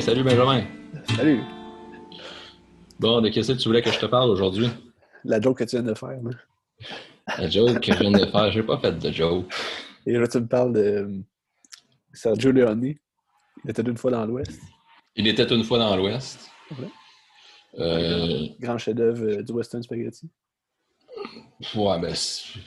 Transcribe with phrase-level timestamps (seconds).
[0.00, 0.64] Salut Benjamin.
[1.16, 1.40] Salut.
[2.98, 4.68] Bon, de qu'est-ce que tu voulais que je te parle aujourd'hui?
[5.24, 6.18] La joke que tu viens de faire.
[7.38, 9.52] La joke que je viens de faire, j'ai pas fait de joke.
[10.06, 11.08] Et là, tu me parles de
[12.12, 12.94] Sergio Leone.
[13.64, 14.60] Il était une fois dans l'Ouest.
[15.16, 16.48] Il était une fois dans l'Ouest.
[16.70, 16.88] Ouais.
[17.78, 20.28] Euh, Grand chef-d'œuvre euh, du Western Spaghetti.
[21.74, 22.14] ouais, ben,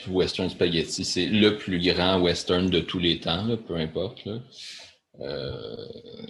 [0.10, 4.26] Western Spaghetti, c'est le plus grand western de tous les temps, là, peu importe.
[4.26, 4.40] là.
[5.22, 5.88] Euh,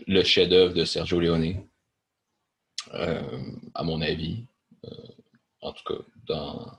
[0.07, 1.55] le chef-d'œuvre de Sergio Leone,
[2.93, 3.21] euh,
[3.75, 4.45] à mon avis.
[4.85, 4.89] Euh,
[5.61, 6.71] en tout cas, dans.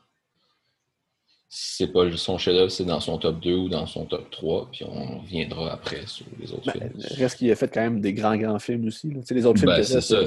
[1.52, 4.84] C'est pas son chef-d'œuvre, c'est dans son top 2 ou dans son top 3, puis
[4.84, 7.02] on reviendra après sur les autres Ben, films.
[7.18, 9.10] reste qu'il a fait quand même des grands, grands films aussi.
[9.10, 9.20] Là.
[9.28, 10.22] Les autres films Ben, c'est ça.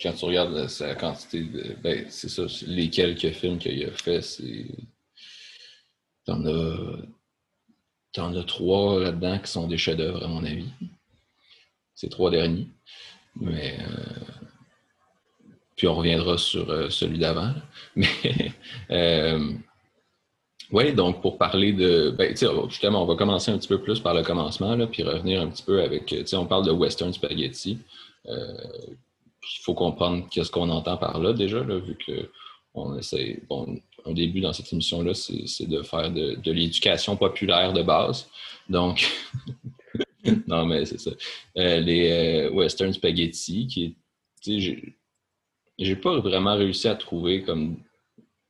[0.00, 1.76] Quand tu regardes la, sa quantité de.
[1.82, 2.44] Ben, c'est ça.
[2.66, 4.66] Les quelques films qu'il a fait, c'est.
[6.26, 6.98] T'en as.
[8.14, 10.68] T'en as trois là-dedans qui sont des chefs-d'œuvre, à mon avis.
[11.94, 12.68] Ces trois derniers.
[13.36, 13.76] Mais.
[13.80, 14.44] euh,
[15.76, 17.52] Puis on reviendra sur euh, celui d'avant.
[17.96, 18.06] Mais.
[18.90, 19.50] euh,
[20.70, 22.10] Oui, donc pour parler de.
[22.16, 25.40] Ben, tu justement, on va commencer un petit peu plus par le commencement, puis revenir
[25.42, 26.06] un petit peu avec.
[26.06, 27.78] Tu on parle de Western Spaghetti.
[28.26, 32.30] Il faut comprendre qu'est-ce qu'on entend par là déjà, vu que
[32.74, 33.42] on essaie.
[33.48, 38.28] Bon, un début dans cette émission-là, c'est de faire de, de l'éducation populaire de base.
[38.68, 39.06] Donc,
[40.46, 41.10] non, mais c'est ça.
[41.56, 43.94] Euh, les euh, Western Spaghetti, qui est.
[44.42, 44.94] Tu sais,
[45.78, 47.78] j'ai- pas vraiment réussi à trouver comme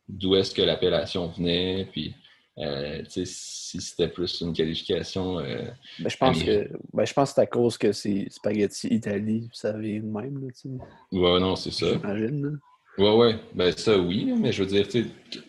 [0.08, 2.14] d'où est-ce que l'appellation venait, puis
[2.58, 5.36] euh, tu sais, si c'était plus une qualification.
[5.36, 6.46] Ben, je pense Ami.
[6.46, 10.06] que ben, je pense que c'est à cause que c'est Spaghetti Italie, ça vient de
[10.06, 10.68] même, là, tu sais.
[11.12, 11.92] Ouais, non, c'est ça.
[11.92, 12.58] J'imagine.
[12.96, 13.04] Là.
[13.04, 13.40] Ouais, ouais.
[13.54, 15.06] Ben, ça, oui, mais je veux dire, tu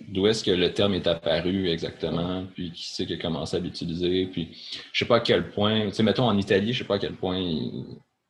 [0.08, 3.60] d'où est-ce que le terme est apparu exactement, puis qui c'est qui a commencé à
[3.60, 4.50] l'utiliser, puis
[4.92, 7.00] je sais pas à quel point, tu sais, mettons en Italie, je sais pas à
[7.00, 7.40] quel point,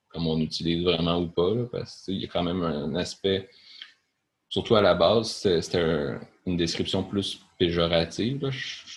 [0.09, 2.43] comme on utilise vraiment ou pas, là, parce que, tu sais, il y a quand
[2.43, 3.49] même un aspect,
[4.49, 8.49] surtout à la base, c'était un- une description plus péjorative,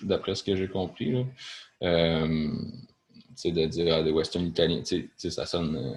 [0.02, 1.24] d'après ce que j'ai compris, là.
[1.84, 2.50] Euh,
[3.12, 4.82] tu sais, de dire ah, des western italiens,
[5.16, 5.76] ça sonne.
[5.76, 5.96] euh,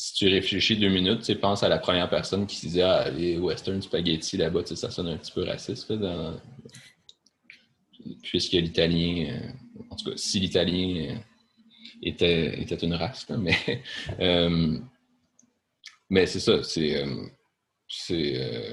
[0.00, 3.10] si tu réfléchis deux minutes, tu pense à la première personne qui se disait ah,
[3.10, 5.90] les western spaghetti là-bas, ça sonne un petit peu raciste.
[5.92, 6.40] dans-
[8.22, 11.16] Puisque l'italien, euh, en tout cas, si l'italien euh,
[12.00, 13.56] était, était une race, mais,
[14.20, 14.78] euh,
[16.08, 17.04] mais c'est ça, c'est.
[18.10, 18.70] il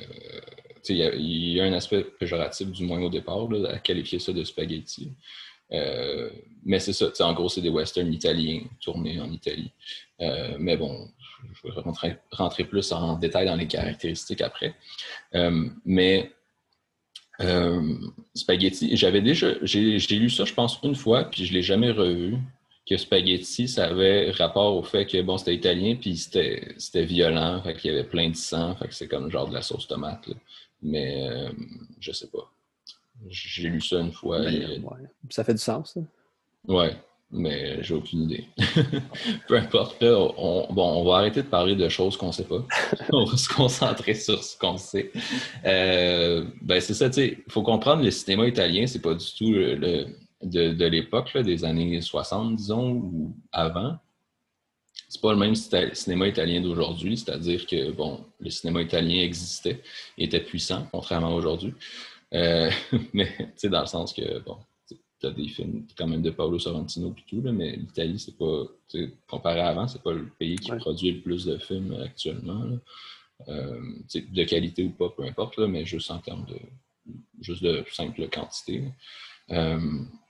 [0.90, 5.12] y, a- un aspect péjoratif, du moins au départ, là, à qualifier ça de spaghetti.
[6.64, 9.72] Mais c'est ça, en gros, c'est des westerns italiens tournés en Italie.
[10.60, 11.10] Mais bon,
[11.54, 14.76] je vais rentrer, rentrer plus en détail dans les caractéristiques après.
[15.34, 16.32] Euh, mais
[17.42, 17.96] euh,
[18.34, 21.92] spaghetti, j'avais déjà, j'ai lu ça, je pense, une fois, puis je ne l'ai jamais
[21.92, 22.38] revu,
[22.88, 27.76] que spaghetti, ça avait rapport au fait que, bon, c'était italien, puis c'était violent, fait
[27.76, 30.28] qu'il y avait plein de sang, fait que c'est comme genre de la sauce tomate,
[30.28, 30.36] là.
[30.82, 31.50] Mais euh,
[32.00, 32.52] je sais pas.
[33.28, 34.42] J'ai lu ça une fois.
[34.42, 35.10] Ben, ouais.
[35.30, 36.02] Ça fait du sens, ça.
[36.68, 36.96] Ouais,
[37.36, 38.46] mais j'ai aucune idée.
[39.48, 42.66] Peu importe, on, bon, on va arrêter de parler de choses qu'on sait pas.
[43.12, 45.12] on va se concentrer sur ce qu'on sait.
[45.66, 49.26] Euh, ben c'est ça, tu sais, il faut comprendre le cinéma italien, c'est pas du
[49.38, 50.08] tout le,
[50.42, 53.98] de, de l'époque, des années 60, disons, ou avant.
[55.10, 59.82] C'est pas le même cinéma italien d'aujourd'hui, c'est-à-dire que, bon, le cinéma italien existait,
[60.18, 61.74] était puissant, contrairement à aujourd'hui.
[62.34, 62.70] Euh,
[63.14, 64.58] mais, tu sais, dans le sens que, bon,
[65.26, 68.38] tu as des films quand même de Paolo Sorrentino et tout, là, mais l'Italie, c'est
[68.38, 68.64] pas,
[69.28, 70.78] comparé à avant, c'est pas le pays qui Ouais.
[70.78, 72.64] produit le plus de films actuellement.
[72.64, 72.78] là.
[73.50, 73.82] Euh,
[74.14, 76.58] de qualité ou pas, peu importe, là, mais juste en termes de
[77.42, 78.84] juste de simple quantité.
[79.52, 79.80] Euh,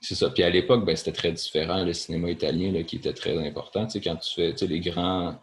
[0.00, 0.28] c'est ça.
[0.30, 3.86] Puis à l'époque, ben, c'était très différent, le cinéma italien là, qui était très important.
[3.86, 5.34] Tu sais, quand tu fais tu sais, les grands.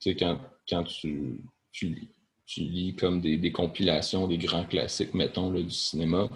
[0.00, 1.40] Tu sais, quand, quand tu,
[1.72, 2.08] tu,
[2.48, 6.28] tu lis comme des, compilations des grands classiques, mettons, là, du cinéma,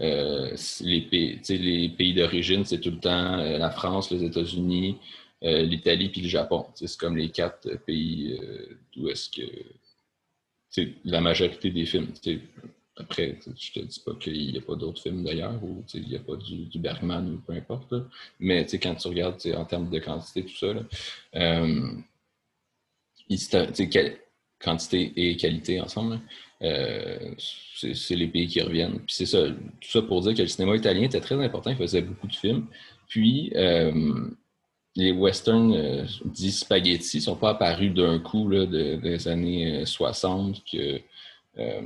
[0.00, 4.96] euh, les, pays, les pays d'origine, c'est tout le temps euh, la France, les États-Unis,
[5.42, 6.66] euh, l'Italie puis le Japon.
[6.74, 8.38] C'est comme les quatre pays
[8.94, 9.42] d'où est-ce que
[11.04, 12.12] la majorité des films.
[12.98, 15.84] Après, tu sais, je te dis pas qu'il n'y a pas d'autres films d'ailleurs ou
[15.94, 17.92] il n'y a pas du, Bergman ou peu importe.
[18.38, 20.74] Mais quand tu regardes en termes de quantité, tout ça,
[24.66, 26.20] quantité et qualité ensemble, là,
[26.62, 28.98] euh, c'est les pays qui reviennent.
[29.06, 31.76] Puis c'est ça, tout ça pour dire que le cinéma italien était très important, il
[31.76, 32.66] faisait beaucoup de films.
[33.08, 33.92] Puis euh,
[34.96, 39.84] les westerns euh, dits spaghetti sont pas apparus d'un coup là, de- des années euh,
[39.84, 40.98] 60 que,
[41.58, 41.82] euh,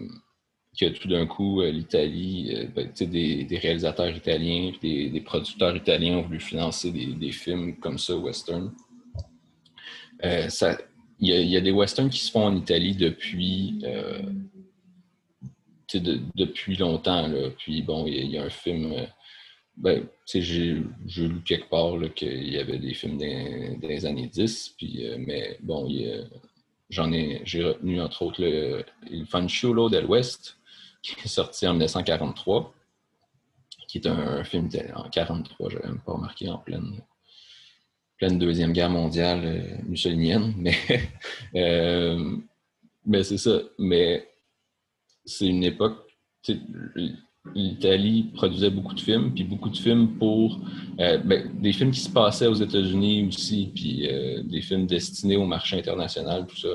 [0.78, 6.38] que tout d'un coup l'Italie, ben, des, des réalisateurs italiens, des producteurs italiens ont voulu
[6.40, 8.70] financer des, des films comme ça, western.
[10.48, 10.78] ça,
[11.20, 13.82] il y, a, des westerns qui se font en Italie depuis,
[15.92, 17.26] depuis longtemps.
[17.28, 17.50] Là.
[17.58, 19.06] Puis bon, il y, a un film.
[19.76, 20.82] Ben, j'ai
[21.16, 25.88] lu quelque part qu'il y avait des films des, années 10, puis, mais bon,
[26.90, 30.58] j'en ai, j'ai retenu entre autres le Il Fanciullo del West,
[31.02, 32.74] qui est sorti en 1943,
[33.88, 37.00] qui est un, film en 1943, je n'avais même pas remarqué, en pleine,
[38.20, 40.74] pleine Deuxième Guerre mondiale euh, mussolinienne, mais,
[41.56, 42.36] euh,
[43.06, 43.60] mais c'est ça.
[43.78, 44.28] Mais
[45.24, 45.96] c'est une époque,
[47.54, 50.60] l'Italie produisait beaucoup de films, puis beaucoup de films pour
[51.00, 54.06] euh, ben, des films qui se passaient aux États-Unis aussi, puis
[54.44, 56.68] des films destinés au marché international, tout ça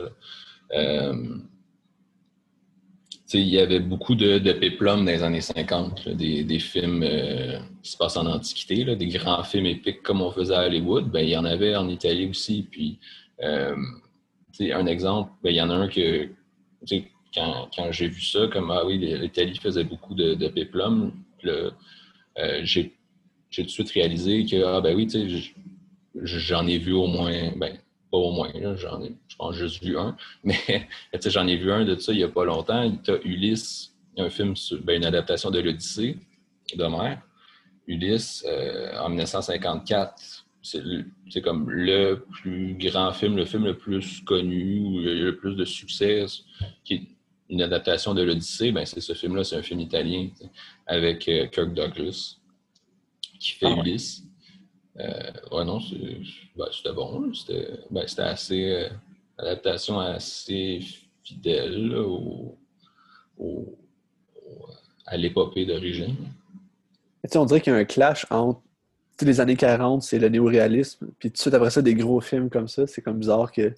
[3.34, 7.92] il y avait beaucoup de, de péplum dans les années 50, des, films euh, qui
[7.92, 11.10] se passent en Antiquité, des grands films épiques comme on faisait à Hollywood.
[11.10, 12.68] Ben, il y en avait en Italie aussi.
[12.70, 13.00] Puis,
[13.42, 13.76] euh,
[14.60, 16.30] un exemple, ben, il y en a un que,
[17.34, 21.12] quand, quand j'ai vu ça, comme ah oui, l'Italie faisait beaucoup de, de péplum,
[21.46, 21.72] euh,
[22.64, 22.94] j'ai
[23.52, 25.08] tout de suite réalisé que, ah ben oui,
[26.22, 27.78] j'en ai vu au moins, ben,
[28.18, 30.16] au moins, j'en ai, je pense, juste vu un.
[30.44, 30.88] Mais
[31.26, 32.92] j'en ai vu un de ça il n'y a pas longtemps.
[33.04, 36.18] Tu as Ulysse, un film, sur, ben, une adaptation de l'Odyssée
[36.76, 37.22] d'Homère.
[37.88, 45.04] Ulysse, euh, en 1954, c'est comme le plus grand film, le film le plus connu,
[45.04, 46.26] le, plus de succès,
[46.84, 47.04] qui est
[47.50, 48.72] une adaptation de l'Odyssée.
[48.72, 50.30] Ben, c'est ce film-là, c'est un film italien
[50.88, 52.38] avec euh, Kirk Douglas
[53.40, 54.24] qui fait ah Ulysse.
[54.98, 55.80] Ouais, non,
[56.56, 57.32] ben, c'était bon.
[57.92, 58.72] Ben, c'était assez.
[58.72, 58.90] Euh,
[59.38, 60.80] adaptation assez
[61.24, 62.58] fidèle au,
[65.06, 66.16] à l'épopée d'origine.
[67.36, 68.62] On dirait qu'il y a un clash entre
[69.22, 72.50] les années 40, c'est le néoréalisme, puis tout de suite après ça, des gros films
[72.50, 72.86] comme ça.
[72.88, 73.74] C'est comme bizarre que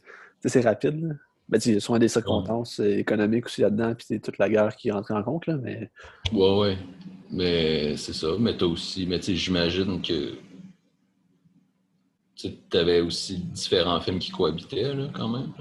[0.45, 1.17] c'est rapide.
[1.49, 4.75] Ben, il y a souvent des circonstances économiques aussi là-dedans, puis c'est toute la guerre
[4.75, 5.47] qui rentre en compte.
[5.47, 5.89] Là, mais...
[6.33, 6.77] Ouais, ouais.
[7.31, 8.27] Mais c'est ça.
[8.37, 9.05] Mais t'as aussi.
[9.05, 10.33] Mais j'imagine que
[12.37, 15.51] tu avais aussi différents films qui cohabitaient là, quand même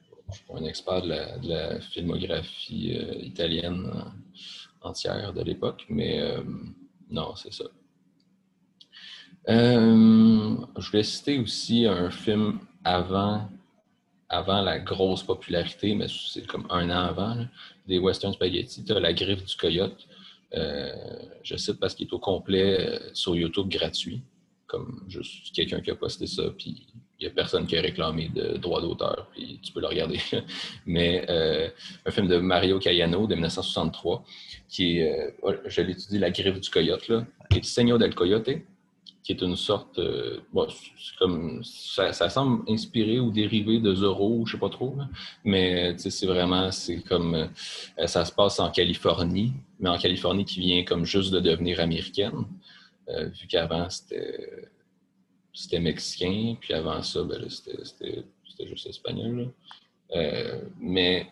[0.49, 3.91] pas un expert de la, filmographie euh, italienne
[4.81, 6.43] entière de l'époque, mais euh,
[7.11, 7.65] non, c'est ça.
[9.47, 13.49] je vais citer aussi un film avant,
[14.29, 17.47] avant la grosse popularité, mais c'est comme un an avant,
[17.87, 18.85] des Western Spaghetti.
[18.85, 20.07] Tu as La Griffe du Coyote
[20.55, 20.93] euh,
[21.43, 24.23] je cite parce qu'il est au complet euh, sur YouTube gratuit,
[24.67, 26.87] comme juste quelqu'un qui a posté ça, puis
[27.19, 30.19] il n'y a personne qui a réclamé de droit d'auteur, puis tu peux le regarder.
[30.87, 31.69] Mais euh,
[32.07, 34.25] un film de Mario Cayano de 1963,
[34.69, 35.37] qui est,
[35.67, 38.51] je l'étudie, La griffe du coyote, là, est Señor del Coyote,
[39.31, 40.41] qui est une sorte, euh,
[41.19, 44.97] comme, ça, semble inspiré ou dérivé de Zorro, je sais pas trop,
[45.45, 50.61] mais c'est vraiment, c'est comme, euh, ça se passe en Californie, mais en Californie qui
[50.61, 52.45] vient comme juste de devenir américaine,
[53.09, 59.53] euh, vu qu'avant c'était mexicain, puis avant ça, ben, c'était juste espagnol.
[60.81, 61.27] mais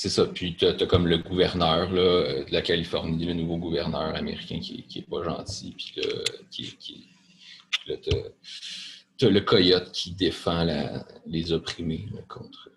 [0.00, 0.24] c'est ça.
[0.24, 4.82] Puis tu as, comme le gouverneur là, de la Californie, le nouveau gouverneur américain qui,
[4.84, 5.74] qui est pas gentil.
[5.76, 5.94] Puis
[6.50, 7.08] qui, qui,
[7.86, 10.66] là, tu as, le coyote qui défend
[11.26, 12.70] les opprimés contre.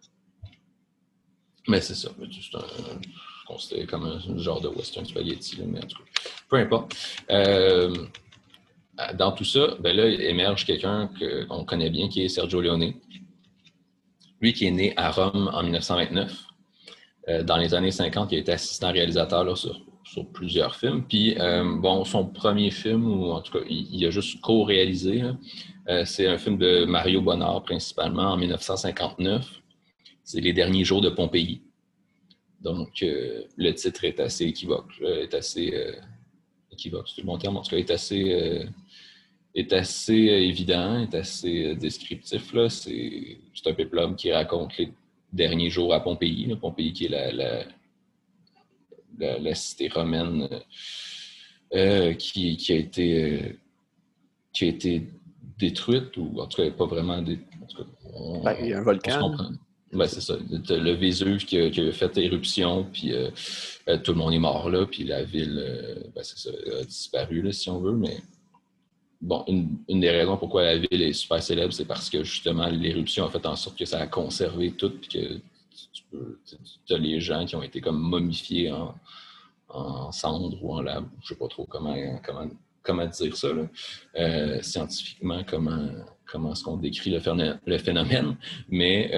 [1.69, 2.09] Mais c'est ça.
[2.19, 2.99] C'est un,
[3.47, 6.93] considéré comme un, genre de western spaghetti, mais en tout cas, peu importe.
[7.29, 8.05] Euh,
[9.13, 11.09] dans tout ça, ben là, émerge quelqu'un
[11.47, 12.95] qu'on connaît bien qui est Sergio Leone.
[14.41, 16.49] Lui qui est né à Rome en 1929.
[17.29, 19.81] Euh, dans les années 50, il a été assistant réalisateur sur,
[20.31, 21.03] plusieurs films.
[21.07, 25.23] Puis, euh, bon, son premier film, ou en tout cas, il, a juste co-réalisé,
[25.89, 29.61] euh, c'est un film de Mario Bonnard, principalement, en 1959.
[30.23, 31.61] C'est Les derniers jours de Pompéi.
[32.61, 35.73] Donc, le titre est assez équivoque, est assez
[36.71, 38.65] équivoque, c'est le bon terme, en tout cas, est assez
[39.53, 42.53] est assez évident, est assez descriptif.
[42.69, 44.93] C'est un péplum qui raconte les
[45.33, 46.55] derniers jours à Pompéi.
[46.55, 47.65] Pompéi qui est la,
[49.39, 50.47] la, cité romaine
[51.73, 53.57] euh, qui, a été, euh,
[54.53, 55.07] qui a été
[55.57, 57.47] détruite, ou en tout cas pas vraiment détruite.
[58.43, 59.35] Ben, il y a un volcan.
[59.91, 60.35] Ben, c'est ça.
[60.49, 63.29] Le Vésuve qui a, fait éruption, puis euh,
[64.03, 67.69] tout le monde est mort là, puis la ville ben, ça, a disparu, là, si
[67.69, 68.17] on veut, mais
[69.23, 73.25] bon, une, des raisons pourquoi la ville est super célèbre, c'est parce que justement l'éruption
[73.25, 75.39] a fait en sorte que ça a conservé tout, puis que
[76.11, 81.29] tu, as les gens qui ont été comme momifiés en, cendres ou en lave, je
[81.29, 82.47] sais pas trop comment, comment
[82.83, 85.87] comment dire ça, là, scientifiquement, comment,
[86.25, 88.35] comment est-ce qu'on décrit le, phénomène.
[88.67, 89.09] Mais,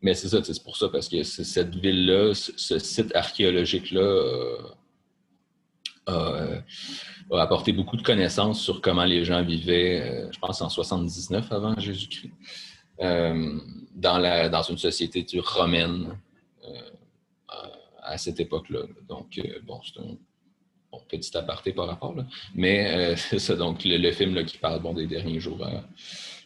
[0.00, 4.56] mais c'est ça, c'est pour ça, parce que cette ville-là, ce site archéologique-là
[7.32, 11.78] a, apporté beaucoup de connaissances sur comment les gens vivaient, je pense en 79 avant
[11.78, 12.32] Jésus-Christ.
[13.00, 16.16] dans, la, dans une société romaine
[18.08, 18.80] à cette époque-là.
[19.08, 20.16] Donc, euh, bon, c'est un
[21.08, 22.14] petit aparté par rapport.
[22.14, 22.26] Là.
[22.54, 25.84] Mais euh, c'est ça, donc le, film qui parle des derniers jours à,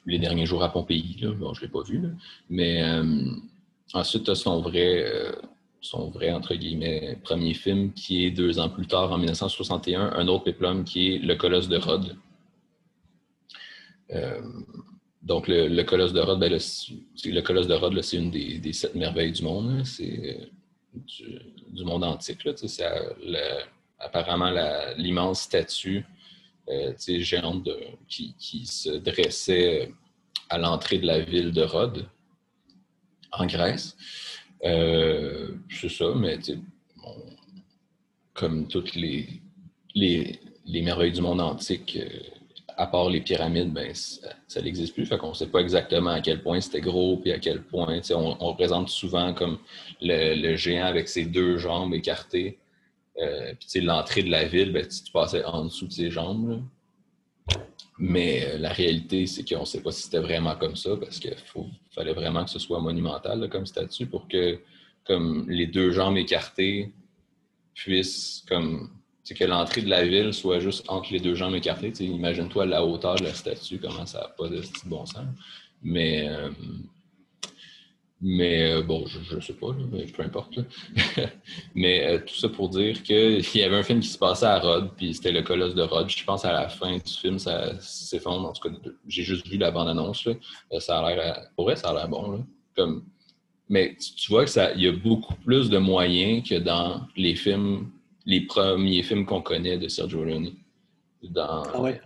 [0.06, 1.24] les derniers jours à Pompéi.
[1.38, 2.02] Bon, je ne l'ai pas vu.
[2.50, 3.24] Mais euh,
[3.94, 5.04] ensuite, son vrai,
[5.82, 10.28] son vrai, entre guillemets, premier film qui est deux ans plus tard, en 1961, un
[10.28, 12.16] autre péplum qui est Le Colosse de Rhodes.
[15.22, 18.94] donc, le, Colosse de Rhodes, ben, le, Colosse de Rhodes, c'est une des, des, sept
[18.94, 19.84] merveilles du monde.
[19.84, 20.38] C'est
[20.94, 22.48] du, monde antique.
[22.56, 22.84] C'est
[23.98, 24.52] apparemment
[24.96, 26.04] l'immense statue
[26.68, 27.68] euh, géante
[28.08, 29.92] qui, se dressait
[30.48, 32.06] à l'entrée de la ville de Rhodes,
[33.32, 33.96] en Grèce.
[34.64, 36.38] Euh, c'est ça, mais
[38.34, 39.28] comme toutes les,
[39.94, 42.08] les, merveilles du monde antique, euh,
[42.76, 45.04] à part les pyramides, ben, ça n'existe plus.
[45.06, 48.00] Fait qu'on ne sait pas exactement à quel point c'était gros, puis à quel point.
[48.14, 49.58] On, représente souvent comme
[50.00, 52.58] le, géant avec ses deux jambes écartées.
[53.20, 56.62] Euh, l'entrée de la ville, ben, tu passais en dessous de ses jambes.
[57.98, 61.18] Mais euh, la réalité, c'est qu'on ne sait pas si c'était vraiment comme ça, parce
[61.18, 61.34] qu'il
[61.90, 64.60] fallait vraiment que ce soit monumental comme statut pour que
[65.04, 66.92] comme les deux jambes écartées
[67.74, 68.90] puissent comme
[69.24, 71.92] c'est que l'entrée de la ville soit juste entre les deux jambes écartées.
[72.00, 75.24] Imagine-toi la hauteur de la statue, comment ça n'a pas de bon sens.
[75.82, 76.50] Mais, euh,
[78.22, 80.60] mais euh, bon, je ne sais pas, mais peu importe.
[81.74, 84.58] mais euh, tout ça pour dire qu'il y avait un film qui se passait à
[84.58, 86.08] Rhodes, puis c'était le Colosse de Rhodes.
[86.08, 88.48] Je pense à la fin du film, ça s'effondre.
[88.48, 88.74] En tout cas,
[89.06, 90.28] j'ai juste vu la bande-annonce.
[90.78, 91.48] Ça a l'air.
[91.56, 92.46] Pour vrai, ça a l'air bon.
[92.76, 93.04] Comme...
[93.68, 97.90] Mais tu vois qu'il y a beaucoup plus de moyens que dans les films
[98.26, 100.52] les premiers films qu'on connaît de Sergio Leone.
[101.22, 102.00] Dans, ah ouais.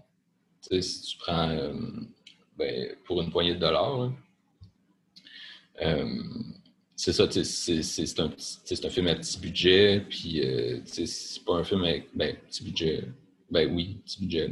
[0.61, 1.73] Si tu prends euh,
[2.57, 4.09] ben, pour une poignée de dollars, euh,
[6.97, 11.85] c'est ça, c'est un, un, film à petit budget, puis euh, c'est pas un film
[11.85, 13.05] avec ben, petit budget.
[13.51, 14.51] Ben oui, petit budget,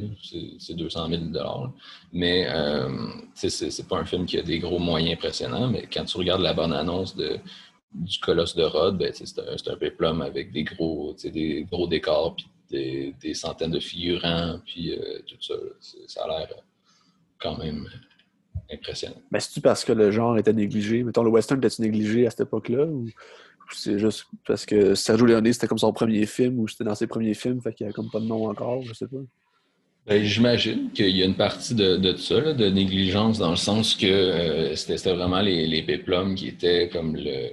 [0.59, 1.73] c'est 200 000 dollars.
[2.13, 6.19] Mais euh, c'est pas un film qui a des gros moyens impressionnants, mais quand tu
[6.19, 7.39] regardes la bonne annonce de
[7.93, 12.37] du colosse de Rhodes, ben, c'est un, un péplum avec des gros, des gros décors,
[12.37, 15.55] puis des, centaines de figurants, puis euh, tout ça.
[15.81, 16.49] Ça a l'air
[17.39, 17.89] quand même
[18.73, 19.21] impressionnant.
[19.31, 21.03] Mais c'est-tu parce que le genre était négligé?
[21.03, 22.87] Mettons, le western était-tu négligé à cette époque-là?
[22.87, 23.09] Ou
[23.73, 27.07] c'est juste parce que Sergio Leone, c'était comme son premier film, ou c'était dans ses
[27.07, 29.17] premiers films, fait qu'il n'y a comme pas de nom encore, je sais pas.
[30.07, 33.95] Ben, J'imagine qu'il y a une partie de, de ça, de négligence, dans le sens
[33.95, 37.53] que euh, c'était vraiment les, les péplums qui étaient comme le,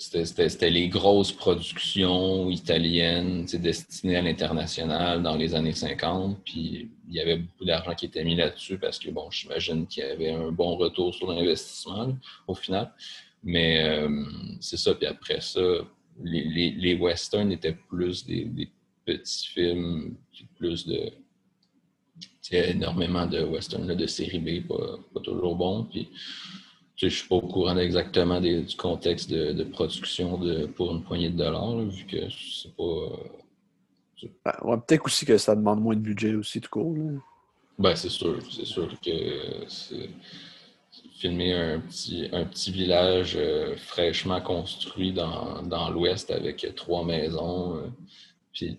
[0.00, 6.38] c'était les grosses productions italiennes destinées à l'international dans les années 50.
[6.42, 10.02] Puis il y avait beaucoup d'argent qui était mis là-dessus parce que, bon, j'imagine qu'il
[10.02, 12.16] y avait un bon retour sur l'investissement
[12.46, 12.90] au final.
[13.44, 14.24] Mais euh,
[14.60, 14.94] c'est ça.
[14.94, 15.60] Puis après ça,
[16.22, 18.70] les, westerns étaient plus des,
[19.04, 20.16] petits films,
[20.56, 21.10] plus de.
[22.52, 25.84] Énormément de westerns de série B, pas, pas toujours bons.
[25.84, 26.08] Puis
[27.00, 31.30] je ne suis pas au courant exactement du contexte de, production de, pour une poignée
[31.30, 32.82] de dollars, vu que c'est pas.
[32.82, 36.94] Euh, ben, peut-être aussi que ça demande moins de budget aussi, tout court.
[37.78, 38.38] Ben, c'est sûr.
[38.50, 39.66] C'est sûr que
[41.14, 47.76] filmer un petit, un petit village euh, fraîchement construit dans, dans l'ouest avec trois maisons,
[47.76, 47.88] euh,
[48.52, 48.76] puis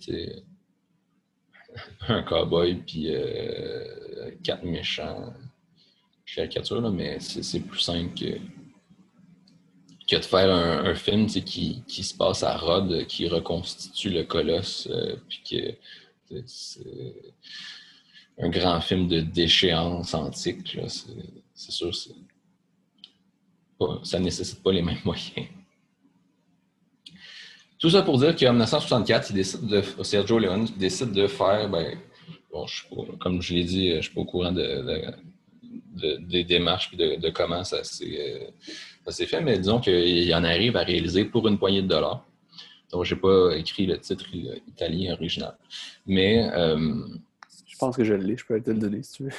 [2.07, 3.09] un cowboy, puis
[4.43, 5.33] quatre méchants
[6.35, 8.38] caricature, là, mais c'est plus simple que,
[10.07, 14.88] que de faire un, film qui, qui, se passe à Rhodes, qui reconstitue le colosse,
[14.91, 16.85] euh, puis que c'est
[18.38, 20.77] un grand film de déchéance antique.
[21.53, 21.91] C'est sûr,
[23.77, 25.47] pas, ça ne nécessite pas les mêmes moyens.
[27.77, 31.97] Tout ça pour dire qu'en 1964, il décide de, Sergio Leone décide de faire, ben,
[32.51, 32.83] bon, je
[33.19, 34.83] comme je l'ai dit, je ne suis pas au courant de
[35.91, 40.83] des démarches et de, comment euh, ça s'est fait, mais disons qu'il en arrive à
[40.83, 42.25] réaliser pour une poignée de dollars.
[42.91, 44.25] Donc, je n'ai pas écrit le titre
[44.67, 45.57] italien original.
[46.05, 46.50] Mais.
[46.53, 47.07] Euh,
[47.67, 49.31] je pense que je l'ai, je peux te le donner si tu veux.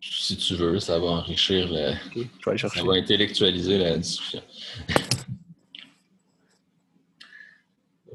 [0.00, 1.94] Si tu veux, ça va enrichir la.
[2.58, 4.42] ça va intellectualiser la discussion.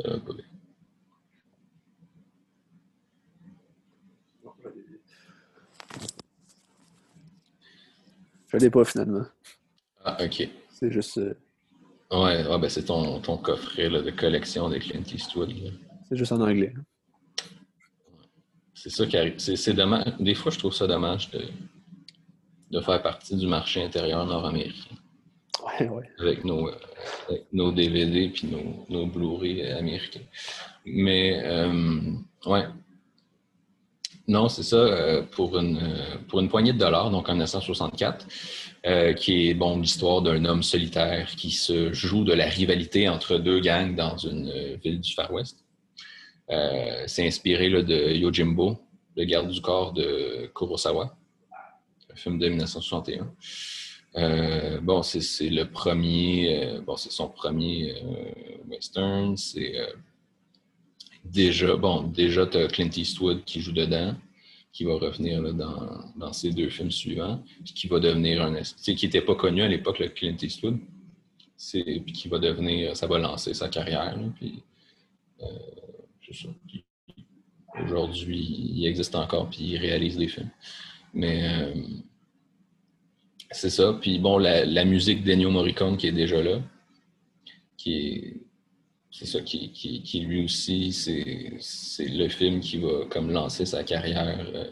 [0.06, 0.20] Euh,
[8.60, 9.24] je l'ai pas finalement.
[10.04, 10.48] Ah, ok.
[10.72, 11.18] C'est juste.
[11.18, 11.34] euh,
[12.12, 15.52] Ouais, ouais, ben c'est ton, ton coffret là, de collection de Clint Eastwood.
[16.08, 16.74] c'est juste en anglais.
[18.74, 19.36] C'est ça qui arrive.
[19.40, 20.14] C'est c'est dommage.
[20.20, 21.42] Des fois, je trouve ça dommage de,
[22.72, 24.96] de faire partie du marché intérieur nord-américain
[25.80, 26.10] Ouais, ouais.
[26.20, 26.76] avec nos, euh,
[27.28, 30.22] avec nos DVD puis nos, nos Blu-ray américains.
[30.86, 32.14] Mais, euh,
[32.46, 32.66] ouais.
[34.30, 38.28] Non, c'est ça, euh, pour, une, euh, pour une poignée de dollars, donc en 1964,
[38.86, 43.38] euh, qui est bon l'histoire d'un homme solitaire qui se joue de la rivalité entre
[43.38, 44.52] deux gangs dans une
[44.84, 45.64] ville du Far West.
[47.08, 48.78] C'est inspiré là, de Yojimbo,
[49.16, 51.16] le garde du corps de Kurosawa,
[52.12, 53.34] un film de 1961.
[54.16, 57.96] Euh, bon, c'est le premier, bon, c'est son premier
[58.70, 59.36] western.
[59.38, 59.76] C'est
[61.32, 64.16] déjà, bon, déjà, tu as Clint Eastwood qui joue dedans,
[64.72, 68.62] qui va revenir dans, dans ses deux films suivants, puis qui va devenir un.
[68.62, 70.78] Tu qui n'était pas connu à l'époque, le Clint Eastwood.
[71.72, 74.16] Puis qui va devenir, ça va lancer sa carrière.
[74.16, 74.62] là, puis,
[75.42, 75.46] euh,
[77.84, 80.50] Aujourd'hui, il existe encore, puis il réalise des films.
[81.14, 81.48] Mais.
[81.48, 81.74] euh,
[83.52, 83.94] c'est ça.
[84.00, 86.62] Puis bon, la, musique d'Ennio Morricone qui est déjà là,
[87.78, 88.42] qui.
[89.10, 94.46] C'est ça, qui, lui aussi, c'est le film qui va comme lancer sa carrière.
[94.54, 94.70] Euh,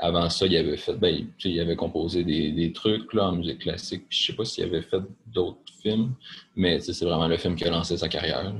[0.00, 4.04] Avant ça, il avait fait, ben, il- avait composé des, trucs là, en musique classique.
[4.08, 6.14] Puis je sais pas s'il avait fait d'autres films,
[6.56, 8.54] mais c'est vraiment le film qui a lancé sa carrière.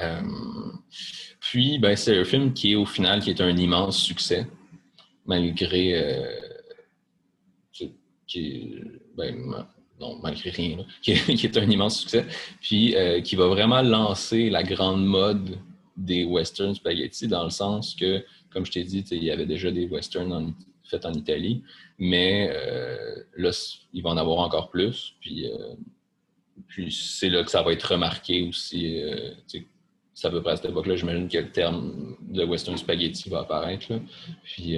[0.00, 0.20] Euh,
[1.40, 4.46] puis, ben, c'est un film qui est au final qui est un immense succès,
[5.26, 6.38] malgré euh,
[8.26, 8.74] qui,
[9.16, 9.66] ben,
[10.22, 12.24] malgré rien, là, qui, est, un immense succès,
[12.60, 15.58] puis euh, qui va vraiment lancer la grande mode
[15.96, 19.70] des western spaghetti dans le sens que, comme je t'ai dit, il y avait déjà
[19.70, 21.62] des westerns faits en Italie,
[21.98, 23.50] mais euh, là,
[23.92, 25.74] il va en avoir encore plus, puis, euh,
[26.68, 29.00] puis c'est là que ça va être remarqué aussi.
[30.14, 33.40] c'est à peu près à cette époque-là, j'imagine que le terme de western spaghetti va
[33.40, 33.92] apparaître.
[33.92, 34.00] là.
[34.44, 34.76] Puis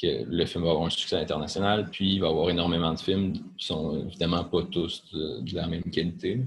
[0.00, 3.00] que le film va avoir un succès international, puis il va y avoir énormément de
[3.00, 6.40] films qui sont évidemment pas tous de, de la même qualité.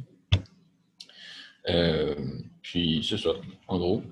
[1.70, 2.16] Euh,
[2.62, 3.32] puis c'est ça,
[3.68, 4.04] en gros.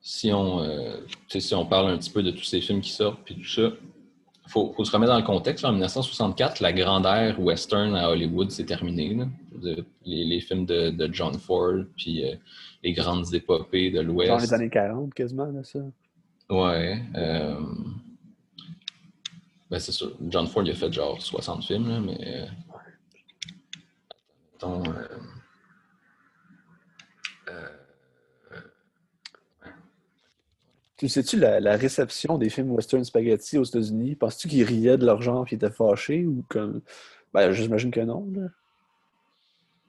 [0.00, 0.96] Si on, euh,
[1.28, 3.72] si on parle un petit peu de tous ces films qui sortent, puis tout ça,
[4.46, 5.64] il faut, faut se remettre dans le contexte.
[5.64, 9.18] En 1964, la grande ère western à Hollywood s'est terminée.
[10.06, 12.34] Les, les films de, de John Ford, puis euh,
[12.82, 14.28] les grandes épopées de l'Ouest.
[14.28, 15.80] Genre les années 40, quasiment, là, ça.
[16.48, 17.02] Ouais.
[17.16, 17.60] euh,
[19.70, 20.16] Ben, c'est sûr.
[20.28, 22.18] John Ford, il a fait genre 60 films, là, mais.
[22.26, 22.46] euh,
[24.52, 25.08] mettons, euh,
[30.96, 34.16] Tu sais-tu la, la réception des films western spaghetti aux États-Unis?
[34.16, 36.80] Penses-tu qu'ils riaient de leur genre et étaient fâchés ou comme.
[37.32, 38.48] Ben, j'imagine que non, là.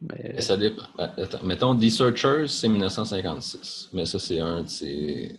[0.01, 0.39] Mais.
[0.39, 0.83] ça dépend.
[0.99, 3.89] Attends, mettons, The Searchers, c'est 1956.
[3.93, 5.35] Mais ça, c'est un de ses,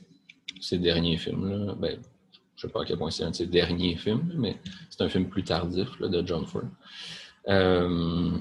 [0.61, 1.67] ses derniers films.
[1.67, 1.75] Là.
[1.77, 2.01] Ben,
[2.61, 4.59] je sais pas à quel point c'est un de ses derniers films, mais
[4.91, 6.65] c'est un film plus tardif de John Ford.
[7.49, 8.33] Euh,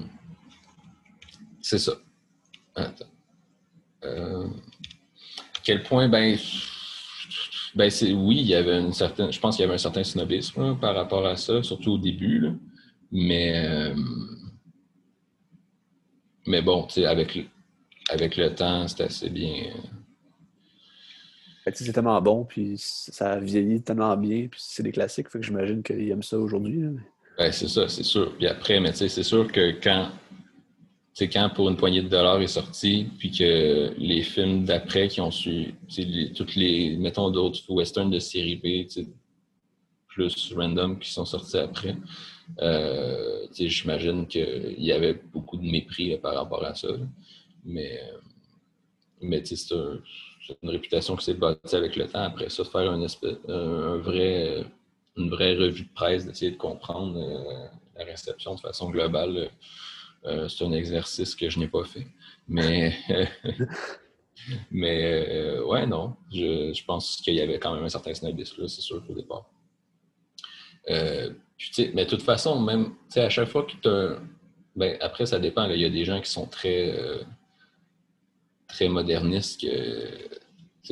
[1.62, 1.92] c'est ça.
[2.74, 3.06] Attends.
[4.04, 6.36] Euh, à quel point, ben,
[7.74, 10.04] ben c'est, oui, il y avait une certaine, je pense qu'il y avait un certain
[10.04, 12.44] snobisme par rapport à ça, surtout au début,
[13.14, 13.94] euh,
[16.46, 17.48] mais bon, avec,
[18.10, 19.72] avec le temps, c'est assez bien.
[21.74, 25.44] C'est tellement bon, puis ça a vieilli tellement bien, puis c'est des classiques, fait que
[25.46, 26.82] j'imagine qu'ils aiment ça aujourd'hui.
[27.38, 28.36] Ben, c'est ça, c'est sûr.
[28.36, 30.10] Puis après, mais c'est sûr que quand,
[31.18, 35.30] quand pour une poignée de dollars est sorti, puis que les films d'après qui ont
[35.30, 35.74] su,
[36.34, 38.86] toutes les, mettons d'autres westerns de série B,
[40.08, 41.96] plus random qui sont sortis après,
[42.60, 46.88] euh, j'imagine qu'il y avait beaucoup de mépris par rapport à ça.
[47.64, 48.18] Mais, euh,
[49.22, 50.00] mais c'est un-
[50.62, 52.22] une réputation qui s'est bâtie avec le temps.
[52.22, 54.64] Après ça, de faire un vrai,
[55.16, 59.50] une vraie revue de presse, d'essayer de comprendre euh, la réception de façon globale,
[60.24, 62.06] euh, c'est un exercice que je n'ai pas fait.
[62.48, 62.94] Mais,
[64.70, 68.66] mais euh, ouais, non, je, je pense qu'il y avait quand même un certain snobisme,
[68.68, 69.50] c'est sûr, au départ.
[71.56, 74.22] Puis, mais de toute façon, même, à chaque fois que tu.
[74.76, 75.68] Ben, après, ça dépend.
[75.68, 76.96] Il y a des gens qui sont très,
[78.66, 78.88] très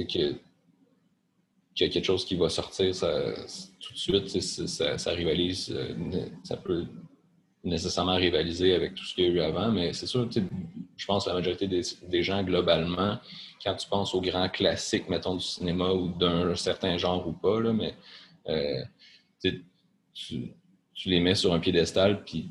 [0.06, 0.34] que,
[1.74, 2.92] qu'il y a quelque chose qui va sortir
[3.80, 6.86] tout de suite, ça, rivalise, euh, ça peut
[7.64, 10.28] nécessairement rivaliser avec tout ce qu'il y a eu avant, mais c'est sûr,
[10.96, 13.18] je pense que la majorité des, gens, globalement,
[13.62, 17.60] quand tu penses aux grands classiques, mettons, du cinéma ou d'un certain genre ou pas,
[17.60, 17.94] là, mais
[18.48, 18.82] euh,
[20.14, 20.44] tu
[21.06, 22.48] les mets sur un piédestal, puis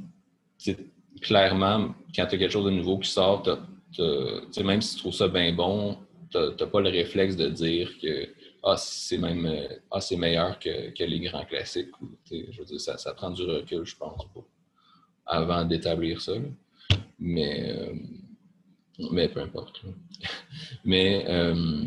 [1.21, 3.43] clairement, quand tu as quelque chose de nouveau qui sort,
[4.63, 5.97] même si tu trouves ça bien bon,
[6.33, 8.27] n'as pas le réflexe de dire que
[8.63, 11.91] ah, c'est même euh, ah, c'est meilleur que, que, les grands classiques.
[12.29, 14.25] je veux dire, ça, ça, prend du recul, je pense,
[15.25, 16.33] avant d'établir ça.
[17.19, 17.93] Mais, euh,
[19.11, 19.81] mais peu importe.
[20.85, 21.85] mais euh,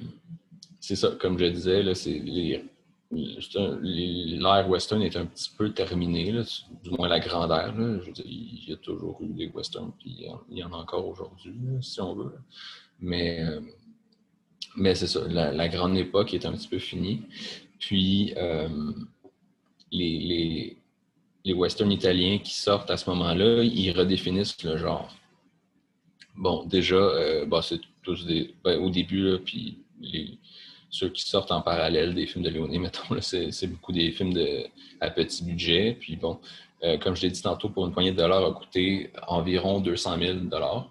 [0.80, 2.22] c'est ça, comme je disais, c'est
[3.12, 6.32] l'ère western est un petit peu terminé,
[6.82, 7.74] du moins la grandeur.
[8.24, 12.00] il y a toujours eu des westerns, puis il y en a encore aujourd'hui, si
[12.00, 12.38] on veut.
[13.00, 13.44] Mais,
[14.76, 17.22] mais c'est ça, la, grande époque est un petit peu finie.
[17.78, 18.68] Puis euh,
[19.90, 20.76] les,
[21.44, 25.14] les, westerns italiens qui sortent à ce moment-là, ils redéfinissent le genre.
[26.36, 28.54] Bon, déjà, euh, bah, c'est tous des.
[28.64, 30.38] Ben, au début, puis les,
[30.90, 34.66] ceux qui sortent en parallèle des films de Léoné, mettons, c'est beaucoup des films de,
[35.00, 35.96] à petit budget.
[35.98, 36.38] Puis bon,
[36.82, 40.18] euh, comme je l'ai dit tantôt, pour une poignée de dollars, a coûté environ 200
[40.18, 40.88] 000 dollars.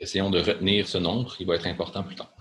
[0.00, 2.32] Essayons de retenir ce nombre, il va être important plus tard.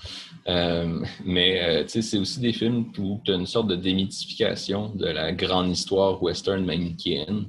[0.47, 5.05] Euh, mais euh, c'est aussi des films où tu as une sorte de démythification de
[5.05, 7.45] la grande histoire western manichéenne.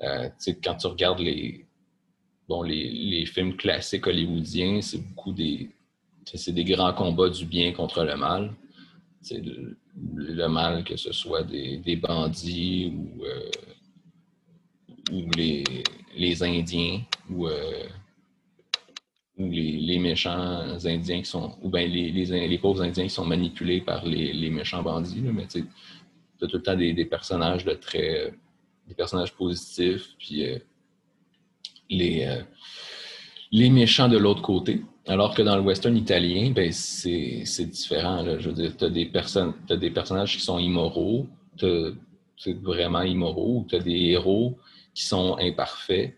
[0.00, 1.66] quand tu regardes les,
[2.48, 5.70] bon, les, les films classiques hollywoodiens, c'est beaucoup des,
[6.48, 8.54] des grands combats du bien contre le mal.
[9.30, 13.50] Le, mal, que ce soit des, bandits ou, euh,
[15.36, 17.48] les, Indiens ou,
[19.38, 24.04] euh, les, méchants Indiens qui sont, ou bien les, pauvres Indiens qui sont manipulés par
[24.04, 25.20] les, méchants bandits.
[25.20, 25.64] mais tu
[26.42, 28.32] as tout le temps des, personnages de très.
[28.88, 30.58] des personnages positifs, puis euh,
[31.90, 32.42] les,
[33.52, 34.82] les méchants de l'autre côté.
[35.08, 38.24] Alors que dans le western italien, ben, c'est différent.
[38.38, 43.80] Je veux dire, tu as, des personnages qui sont immoraux, c'est vraiment immoraux, tu as
[43.80, 44.58] des héros
[44.94, 46.14] qui sont imparfaits.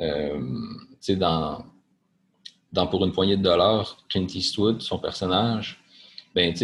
[0.00, 0.40] Euh,
[1.10, 1.64] dans,
[2.76, 5.80] dans Pour une poignée de dollars, Clint Eastwood, son personnage,
[6.34, 6.54] ben,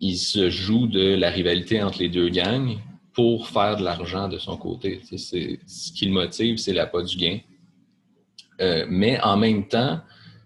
[0.00, 2.78] il se joue de la rivalité entre les deux gangs
[3.14, 5.00] pour faire de l'argent de son côté.
[5.04, 7.38] Ce qui le motive, c'est la pas du gain.
[8.60, 10.00] Euh, mais en même temps,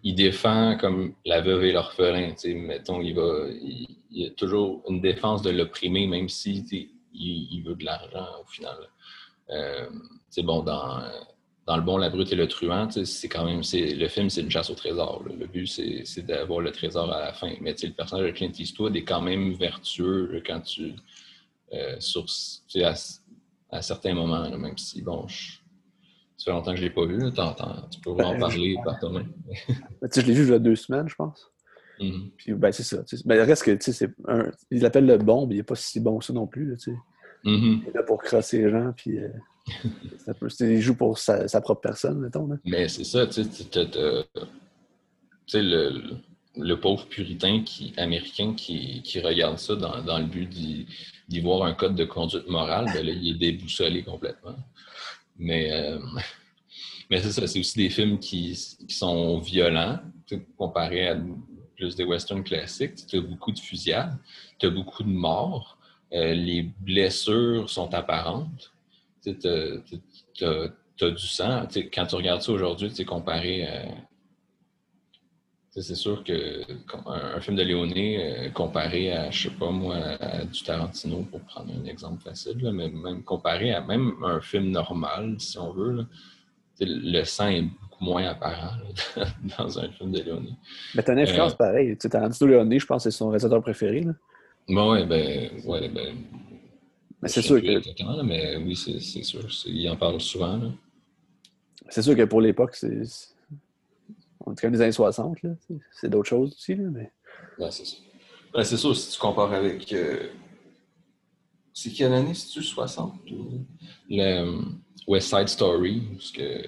[0.05, 2.35] il défend comme la veuve et l'orphelin.
[2.55, 3.49] Mettons, il va.
[4.11, 6.65] Il, a toujours une défense de l'opprimer, même si
[7.13, 8.79] il, veut de l'argent au final.
[10.31, 11.03] c'est euh, bon, dans,
[11.69, 13.61] dans Le Bon, la Brute et le Truand, c'est quand même.
[13.61, 15.23] Le film, c'est une chasse au trésor.
[15.23, 17.53] Le but, c'est d'avoir le trésor à la fin.
[17.61, 20.95] Mais le personnage de Clint Eastwood est quand même vertueux quand tu.
[21.75, 22.25] Euh, sur,
[22.83, 22.95] à,
[23.71, 27.19] à, certains moments, même si, bon, ça fait longtemps que je ne l'ai pas vu.
[27.91, 29.31] tu peux en ben, parler par toi-même.
[30.11, 31.53] je l'ai vu il y a deux semaines, je pense.
[32.01, 32.31] Mm-hmm.
[32.39, 33.05] Puis, ben, c'est ça.
[33.27, 34.51] Ben, reste que, sais, un...
[34.71, 36.79] il l'appelle le bon, mais il n'est pas si bon que ça non plus.
[36.79, 36.93] sais.
[37.45, 37.81] Mm-hmm.
[37.83, 39.29] Il est là pour crosser les gens, puis euh,
[40.25, 40.49] ça peut...
[40.61, 42.49] il joue pour sa, propre personne, mettons.
[42.65, 43.43] Mais c'est ça, tu
[45.47, 51.41] sais, le, pauvre puritain qui, américain qui, qui regarde ça dans, dans le but d'y
[51.41, 54.57] voir un code de conduite morale, ben là, il est déboussolé complètement.
[55.39, 55.99] Mais, euh,
[57.11, 58.55] mais c'est ça, c'est aussi des films qui,
[58.89, 60.01] sont violents,
[60.57, 61.19] comparé à
[61.77, 63.07] plus des westerns classiques.
[63.07, 64.17] Tu as beaucoup de fusillades,
[64.59, 65.79] tu as beaucoup de morts,
[66.13, 68.73] euh, les blessures sont apparentes.
[69.35, 71.67] Tu as, du sang.
[71.93, 73.85] quand tu regardes ça aujourd'hui, comparé à
[75.81, 76.63] c'est sûr que
[77.07, 81.41] un, film de Léoné euh, comparé à, je sais pas moi, à, du Tarantino, pour
[81.41, 86.07] prendre un exemple facile, mais même comparé à même un film normal, si on veut,
[86.81, 88.77] le sang est beaucoup moins apparent
[89.59, 90.51] dans un film de Léoné.
[90.95, 91.97] Mais t'as une influence euh, pareille.
[91.97, 94.01] Tarantino Léoné, je pense que c'est son réalisateur préféré.
[94.01, 94.13] Là.
[94.69, 96.17] Bon, ouais, ben, ouais, ben.
[97.23, 98.23] Mais c'est sûr que.
[98.23, 99.49] mais oui, c'est sûr.
[99.67, 100.73] Il en parle souvent.
[101.89, 103.03] C'est sûr que pour l'époque, c'est
[104.49, 105.39] en tout cas, les années 60,
[105.93, 106.75] c'est d'autres choses aussi.
[106.75, 107.13] Là, mais...
[107.71, 107.97] c'est ça.
[108.55, 109.93] Ben, c'est sûr, si tu compares avec.
[109.93, 110.29] Euh,
[111.75, 113.15] c'est quelle année, si tu 60
[114.09, 114.61] Le euh,
[115.07, 116.63] West Side Story, parce que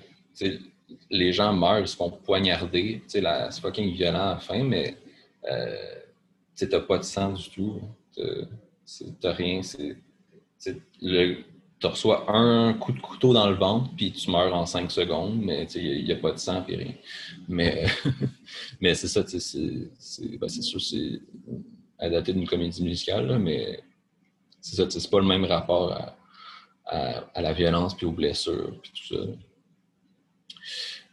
[1.10, 3.02] les gens meurent, ils se font poignarder.
[3.06, 3.22] C'est
[3.60, 4.96] fucking violent à la fin, mais
[5.50, 5.74] euh,
[6.54, 7.80] tu n'as pas de sang du tout.
[9.20, 9.62] T'as rien.
[10.62, 15.40] Tu reçois un coup de couteau dans le ventre, puis tu meurs en cinq secondes,
[15.40, 16.94] mais il n'y a, pas de sang et rien.
[17.48, 17.86] Mais,
[18.80, 21.20] mais c'est ça, c'est ben, sûr, c'est
[21.98, 23.82] adapté d'une comédie musicale, mais
[24.60, 26.16] c'est ça, c'est pas le même rapport à,
[27.34, 29.22] à, la violence, puis aux blessures, puis tout ça.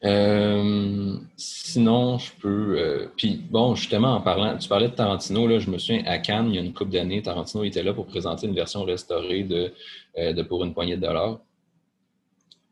[0.04, 2.78] Euh, sinon, je peux.
[2.80, 6.20] Euh, puis, bon, justement, en parlant, tu parlais de Tarantino, là, je me souviens, à
[6.20, 9.44] Cannes, il y a une couple d'années, Tarantino était là pour présenter une version restaurée
[9.44, 9.74] de,
[10.18, 11.40] euh, de Pour une poignée de dollars.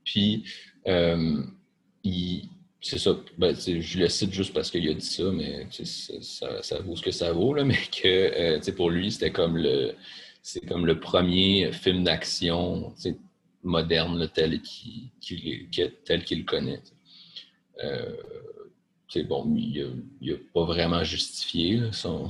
[0.04, 0.44] Puis,
[2.82, 6.96] c'est ça, ben, je le cite juste parce qu'il a dit ça, mais ça, vaut
[6.96, 9.96] ce que ça vaut, là, mais que pour lui, c'était comme le
[10.44, 12.94] c'est comme le premier film d'action
[13.64, 16.82] moderne tel qu'il le connaît.
[19.08, 22.28] C'est bon, il n'a pas vraiment justifié son,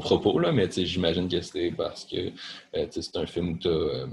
[0.00, 2.32] propos, là, mais j'imagine que c'était parce que
[2.76, 4.08] euh, c'est un film où tu as.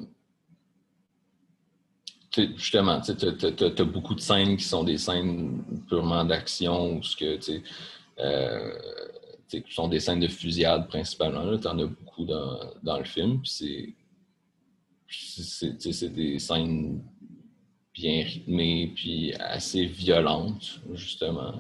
[2.56, 7.40] justement, tu as, beaucoup de scènes qui sont des scènes purement d'action ou ce que
[8.20, 8.74] euh,
[9.50, 11.58] qui sont des scènes de fusillade principalement.
[11.58, 13.42] Tu en as beaucoup dans, dans le film.
[13.46, 13.96] C'est
[16.14, 17.02] des scènes
[17.94, 21.54] bien rythmées puis assez violentes, justement.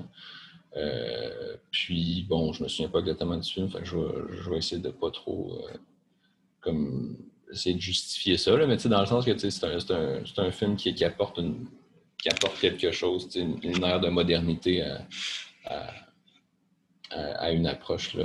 [0.77, 3.97] Euh, puis, bon, je me souviens pas exactement du film, fait je,
[4.49, 5.77] vais, essayer de pas trop euh,
[6.61, 7.17] comme
[7.51, 10.77] essayer de justifier ça, là, mais dans le sens que c'est un, un, un, film
[10.77, 11.67] qui, qui, apporte une,
[12.17, 15.05] qui apporte quelque chose, une, une ère de modernité à,
[17.09, 18.15] à, une approche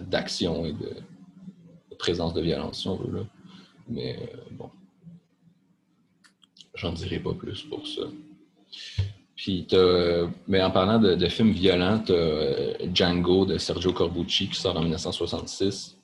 [0.00, 0.96] d'action et de,
[1.98, 3.18] présence de violence, si on veut.
[3.18, 3.24] Là.
[3.88, 4.70] Mais euh, bon,
[6.78, 8.02] j'en dirai pas plus pour ça.
[9.36, 9.66] Puis,
[10.48, 14.80] mais en parlant de, films violents, tu euh, Django de Sergio Corbucci qui sort en
[14.80, 15.96] 1966,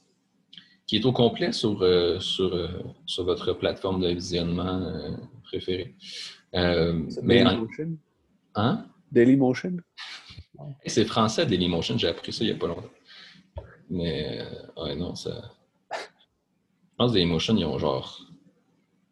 [0.86, 2.70] qui est au complet sur, euh, sur,
[3.06, 4.92] sur votre plateforme de visionnement
[5.42, 5.94] préférée.
[6.52, 7.98] mais Dailymotion?
[8.54, 8.86] Hein?
[9.10, 9.76] Dailymotion?
[10.86, 12.90] C'est français, Dailymotion, j'ai appris ça il n'y a pas longtemps.
[13.90, 15.52] Mais, euh, ouais, non, ça.
[15.92, 18.20] Je pense que Dailymotion, ils ont genre.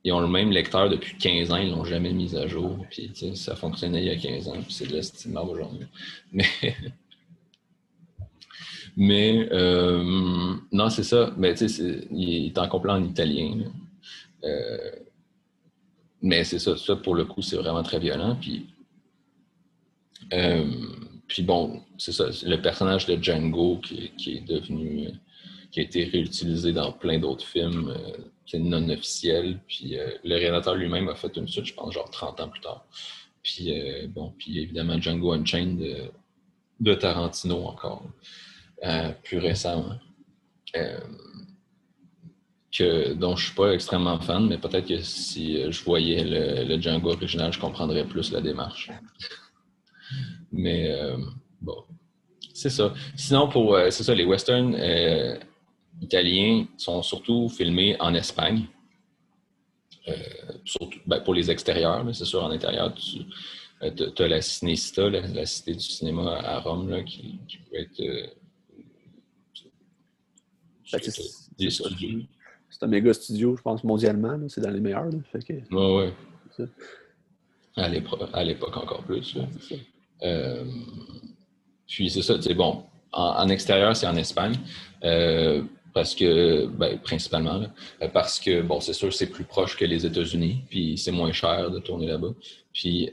[0.04, 2.84] Ils ont le même lecteur depuis 15 ans, ils ne l'ont jamais mis à jour.
[2.90, 5.86] Puis, ça fonctionnait il y a 15 ans, c'est de l'estimable aujourd'hui.
[6.32, 6.46] Mais.
[8.96, 11.32] Mais, euh, non, c'est ça.
[11.38, 13.60] Mais, tu sais, il est en complet en italien.
[14.44, 14.90] Euh,
[16.20, 18.36] mais c'est ça, ça, pour le coup, c'est vraiment très violent.
[18.40, 18.66] Puis,
[20.32, 20.70] euh,
[21.26, 25.08] puis bon, c'est ça, le personnage de Django qui, est devenu,
[25.72, 28.12] qui a été réutilisé dans plein d'autres films, euh,
[28.46, 29.58] qui est non officiel.
[29.66, 32.60] Puis euh, le réalisateur lui-même a fait une suite, je pense, genre 30 ans plus
[32.60, 32.86] tard.
[33.42, 36.12] Puis euh, bon, puis évidemment Django Unchained
[36.78, 38.04] de, Tarantino encore,
[39.24, 39.98] plus récemment.
[42.72, 46.80] Que, dont je ne suis pas extrêmement fan, mais peut-être que si je voyais le,
[46.80, 48.90] Django original, je comprendrais plus la démarche.
[50.52, 51.16] Mais euh,
[51.60, 51.84] bon,
[52.52, 52.92] c'est ça.
[53.16, 55.36] Sinon, pour euh, c'est ça, les westerns euh,
[56.00, 58.66] italiens sont surtout filmés en Espagne.
[60.64, 65.46] surtout ben, pour les extérieurs, mais c'est sûr, en intérieur, tu as la Cinecita, la,
[65.46, 67.38] cité du cinéma à Rome, là, qui,
[67.70, 68.02] peut être.
[70.92, 71.00] Ben,
[72.72, 74.38] c'est un méga studio, je pense, mondialement.
[74.48, 75.04] C'est dans les meilleurs.
[75.04, 76.12] Là, fait ouais,
[77.76, 77.88] À
[78.44, 79.36] l'époque encore plus.
[80.22, 80.64] Euh,
[81.86, 82.84] puis c'est ça, c'est bon.
[83.12, 84.54] En, extérieur, c'est en Espagne.
[85.04, 87.62] Euh, parce que, ben, principalement,
[88.02, 91.32] euh, parce que, bon, c'est sûr, c'est plus proche que les États-Unis, puis c'est moins
[91.32, 92.34] cher de tourner là-bas.
[92.72, 93.10] Puis,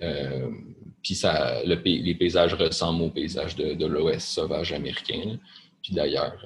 [1.03, 5.37] puis ça, le, les paysages ressemblent aux paysages de, l'Ouest sauvage américain.
[5.83, 6.41] Puis d'ailleurs,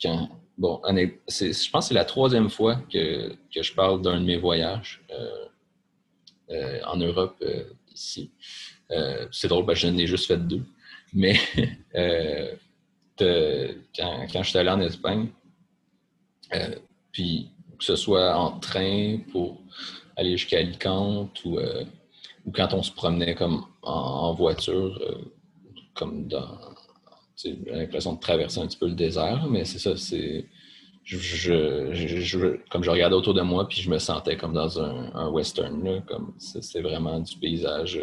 [0.00, 4.24] quand, bon, je pense que c'est la troisième fois que, que je parle d'un de
[4.24, 5.02] mes voyages
[6.86, 7.36] en Europe
[7.94, 8.30] ici.
[8.90, 10.62] Euh, c'est drôle, parce que j'en ai juste fait deux.
[11.12, 11.36] Mais
[11.94, 12.54] euh,
[13.18, 15.28] quand, quand je suis allé en Espagne,
[16.54, 16.74] euh,
[17.12, 19.60] puis que ce soit en train pour
[20.16, 21.58] aller jusqu'à Alicante ou,
[22.46, 25.00] ou quand on se promenait comme en, voiture,
[25.94, 26.58] comme dans.
[27.36, 30.46] J'ai l'impression de traverser un petit peu le désert, mais c'est ça, c'est.
[31.02, 36.02] Je, comme je regardais autour de moi, puis je me sentais comme dans un, western,
[36.06, 38.00] comme c'est vraiment du paysage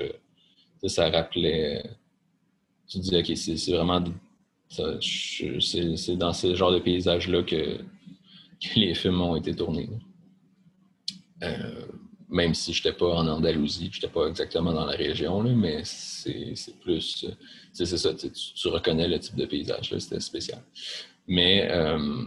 [0.87, 1.83] ça rappelait.
[2.87, 4.03] Tu disais, OK, c'est vraiment.
[4.69, 7.79] C'est dans ce genre de paysage-là que,
[8.75, 9.89] les films ont été tournés.
[11.43, 11.85] Euh,
[12.29, 15.51] même si je n'étais pas en Andalousie, je n'étais pas exactement dans la région, là,
[15.53, 17.25] mais c'est plus.
[17.73, 20.61] C'est ça, tu, reconnais le type de paysage, c'était spécial.
[21.27, 22.23] Mais, euh,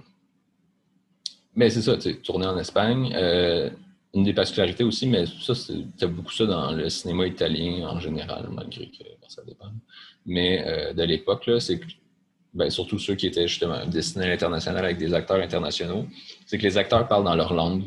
[1.54, 3.12] mais c'est ça, tourner en Espagne.
[3.14, 3.70] Euh,
[4.12, 8.48] une des particularités aussi, mais ça, c'est beaucoup ça dans le cinéma italien en général,
[8.52, 9.72] malgré que ça dépend.
[10.26, 11.86] Mais de l'époque, c'est que,
[12.54, 16.06] ben, surtout ceux qui étaient justement destinés à l'international avec des acteurs internationaux,
[16.46, 17.84] c'est que les acteurs parlent dans leur langue.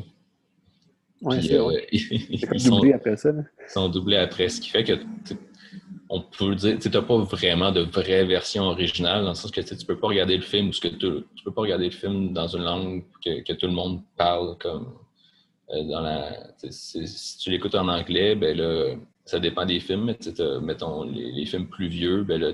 [1.22, 3.30] Oui, c'est euh, ils, sont, doublés après ça.
[3.32, 5.00] Ils sont doublés après, ce qui fait que
[6.10, 9.62] on peut dire, tu n'as pas vraiment de vraie version originale, dans le sens que
[9.62, 10.98] tu peux pas regarder le film ou ce que tu,
[11.36, 14.94] tu peux pas regarder le film dans une langue que, tout le monde parle comme
[15.72, 16.34] euh, dans la.
[16.70, 20.18] Si tu l'écoutes en anglais, ben là, ça dépend des films, mais
[20.62, 22.54] mettons les, films plus vieux, ben là,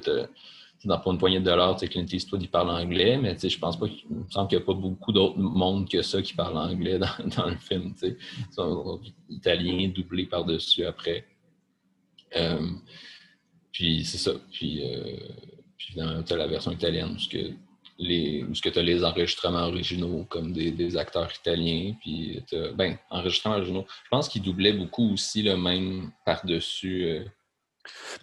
[0.85, 3.87] dans pour une poignée de dollars, Clint Eastwood il parle anglais, mais je pense pas
[3.87, 6.99] qu'il me semble qu'il n'y a pas beaucoup d'autres mondes que ça qui parlent anglais
[6.99, 7.93] dans, le film.
[8.01, 8.17] Ils
[8.51, 11.25] sont italiens doublés par-dessus après.
[12.35, 12.67] Euh,
[13.71, 14.31] puis c'est ça.
[14.51, 15.17] Puis, euh,
[15.77, 15.99] tu
[16.33, 17.51] as la version italienne où, que
[17.99, 21.93] les, où tu as les enregistrements originaux comme des, acteurs italiens.
[22.01, 22.41] Puis
[22.75, 23.85] ben, enregistrements originaux.
[24.03, 27.05] Je pense qu'ils doublaient beaucoup aussi le même par-dessus.
[27.05, 27.25] Euh.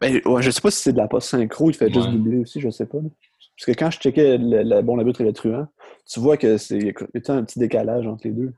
[0.00, 2.60] Ben, ouais, je sais pas si c'est de la post-synchro, il fait juste doubler aussi,
[2.60, 2.98] je sais pas.
[2.98, 5.66] Parce que quand je checkais le, bon, la butte et le truand,
[6.06, 8.52] tu vois que c'est y a un petit décalage entre les deux.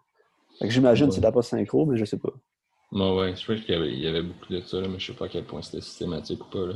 [0.62, 2.33] j'imagine que c'est de la post-synchro, mais je sais pas.
[2.93, 5.45] Moi, ouais, je qu'il y, avait beaucoup de ça, mais je sais pas à quel
[5.45, 6.75] point c'était systématique ou pas.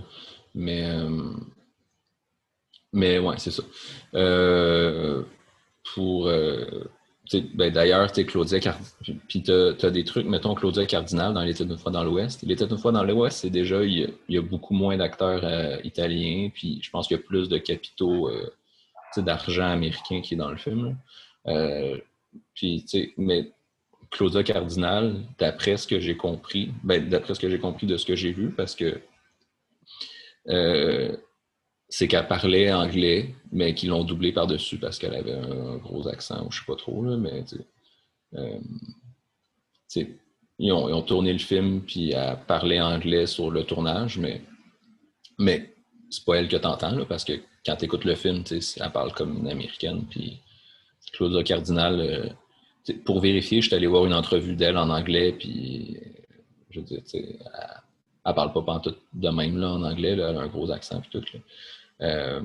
[0.55, 1.35] Mais, euh,
[2.93, 3.62] mais ouais, c'est ça.
[4.15, 5.23] Euh,
[5.95, 6.29] pour.
[6.29, 6.85] Euh,
[7.55, 8.59] ben, D'ailleurs, Claudia.
[9.29, 12.43] Puis tu as, des trucs, mettons Claudia Cardinal dans l'État d'une fois dans l'Ouest.
[12.43, 16.51] L'État d'une fois dans l'Ouest, c'est déjà, il y, a, beaucoup moins d'acteurs italiens.
[16.53, 18.31] Puis je pense qu'il y a plus de capitaux
[19.17, 20.97] d'argent américain qui est dans le film.
[22.55, 23.51] puis, tu sais, mais
[24.11, 28.07] Claudia Cardinal, d'après ce que j'ai compris, ben, d'après ce que j'ai compris de ce
[28.07, 29.01] que j'ai vu, parce que
[30.49, 31.17] euh,
[31.88, 36.44] c'est qu'elle parlait anglais, mais qu'ils l'ont doublé par-dessus parce qu'elle avait un, gros accent,
[36.46, 37.44] ou je sais pas trop, mais
[38.35, 38.59] euh,
[40.59, 44.42] ils, ont, tourné le film, puis elle parlait anglais sur le tournage, mais,
[45.38, 45.75] mais
[46.11, 49.12] c'est pas elle que tu entends, parce que quand tu écoutes le film, elle parle
[49.12, 50.40] comme une américaine, puis
[51.12, 52.01] Claudia Cardinal.
[52.01, 52.29] Euh,
[53.05, 55.99] pour vérifier, je suis allé voir une entrevue d'elle en anglais, puis
[56.70, 57.81] je veux dire, elle,
[58.27, 61.09] elle parle pas tout de même là, en anglais, elle a un gros accent et
[61.11, 61.25] tout.
[62.01, 62.41] Euh,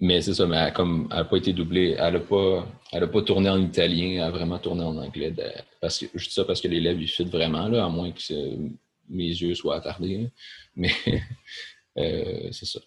[0.00, 3.60] mais c'est ça, mais elle n'a pas été doublée, elle n'a pas, pas tourné en
[3.60, 5.34] italien, elle a vraiment tourné en anglais.
[5.80, 8.20] parce que, dis ça parce que les lèvres lui fit vraiment, là, à moins que
[9.08, 10.30] mes yeux soient attardés.
[10.76, 10.90] Mais
[11.98, 12.80] euh, c'est ça.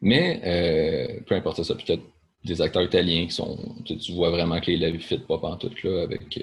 [0.00, 2.02] Mais euh, peu importe ça, peut-être
[2.44, 3.76] des acteurs italiens qui sont.
[3.84, 6.40] Tu, vois vraiment que ne fit pas tout là avec,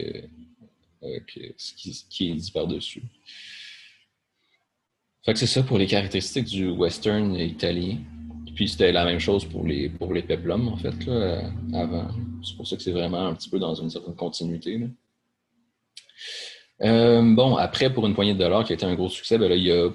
[1.03, 1.73] euh, euh, ce,
[2.09, 3.03] qui, est dit par-dessus.
[5.25, 7.97] Fait que c'est ça pour les caractéristiques du western italien.
[8.55, 12.09] Puis c'était la même chose pour les, pour les peplums, en fait, là, avant.
[12.43, 14.81] C'est pour ça que c'est vraiment un petit peu dans une certaine continuité.
[16.81, 19.49] Euh, bon, après, pour une poignée de dollars qui a été un gros succès, ben
[19.49, 19.89] là, il y a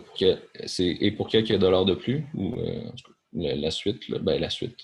[0.66, 2.54] c'est et pour quelques dollars de plus, ou
[3.34, 4.78] la, suite, ben, la suite,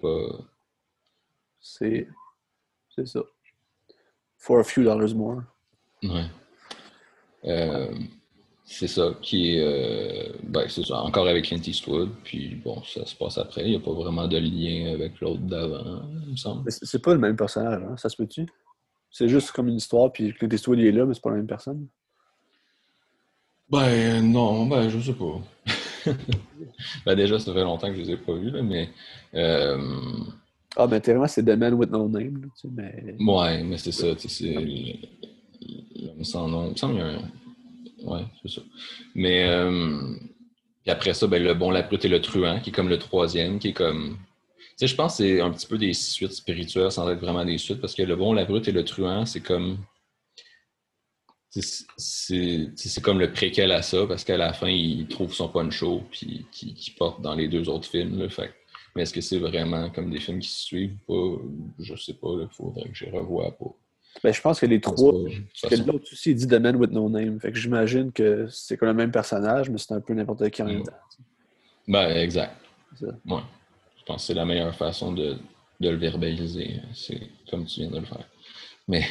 [0.00, 0.44] pas.
[1.60, 2.08] C'est.
[2.94, 3.20] C'est ça.
[4.44, 5.42] For a few dollars more.
[6.02, 6.26] Ouais.
[7.46, 7.94] Euh,
[8.66, 9.62] c'est ça qui est.
[9.62, 12.10] Euh, ben, c'est ça, encore avec Clint Eastwood.
[12.24, 13.62] Puis bon, ça se passe après.
[13.62, 16.70] Il n'y a pas vraiment de lien avec l'autre d'avant, il me semble.
[16.70, 17.96] C'est pas le même personnage, hein?
[17.96, 18.46] ça se peut-tu?
[19.10, 21.36] C'est juste comme une histoire, puis Clint Eastwood il est là, mais c'est pas la
[21.36, 21.86] même personne?
[23.70, 25.40] Ben non, ben je sais pas.
[27.06, 28.90] ben déjà, ça fait longtemps que je les ai pas vus, là, mais.
[29.32, 29.78] Euh...
[30.76, 32.50] Ah, ben tellement c'est The Man with No Name.
[32.54, 33.14] tu sais, mais...
[33.18, 34.54] Ouais, mais c'est ça, tu sais,
[35.96, 36.66] l'homme sans nom.
[36.66, 38.10] Il me semble qu'il y a un.
[38.10, 38.62] Ouais, c'est ça.
[39.14, 39.48] Mais.
[39.48, 40.00] Euh...
[40.82, 42.98] Puis après ça, ben, le bon, la brute et le truand, qui est comme le
[42.98, 44.18] troisième, qui est comme.
[44.56, 47.44] Tu sais, je pense que c'est un petit peu des suites spirituelles sans être vraiment
[47.44, 49.78] des suites, parce que le bon, la brute et le truand, c'est comme
[51.96, 56.46] c'est comme le préquel à ça, parce qu'à la fin, il trouve son poncho puis
[56.50, 58.28] qui, porte dans les deux autres films.
[58.28, 58.52] fait.
[58.94, 60.96] Mais est-ce que c'est vraiment comme des films qui se suivent?
[61.06, 61.36] Pas?
[61.80, 63.74] Je sais pas, il faudrait que je revoie pas.
[64.22, 65.12] Ben, je pense que les trois.
[65.60, 67.40] Parce que l'autre aussi, dit The Man with No Name.
[67.40, 70.62] Fait que j'imagine que c'est comme le même personnage, mais c'est un peu n'importe qui
[70.62, 70.92] en même temps.
[71.88, 72.56] Ben, exact.
[73.02, 73.10] Ouais.
[73.26, 75.36] Je pense que c'est la meilleure façon de,
[75.80, 76.80] de le verbaliser.
[76.94, 77.20] C'est
[77.50, 78.24] comme tu viens de le faire.
[78.86, 79.02] Mais.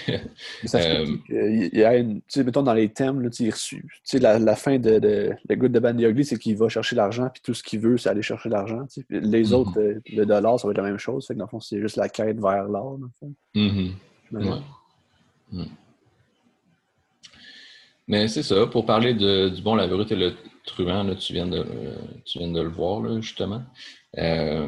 [0.76, 4.38] euh, il y a une, tu sais, mettons dans les thèmes, là, tu sais, la,
[4.38, 7.54] la fin de, de The Good, the Ugly, c'est qu'il va chercher l'argent, puis tout
[7.54, 8.86] ce qu'il veut, c'est aller chercher l'argent.
[8.86, 9.06] Tu sais.
[9.10, 9.54] Les mm-hmm.
[9.54, 11.26] autres, euh, le dollar, ça va être la même chose.
[11.26, 13.00] Fait que dans le fond, c'est juste la quête vers l'or.
[13.56, 13.92] Mm -hmm.
[14.32, 15.66] ouais.
[18.08, 20.34] Mais c'est ça, pour parler de, du bon, la vérité et le
[20.66, 21.66] truand, là, tu, viens de,
[22.26, 23.64] tu viens de le voir, là, justement.
[24.18, 24.68] Euh,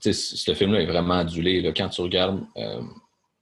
[0.00, 1.60] ce film-là est vraiment adulé.
[1.60, 2.40] Là, quand tu regardes.
[2.56, 2.82] Euh,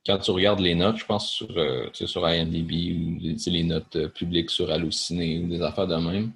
[0.07, 4.09] quand tu regardes les notes, je pense sur, euh, sur IMDb ou les notes euh,
[4.09, 6.33] publiques sur Halluciné ou des affaires de même,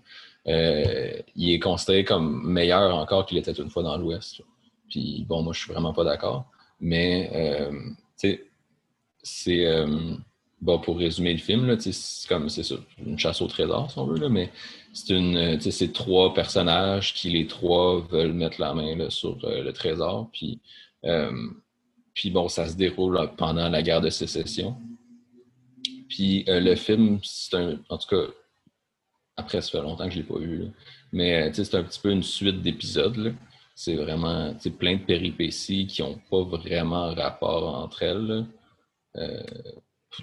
[0.47, 4.43] euh, il est considéré comme meilleur encore qu'il était une fois dans l'Ouest.
[4.89, 6.47] Puis bon, moi je suis vraiment pas d'accord.
[6.81, 7.73] Mais euh,
[9.23, 9.67] c'est
[10.61, 12.63] bon pour résumer le film, c'est comme c'est
[13.05, 14.51] une chasse au trésor, si on veut, là, mais
[14.93, 20.31] c'est une c'est trois personnages qui les trois veulent mettre la main sur le trésor
[20.33, 20.61] puis
[22.17, 24.77] puis bon ça se déroule pendant la guerre de sécession.
[26.09, 28.33] Puis le film c'est un en tout cas
[29.37, 30.65] après ça fait longtemps que je l'ai pas vu
[31.13, 33.37] mais c'est un petit peu une suite d'épisodes
[33.77, 38.47] c'est vraiment plein de péripéties qui n'ont pas vraiment rapport entre elles.
[39.17, 39.43] Euh,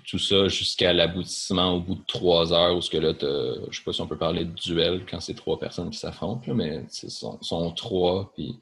[0.08, 3.72] tout ça jusqu'à l'aboutissement au bout de trois heures, où ce que là, je ne
[3.72, 6.84] sais pas si on peut parler de duel quand c'est trois personnes qui s'affrontent, mais
[6.90, 8.56] ce sont, trois, puis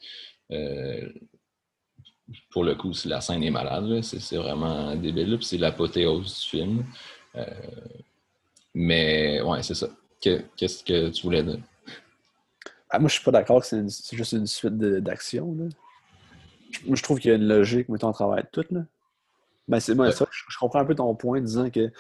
[0.52, 1.08] euh,
[2.50, 6.86] pour le coup, la scène est malade, c'est vraiment débile, c'est l'apothéose du film.
[7.36, 7.46] Euh,
[8.74, 9.90] mais ouais, c'est ça.
[10.20, 11.60] Qu'est-ce que tu voulais dire?
[12.90, 15.46] Ah, moi, je suis pas d'accord que c'est juste une suite d'actions.
[16.86, 18.66] Moi, je trouve qu'il y a une logique, mettons, on travaille tout.
[18.70, 18.82] Là.
[19.68, 21.92] Ben, c'est moi, ça, je, comprends un peu ton point disant que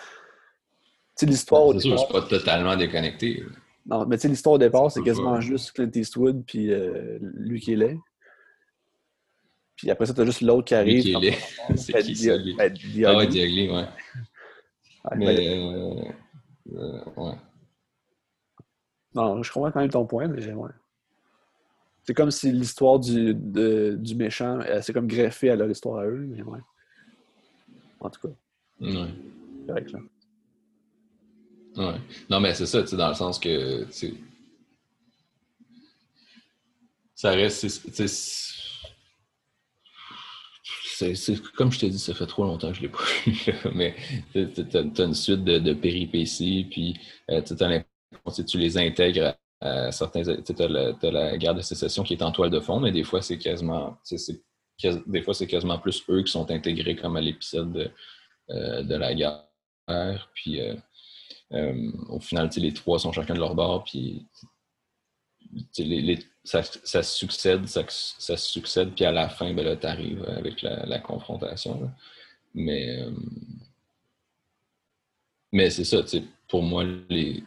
[1.21, 1.71] l'histoire.
[1.73, 3.43] C'est sûr, je suis pas totalement déconnecté.
[3.85, 7.59] Non, mais tu sais, l'histoire au départ, c'est quasiment juste Clint Eastwood puis euh, lui
[7.59, 7.97] qui est laid.
[9.81, 11.03] Puis après ça, t'as juste l'autre qui arrive.
[11.03, 12.53] Lui qui est c'est qui ça, lui?
[12.53, 12.71] Ben,
[13.03, 13.87] ah ouais, Diagli, ouais.
[15.15, 16.03] mais, ben, euh,
[16.75, 17.33] euh, ouais.
[19.15, 20.69] Non, je comprends quand même ton point, mais ouais.
[22.03, 26.27] C'est comme si l'histoire du, du méchant, c'est comme greffé à leur histoire à eux,
[26.27, 26.59] mais ouais.
[27.99, 28.33] En tout cas.
[28.81, 29.07] Ouais.
[29.65, 29.99] Correct, là.
[31.77, 31.99] Ouais.
[32.29, 33.87] Non, mais c'est ça, tu sais, dans le sens que,
[37.15, 37.67] ça reste,
[41.55, 43.95] comme je t'ai dit, ça fait trop longtemps que je l'ai pas vu, mais
[44.33, 46.99] tu as, une suite de, péripéties, puis
[47.29, 52.31] euh, tu les intègres euh, certains, tu as, la guerre de sécession qui est en
[52.31, 53.97] toile de fond, mais des fois, c'est quasiment,
[55.05, 57.91] des fois, c'est quasiment plus eux qui sont intégrés comme à l'épisode de,
[58.49, 60.29] euh, la guerre.
[60.33, 64.25] Puis, euh, au final, les trois sont chacun de leur bord, puis
[66.43, 71.91] ça, succède, ça, succède, puis à la fin, ben tu arrives avec la, confrontation.
[72.53, 73.05] Mais,
[75.51, 76.03] mais c'est ça,
[76.47, 77.43] pour moi, les,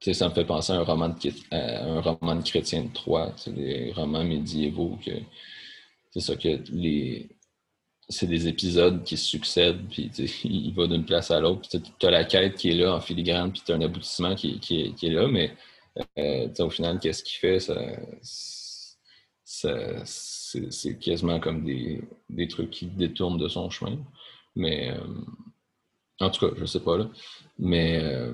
[0.00, 3.92] ça me fait penser à un roman de, un roman de chrétien de Troyes, des
[3.92, 4.98] romans médiévaux
[6.10, 7.28] c'est ça que les
[8.10, 10.10] c'est des épisodes qui succèdent, puis
[10.44, 11.68] il va d'une place à l'autre.
[11.68, 14.58] Tu as la quête qui est là en filigrane, puis tu as un aboutissement qui,
[14.60, 15.54] qui est, là, mais
[16.18, 17.60] euh, au final, qu'est-ce qu'il fait?
[17.60, 17.74] Ça,
[19.44, 23.98] ça c'est quasiment comme des, des, trucs qui détournent de son chemin.
[24.56, 25.04] Mais euh,
[26.20, 27.10] en tout cas, je sais pas là.
[27.58, 28.32] Mais euh,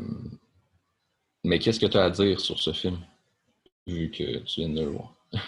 [1.45, 2.99] mais qu'est-ce que tu as à dire sur ce film,
[3.87, 5.15] vu que tu viens de le voir?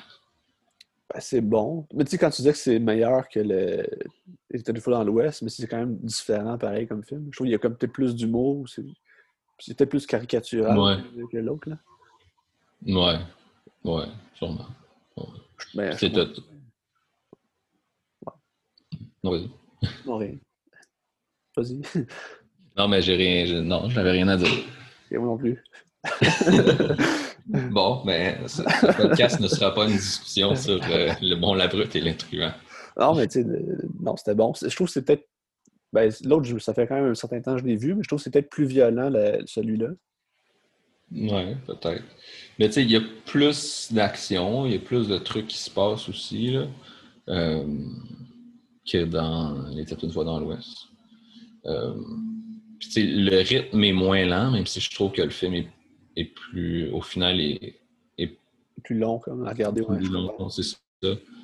[1.15, 1.87] Ben, c'est bon.
[1.95, 3.87] Mais tu sais, quand tu dis que c'est meilleur que le
[4.53, 7.29] était une fois dans l'Ouest, mais c'est quand même différent pareil comme film.
[7.31, 8.67] Je trouve qu'il y a comme peut-être plus d'humour.
[8.69, 8.83] C'est
[9.77, 11.71] peut-être plus caricatural que l'autre.
[11.71, 11.77] là.
[12.85, 13.19] Ouais.
[13.85, 14.67] Ouais, sûrement.
[15.75, 16.43] Ben, c'est tout.
[19.23, 19.51] Non, vas-y.
[20.07, 20.35] Non, rien.
[21.57, 21.81] Vas-y.
[22.77, 23.63] non, mais j'ai rien.
[23.63, 24.49] Non, j'avais rien à dire.
[25.11, 25.63] Et moi non plus.
[27.47, 28.63] bon, mais ce,
[28.97, 32.43] podcast ne sera pas une discussion sur euh, le bon, la brute et l'intrus.
[32.99, 33.49] Non, mais tu sais,
[34.01, 34.53] non, c'était bon.
[34.55, 35.29] Je trouve que c'est peut-être.
[35.93, 38.09] Ben, L'autre, ça fait quand même un certain temps que je l'ai vu, mais je
[38.09, 39.11] trouve que c'est peut-être plus violent,
[39.47, 39.89] celui-là.
[41.13, 42.03] Oui, peut-être.
[42.59, 45.59] Mais tu sais, il y a plus d'action, il y a plus de trucs qui
[45.59, 46.67] se passent aussi, là,
[47.29, 47.67] euh,
[48.91, 50.89] que dans Les Têtes une fois dans l'Ouest.
[51.67, 51.95] Euh,
[52.97, 55.69] le rythme est moins lent, même si je trouve que le film est
[56.17, 57.79] est plus, au final, est,
[58.19, 58.39] est
[58.83, 59.83] plus long comme à regarder.
[59.83, 60.77] Plus long, c'est ça.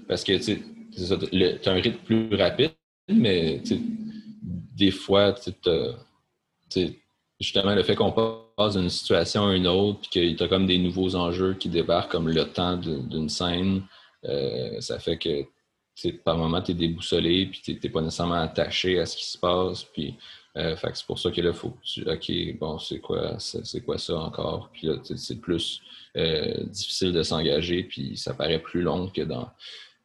[0.09, 2.73] Parce que tu as un rythme plus rapide,
[3.09, 3.63] mais
[4.75, 5.35] des fois,
[7.41, 8.13] justement, le fait qu'on
[8.71, 12.29] d'une situation à une autre, puis que tu comme des nouveaux enjeux qui débarquent, comme
[12.29, 13.83] le temps d'une scène,
[14.25, 15.45] euh, ça fait que
[16.25, 19.39] par moment, tu es déboussolé, puis tu n'es pas nécessairement attaché à ce qui se
[19.39, 19.85] passe.
[19.85, 20.15] Puis
[20.57, 22.09] euh, c'est pour ça que là, faut que tu.
[22.09, 24.71] OK, bon, c'est quoi, c'est quoi ça encore?
[24.73, 25.81] Puis là, c'est plus
[26.17, 29.51] euh, difficile de s'engager, puis ça paraît plus long que dans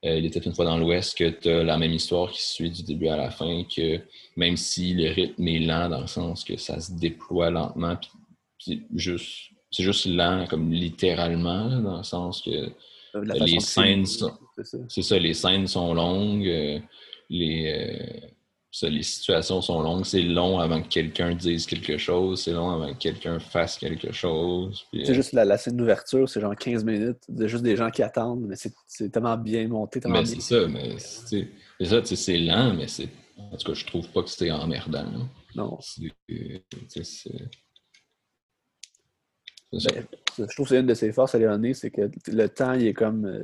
[0.04, 2.70] Il était une fois dans l'Ouest, que tu as la même histoire qui se suit
[2.70, 4.00] du début à la fin, que
[4.36, 8.10] même si le rythme est lent dans le sens que ça se déploie lentement, puis,
[8.96, 9.52] juste.
[9.70, 12.72] C'est juste lent, comme littéralement, dans le sens que
[13.14, 14.32] les scènes sont.
[14.88, 15.20] C'est ça.
[15.20, 16.82] les scènes sont longues,
[17.30, 18.32] les
[18.84, 20.06] les situations sont longues.
[20.06, 22.42] C'est long avant que quelqu'un dise quelque chose.
[22.44, 24.86] C'est long avant que quelqu'un fasse quelque chose.
[24.94, 27.24] C'est juste la, scène d'ouverture, c'est genre 15 minutes.
[27.36, 30.00] C'est juste des gens qui attendent, mais c'est tellement bien monté.
[30.06, 31.48] mais c'est ça, mais c'est
[31.82, 33.10] ça, c'est lent, mais c'est.
[33.40, 35.30] En tout cas, je trouve pas que c'était emmerdant.
[35.56, 35.78] Non.
[35.80, 37.30] C'est ça.
[39.74, 42.88] Je trouve que c'est une de ses forces à Léoné, c'est que le temps, il
[42.88, 43.26] est comme.
[43.26, 43.44] euh,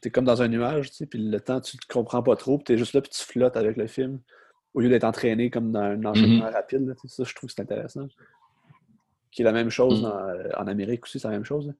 [0.00, 2.58] t'es comme dans un nuage, tu sais, puis le temps, tu ne comprends pas trop,
[2.58, 4.20] puis t'es juste là, puis tu flottes avec le film,
[4.74, 6.86] au lieu d'être entraîné comme dans un enchaînement rapide.
[6.86, 8.06] là, tu sais, ça, je trouve que c'est intéressant.
[9.32, 10.08] Qui est la même chose Mhm.
[10.08, 11.66] dans- euh, en Amérique aussi, c'est la même chose.
[11.68, 11.72] là.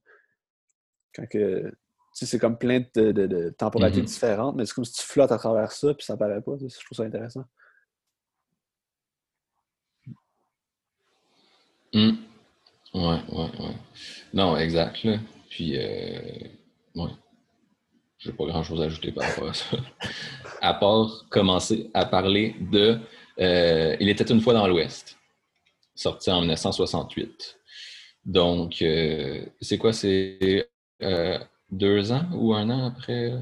[1.15, 1.71] Quand que.
[1.71, 4.07] Tu sais, c'est comme plein de, de- de temporalités Mhm.
[4.07, 6.57] différentes, mais c'est comme si tu flottes à travers ça, puis ça paraît pas.
[6.59, 7.45] tu sais, Je trouve ça intéressant.
[12.95, 13.77] Ouais, ouais, ouais.
[14.33, 15.19] Non, exact, là.
[15.51, 16.21] Puis, euh,
[16.95, 17.11] ouais.
[18.19, 19.77] J'ai pas grand chose à ajouter par rapport à ça.
[20.61, 22.99] À part commencer à parler de
[23.39, 25.17] euh, Il était une fois dans l'Ouest,
[25.95, 27.61] sorti en 1968.
[28.25, 29.93] Donc, euh, c'est quoi?
[29.93, 30.69] C'est
[31.01, 31.39] euh,
[31.71, 33.35] deux ans ou un an après,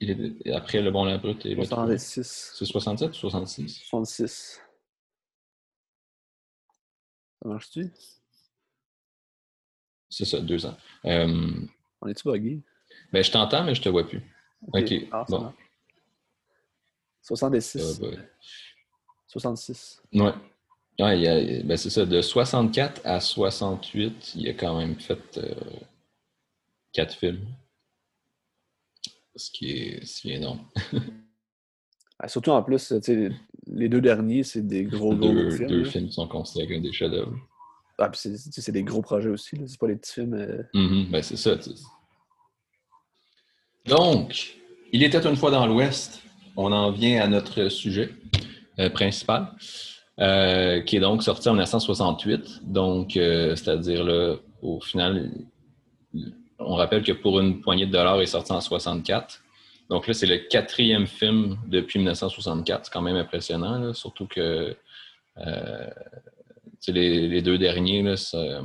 [0.00, 0.10] il
[0.44, 1.86] est, après Le Bon, la Brute et le Truand?
[1.86, 3.80] 66, C'est 67 ou 66?
[3.88, 4.60] 66.
[7.42, 7.90] Ça marche-tu?
[10.08, 10.76] C'est ça, deux ans.
[11.04, 11.50] Euh,
[12.00, 12.62] On est-tu bugué?
[13.12, 14.22] ben, je t'entends, mais je te vois plus.
[14.72, 15.42] OK, Ah, ça bon.
[15.42, 15.56] marche.
[17.22, 18.00] 66.
[18.02, 18.28] Euh, ben,
[19.26, 20.02] 66.
[20.14, 20.32] Ouais.
[20.98, 22.06] Ouais, il y a- ben, c'est ça.
[22.06, 25.54] De 64 à 68, il a quand même fait euh,
[26.92, 27.46] quatre films.
[29.34, 30.66] Ce qui est, ce qui est énorme.
[32.18, 33.30] Ah, surtout en plus, tu sais,
[33.66, 35.68] les deux derniers, c'est des gros, gros, deux, films.
[35.68, 35.90] deux là.
[35.90, 37.34] films sont considérés comme des chefs-d'œuvre.
[37.98, 40.34] Ah, puis c'est des gros projets aussi, c'est pas des petits films.
[40.34, 41.56] euh, Mhm, ben, c'est ça.
[41.56, 41.82] tu sais.
[43.86, 44.56] Donc,
[44.92, 46.22] il était une fois dans l'Ouest.
[46.56, 48.10] On en vient à notre sujet
[48.78, 49.52] euh, principal,
[50.20, 52.62] euh, qui est donc sorti en 1968.
[52.64, 55.30] Donc, c'est-à-dire, là, au final,
[56.58, 59.42] on rappelle que pour une poignée de dollars, il est sorti en 64.
[59.88, 62.86] Donc là, c'est le quatrième film depuis 1964.
[62.86, 64.76] C'est quand même impressionnant, là, surtout que
[65.38, 65.90] euh,
[66.82, 68.62] tu les, les deux derniers, là, euh,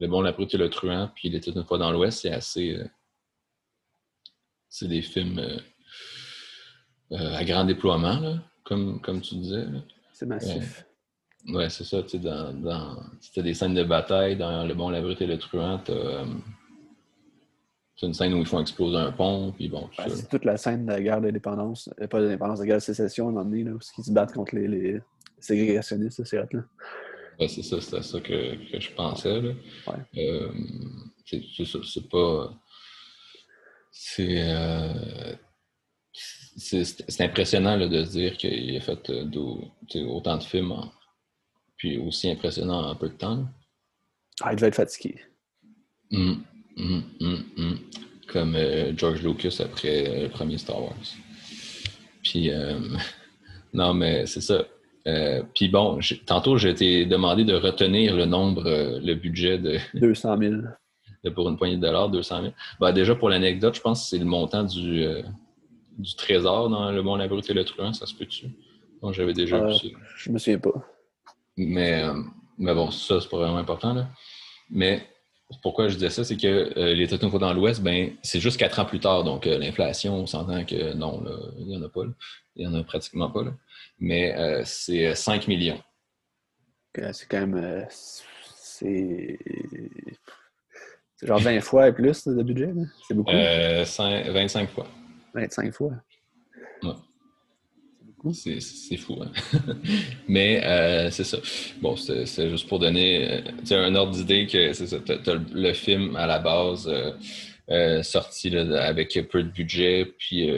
[0.00, 2.32] Le Bon, la Brute et le Truand, puis Il était une fois dans l'Ouest, c'est
[2.32, 2.76] assez.
[2.76, 2.84] euh,
[4.68, 5.38] c'est des films
[7.12, 9.66] euh, à grand déploiement, là, comme, comme tu disais.
[10.12, 10.84] C'est massif.
[11.48, 12.02] Ouais, c'est ça.
[12.02, 15.20] Tu sais, dans, dans, si t'as des scènes de bataille dans Le Bon, la Brute
[15.20, 16.24] et le Truand, t'as,
[18.02, 20.44] t'as une scène où ils font exploser un pont, puis bon, tout Ben, c'est toute
[20.44, 23.28] la scène de la guerre d'indépendance, euh, pas d'indépendance, de la guerre de sécession à
[23.28, 25.00] un moment donné, là, où ils se battent contre les, les
[25.38, 26.64] ségrégationnistes, là, c'est là.
[27.40, 29.40] Ouais, c'est ça, c'est à ça que, que je pensais.
[29.40, 29.52] Là.
[29.86, 30.22] Ouais.
[30.28, 30.52] Euh,
[31.24, 32.52] c'est c'est c'est pas.
[33.90, 34.42] C'est.
[34.50, 35.34] euh,
[36.12, 40.92] c'est c'est impressionnant là, de se dire qu'il a fait euh, autant de films, en-
[41.76, 43.46] puis aussi impressionnant en peu de temps.
[44.42, 45.20] Ah, il devait être fatigué.
[46.12, 46.44] Hum,
[46.76, 47.78] hum, hum, hum.
[48.28, 50.94] Comme euh, George Lucas après euh, le premier Star Wars.
[52.22, 52.78] Puis, euh,
[53.74, 54.64] non, mais c'est ça.
[55.54, 58.62] Puis bon, tantôt, j'ai été demandé de retenir le nombre,
[59.02, 60.54] le budget de, 200 000.
[61.24, 62.54] de pour une poignée de dollars, 200 000.
[62.80, 65.04] Ben, déjà, pour l'anecdote, je pense que c'est le montant du,
[65.98, 68.46] du trésor dans Le Bon, la Brute et le Truand, ça se peut-tu?
[69.02, 69.88] Donc, j'avais déjà vu ça.
[70.16, 70.84] Je me souviens pas.
[71.56, 72.04] Mais,
[72.56, 73.94] mais bon, ça, c'est pas vraiment important.
[73.94, 74.06] Là.
[74.70, 75.02] Mais
[75.62, 76.46] pourquoi je disais ça, c'est que
[76.78, 79.24] euh, les Tottenham dans l'Ouest, ben, c'est juste quatre ans plus tard.
[79.24, 82.04] Donc, euh, l'inflation, on s'entend que non, là, il n'y en a pas.
[82.04, 82.10] là.
[82.56, 83.42] Il n'y en a pratiquement pas.
[83.44, 83.50] Là.
[83.98, 85.80] Mais euh, c'est 5 millions.
[86.92, 87.54] Que C'est quand même.
[87.56, 87.84] euh,
[88.54, 89.38] c'est.
[91.22, 92.72] Genre 20 fois et plus de budget.
[93.06, 93.30] C'est beaucoup.
[93.30, 94.86] Euh, cinq- 25 fois.
[95.34, 95.92] 25 fois.
[96.82, 96.90] Ouais.
[98.30, 99.20] C'est fou.
[99.20, 99.32] hein.
[100.28, 101.38] Mais euh, c'est ça.
[101.80, 103.42] Bon, c'est juste pour donner
[103.72, 104.98] euh, un ordre d'idée que c'est ça.
[105.00, 106.88] T'as le, film à la base
[107.68, 110.48] euh, sorti avec peu de budget, puis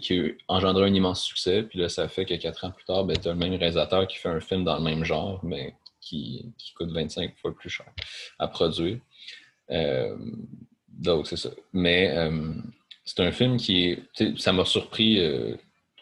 [0.00, 1.62] qui a un immense succès.
[1.62, 4.06] Puis là, ça fait que quatre ans plus tard, ben, tu as le même réalisateur
[4.08, 7.86] qui fait un film dans le même genre, mais qui, coûte 25 fois plus cher
[8.40, 8.98] à produire.
[10.88, 11.50] Donc, c'est ça.
[11.72, 12.12] Mais
[13.04, 13.96] c'est un film qui
[14.38, 15.20] Ça m'a surpris.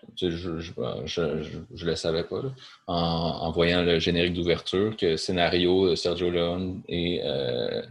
[0.04, 2.50] Euh, je, je, je, je- je le savais pas, là,
[2.86, 7.82] en, en voyant le générique d'ouverture, que scénario de Sergio Leone et, euh,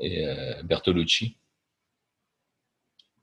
[0.00, 1.36] et euh, Bertolucci,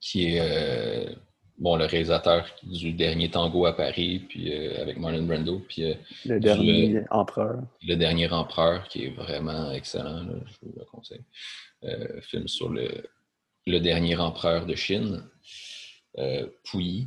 [0.00, 1.14] qui est euh,
[1.58, 5.94] bon, le réalisateur du dernier Tango à Paris, puis euh, avec Marlon Brando, puis euh,
[6.26, 7.62] Le dernier empereur.
[7.82, 11.22] le dernier Empereur, qui est vraiment excellent, là, je vous le conseille.
[11.84, 12.88] Euh, film sur le,
[13.66, 15.22] le dernier empereur de Chine,
[16.18, 17.06] euh, Puyi,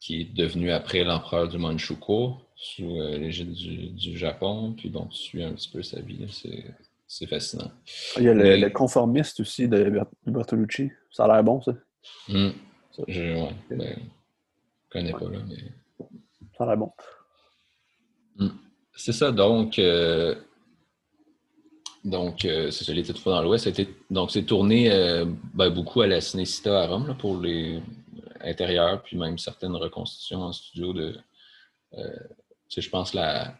[0.00, 4.74] qui est devenu après l'empereur du Manchukuo, sous euh, l'égide du, du Japon.
[4.76, 6.64] Puis bon, tu suis un petit peu sa vie, là, c'est,
[7.26, 7.70] fascinant.
[8.16, 10.90] Il y a le, Mais- le conformiste aussi de Ber- de Bertolucci.
[11.10, 11.72] Ça a l'air bon, ça.
[12.28, 13.02] Ça.
[13.08, 16.06] Je ouais, ben, je connais pas, là, mais
[16.56, 16.92] Ça a l'air bon.
[18.94, 20.34] C'est ça, donc, euh,
[22.04, 23.68] Donc, c'est ça, l'été fois dans l'Ouest.
[24.10, 24.88] Donc, c'est tourné
[25.54, 27.80] ben, beaucoup à la Cinecita à Rome pour les
[28.42, 31.18] intérieurs, puis même certaines reconstitutions en studio de.
[32.68, 33.54] je pense la,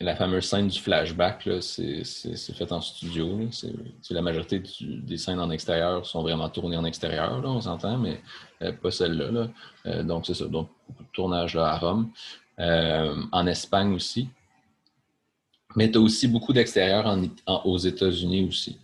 [0.00, 3.48] la fameuse scène du flashback, c'est fait en studio.
[4.10, 8.20] la majorité des scènes en extérieur sont vraiment tournées en extérieur, on s'entend, mais
[8.62, 9.48] euh, pas celle-là.
[9.86, 10.46] Euh, donc, c'est ça.
[10.46, 10.68] Donc,
[11.12, 12.10] tournage à Rome.
[12.58, 14.30] Euh, en Espagne aussi.
[15.76, 17.18] Mais tu as aussi beaucoup d'extérieur
[17.64, 18.78] aux États-Unis aussi.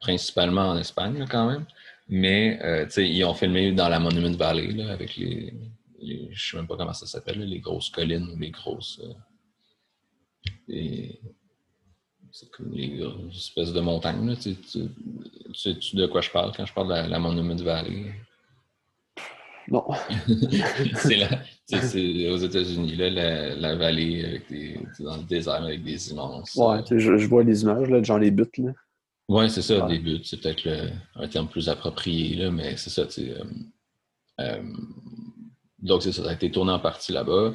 [0.00, 1.64] principalement en Espagne, quand même.
[2.08, 5.52] Mais, ils ont filmé dans la Monument Valley, avec les,
[6.00, 9.00] je ne sais même pas comment ça s'appelle, les grosses collines ou les grosses
[12.36, 13.02] c'est comme les
[13.34, 14.36] espèces de montagnes.
[14.36, 14.54] Tu,
[15.54, 18.12] sais de quoi je parle quand je parle de la, Monument Valley?
[19.68, 19.84] Non.
[21.66, 26.54] c'est aux États-Unis, la, la, vallée avec des, dans le désert avec des immenses.
[26.56, 28.58] Ouais, je, je, vois les images, là, genre les buttes.
[28.58, 28.72] Là.
[29.28, 30.26] Ouais, c'est ça, des buttes.
[30.26, 30.68] C'est peut-être
[31.16, 33.02] un terme plus approprié, là, mais c'est ça.
[33.18, 33.44] Euh,
[34.40, 34.62] euh,
[35.80, 37.52] donc, c'est ça, ça a été tourné en partie là-bas.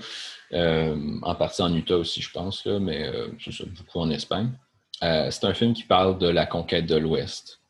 [0.53, 3.09] Euh, en partie en Utah aussi, je pense, là, mais
[3.39, 4.51] c'est ça, beaucoup en Espagne.
[5.01, 7.61] C'est un film qui parle de la conquête de l'Ouest,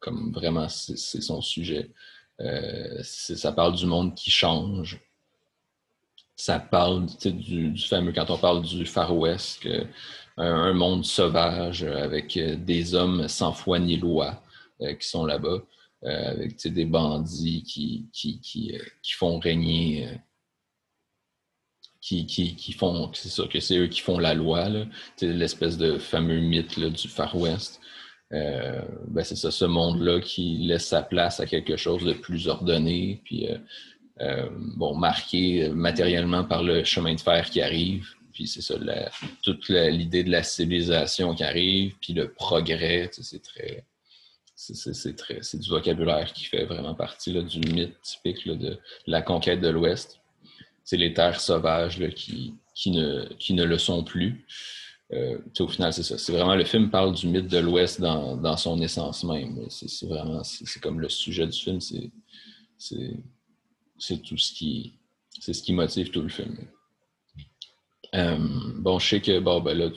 [0.00, 1.90] comme vraiment c'est son sujet.
[3.02, 5.00] ça parle du monde qui change.
[6.34, 9.66] Ça parle du, fameux, quand on parle du Far West,
[10.36, 14.42] un, monde sauvage avec des hommes sans foi ni loi
[14.80, 15.62] qui sont là-bas,
[16.02, 20.18] avec des bandits qui, qui, qui, qui font régner
[22.06, 24.68] qui, font, c'est sûr que c'est eux qui font la loi,
[25.20, 27.80] l'espèce de fameux mythe du Far West.
[28.32, 32.48] Euh, ben c'est ça, ce monde-là qui laisse sa place à quelque chose de plus
[32.48, 33.58] ordonné, puis euh,
[34.20, 38.74] euh, bon, marqué matériellement par le chemin de fer qui arrive, puis c'est ça,
[39.42, 43.84] toute l'idée de la civilisation qui arrive, puis le progrès, c'est très,
[44.54, 49.62] c'est très, c'est du vocabulaire qui fait vraiment partie du mythe typique de la conquête
[49.62, 50.20] de l'Ouest
[50.86, 52.54] c'est les terres sauvages qui,
[52.92, 54.46] ne le sont plus.
[55.12, 56.16] Euh, au final, c'est ça.
[56.16, 59.66] C'est vraiment le film parle du mythe de l'Ouest dans, dans, son essence même.
[59.68, 62.12] C'est vraiment, c'est comme le sujet du film, c'est
[64.22, 64.94] tout ce qui,
[65.40, 66.56] c'est ce qui motive tout le film.
[68.14, 68.36] Euh,
[68.76, 69.88] bon, je sais que bon, ben là,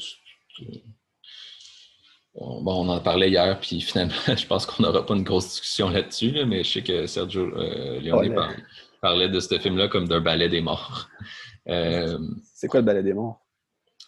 [2.35, 5.89] bon, on en parlait hier, puis finalement, je pense qu'on n'aura pas une grosse discussion
[5.89, 8.55] là-dessus, mais je sais que Sergio euh, Leone parle
[9.01, 11.09] parlait de ce film-là comme d'un ballet des morts.
[11.67, 12.17] Euh,
[12.55, 13.45] c'est quoi le ballet des morts?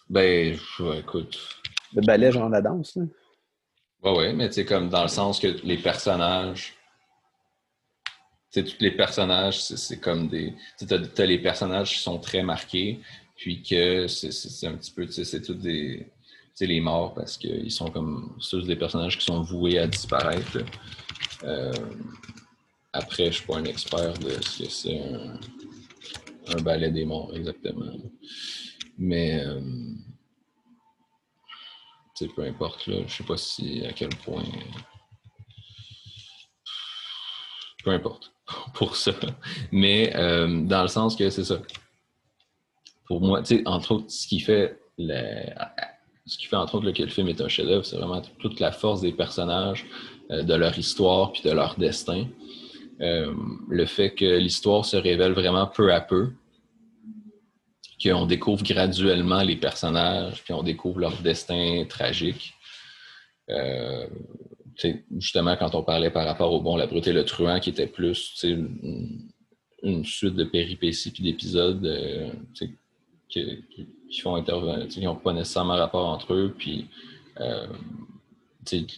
[0.08, 0.58] Ben,
[0.98, 1.38] écoute.
[1.94, 3.04] Le ballet, genre la danse, là?
[4.02, 6.74] Ouais, ouais, mais tu sais, comme dans le sens que les personnages.
[8.50, 10.54] Tu sais, tous les personnages, c'est comme des.
[10.76, 13.00] Tu sais, as, les personnages qui sont très marqués,
[13.42, 15.04] puis que c'est un petit peu.
[15.04, 16.06] Tu sais, c'est tous des.
[16.06, 18.36] Tu sais, les morts, parce qu'ils sont comme.
[18.40, 20.58] C'est des personnages qui sont voués à disparaître.
[21.42, 21.72] Euh,
[22.92, 25.02] après, je ne suis pas un expert de ce que c'est
[26.46, 27.92] un, ballet des morts exactement.
[28.96, 29.60] Mais euh,
[32.36, 34.44] peu importe, là, je sais pas si à quel point.
[37.82, 38.32] Peu importe
[38.74, 39.10] pour ça.
[39.72, 41.60] Mais euh, dans le sens que c'est ça.
[43.06, 44.78] Pour moi, tu sais, entre autres, ce qui fait
[46.26, 48.72] ce qui fait entre autres que le film est un chef-d'œuvre, c'est vraiment toute la
[48.72, 49.86] force des personnages,
[50.30, 52.26] euh, de leur histoire puis de leur destin.
[53.00, 53.34] Euh,
[53.68, 56.32] le fait que l'histoire se révèle vraiment peu à peu,
[58.02, 62.54] qu'on découvre graduellement les personnages, puis on découvre leur destin tragique.
[63.50, 64.06] Euh,
[65.18, 67.86] justement, quand on parlait par rapport au bon, la brute et le truand, qui était
[67.86, 71.84] plus une, suite de péripéties puis d'épisodes
[73.36, 73.56] euh,
[74.10, 76.86] qui, font intervenir, qui n'ont pas nécessairement rapport entre eux, puis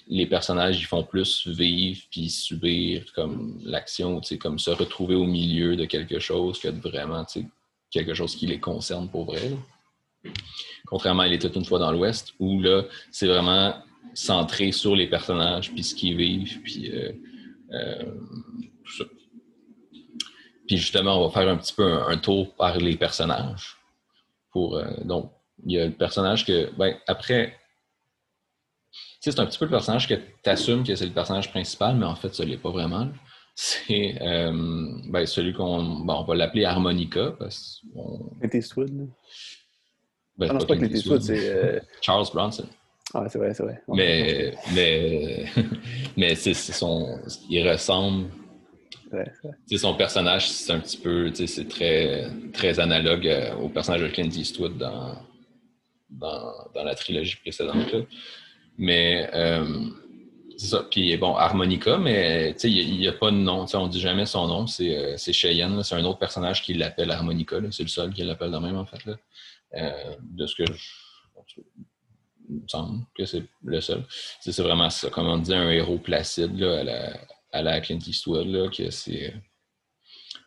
[0.09, 5.77] les personnages ils font plus vivre puis subir comme l'action, comme se retrouver au milieu
[5.77, 7.25] de quelque chose que de vraiment
[7.91, 9.53] quelque chose qui les concerne pour vrai.
[10.87, 13.75] Contrairement à Il était une fois dans l'Ouest, où là, c'est vraiment
[14.15, 17.13] centré sur les personnages, puis ce qu'ils vivent, puis euh,
[17.73, 18.05] euh,
[18.85, 19.05] tout ça.
[20.67, 23.77] Puis justement, on va faire un petit peu un, tour par les personnages.
[24.55, 25.33] Pour, euh, donc,
[25.67, 27.55] il y a le personnage que, ben, après,
[29.21, 32.07] c'est un petit peu le personnage que tu assumes que c'est le personnage principal, mais
[32.07, 33.09] en fait, ce n'est pas vraiment.
[33.57, 34.53] C'est euh,
[35.09, 37.33] ben, celui qu'on on va l'appeler Harmonica.
[37.39, 37.83] Parce
[38.41, 39.09] Clint Eastwood.
[40.37, 41.49] Ben, ah non, c'est pas Clint Eastwood, c'est.
[41.51, 42.67] Euh, Charles Bronson.
[43.13, 43.83] Ah, c'est vrai, c'est vrai.
[43.89, 45.47] mais, mais,
[46.17, 47.19] mais c'est son.
[47.51, 48.31] Il ressemble.
[49.77, 51.33] Son personnage, c'est un petit peu.
[51.35, 55.17] C'est très, très analogue euh, au personnage de Clint Eastwood dans,
[56.11, 57.95] dans, la trilogie précédente.
[58.79, 59.29] Mais
[60.57, 60.87] c'est ça.
[60.91, 63.67] Puis bon, Harmonica, mais il n'y a, pas de nom.
[63.73, 64.67] On ne dit jamais son nom.
[64.67, 65.83] C'est Cheyenne.
[65.83, 67.57] C'est un autre personnage qui l'appelle Harmonica.
[67.71, 69.05] C'est le seul qui l'appelle de même, en fait.
[69.05, 69.17] Là.
[70.21, 71.61] de ce que je
[72.49, 74.03] il me semble que c'est le seul.
[74.41, 77.21] C'est vraiment ça, comme on dit, un héros placide là, à, la,
[77.55, 79.33] à la Clint Eastwood, là, que c'est.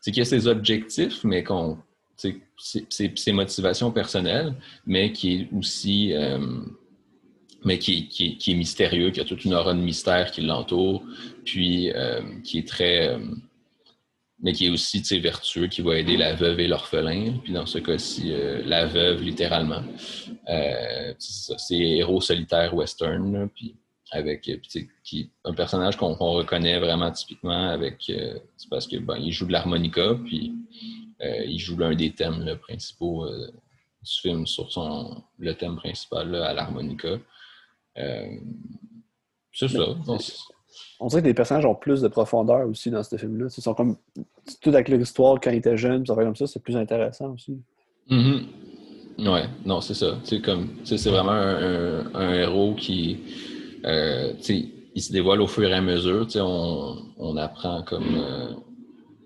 [0.04, 1.78] qu'il a ses objectifs, mais qu'on.
[2.18, 4.54] Ses, motivations personnelles,
[4.86, 6.14] mais qui est aussi.
[6.14, 6.40] Euh,
[7.64, 11.04] mais qui, qui, qui, est mystérieux, qui a toute une aura de mystère qui l'entoure,
[11.46, 13.10] puis euh, qui est très.
[13.10, 13.20] Euh,
[14.40, 17.80] mais qui est aussi vertueux, qui va aider la veuve et l'orphelin, puis dans ce
[17.80, 18.32] cas-ci,
[18.66, 19.82] la veuve littéralement.
[21.18, 23.76] C'est héros solitaire western, puis
[24.12, 24.58] avec euh,
[25.04, 29.52] qui, un personnage qu'on reconnaît vraiment typiquement avec c'est parce que bon, il joue de
[29.52, 30.54] l'harmonica, puis
[31.20, 37.18] il joue l'un des thèmes principaux du film sur son le thème principal à l'harmonica.
[37.96, 39.88] c'est ça
[41.00, 43.48] on dirait que les personnages ont plus de profondeur aussi dans ce film-là.
[43.56, 43.98] Ils sont comme
[44.62, 47.34] tout avec leur histoire quand ils étaient jeunes, ça fait comme ça, c'est plus intéressant
[47.34, 47.60] aussi.
[48.10, 48.40] Mm
[49.20, 50.20] Ouais, non, c'est ça.
[50.24, 53.18] C'est comme c'est vraiment un, héros qui
[53.88, 54.34] euh,
[54.96, 56.28] il se dévoile au fur et à mesure.
[56.36, 58.54] On, on apprend comme euh,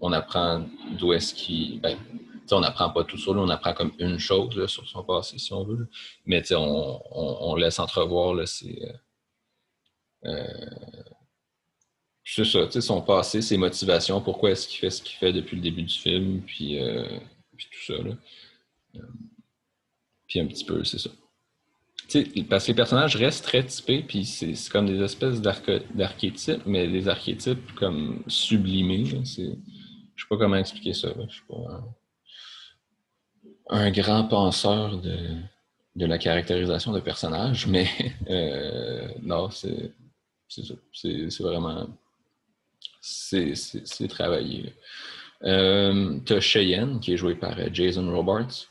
[0.01, 0.65] on apprend
[0.97, 1.79] d'où est-ce qu'il.
[1.81, 1.97] Ben,
[2.53, 5.63] on n'apprend pas tout lui, on apprend comme une chose sur son passé, si on
[5.63, 5.87] veut.
[6.25, 8.77] Mais on, on, laisse entrevoir là, c'est.
[10.25, 10.43] Euh,
[12.23, 15.61] c'est ça, son passé, ses motivations, pourquoi est-ce qu'il fait ce qu'il fait depuis le
[15.61, 17.05] début du film, puis, euh,
[17.57, 17.93] tout ça.
[17.93, 18.15] Là.
[20.27, 21.09] Puis un petit peu, c'est ça.
[22.49, 27.07] Parce que les personnages restent très typés, puis c'est comme des espèces d'archétypes, mais des
[27.07, 29.05] archétypes comme sublimés.
[29.05, 31.09] Je sais pas comment expliquer ça.
[31.27, 31.83] Je suis pas
[33.69, 37.87] un, grand penseur de, la caractérisation de personnages, mais
[38.29, 39.93] euh, non, c'est
[40.47, 41.87] c'est vraiment
[43.01, 44.73] c'est travaillé.
[45.43, 48.67] Euh, tu as Cheyenne, qui est joué par euh, Jason Robards,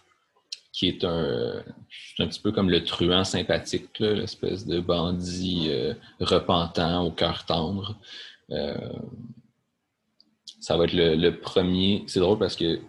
[0.73, 1.63] qui est un,
[2.19, 7.97] un petit peu comme le truand sympathique, l'espèce de bandit euh, repentant au cœur tendre.
[10.61, 12.05] ça va être le, premier.
[12.07, 12.81] C'est drôle parce que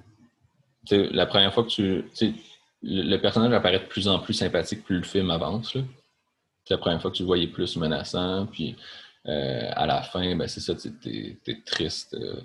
[0.89, 2.35] la première fois que tu.
[2.83, 5.77] Le, personnage apparaît de plus en plus sympathique plus le film avance.
[6.65, 8.47] C'est la première fois que tu le voyais plus menaçant.
[8.47, 8.75] Puis
[9.27, 10.89] euh, à la fin, ben, c'est ça, tu
[11.45, 12.15] es, triste.
[12.15, 12.41] Euh,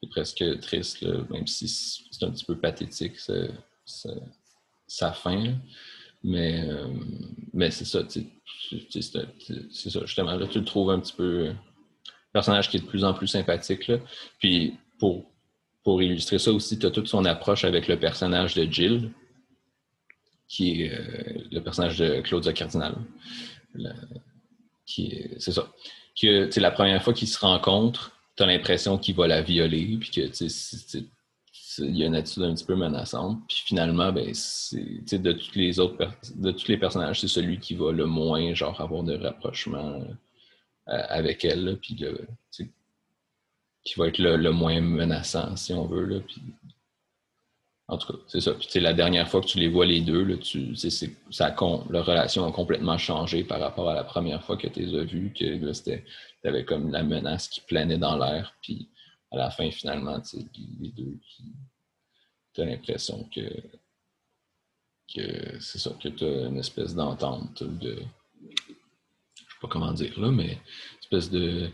[0.00, 3.18] tu es presque triste, même si c'est un petit peu pathétique
[4.86, 5.54] sa fin.
[6.24, 6.88] Mais, euh,
[7.52, 10.34] mais c'est ça, c'est ça, justement.
[10.34, 11.52] Là, tu le trouves un petit peu.
[12.32, 13.90] personnage qui est de plus en plus sympathique.
[14.38, 15.30] Puis pour,
[15.84, 19.12] pour illustrer ça aussi, tu as toute son approche avec le personnage de Jill,
[20.48, 20.92] qui est
[21.50, 22.96] le personnage de Claudia Cardinal
[25.38, 25.72] c'est ça.
[26.20, 30.10] Que la première fois qu'ils se rencontrent, tu as l'impression qu'il va la violer, puis
[30.10, 30.20] que
[31.78, 33.40] il y a une attitude un petit peu menaçante.
[33.48, 35.96] Puis finalement, ben, de tous les autres
[36.36, 40.00] de tous les personnages, c'est celui qui va le moins genre avoir de rapprochement
[40.88, 41.96] euh, avec elle, puis
[43.84, 46.04] qui va être le, moins menaçant, si on veut.
[46.04, 46.42] Là, puis
[47.88, 48.52] en tout cas, c'est ça.
[48.52, 51.56] Puis, la dernière fois que tu les vois les deux, là, tu, ça,
[51.88, 55.04] leur relation a complètement changé par rapport à la première fois que tu les as
[55.04, 58.54] vus, que tu avais comme la menace qui planait dans l'air.
[58.62, 58.88] Puis
[59.30, 60.20] à la fin, finalement,
[60.80, 61.18] les deux,
[62.54, 63.48] tu as l'impression que,
[65.14, 68.02] que c'est ça, que tu as une espèce d'entente de.
[68.40, 71.70] Je sais pas comment dire là, mais une espèce de,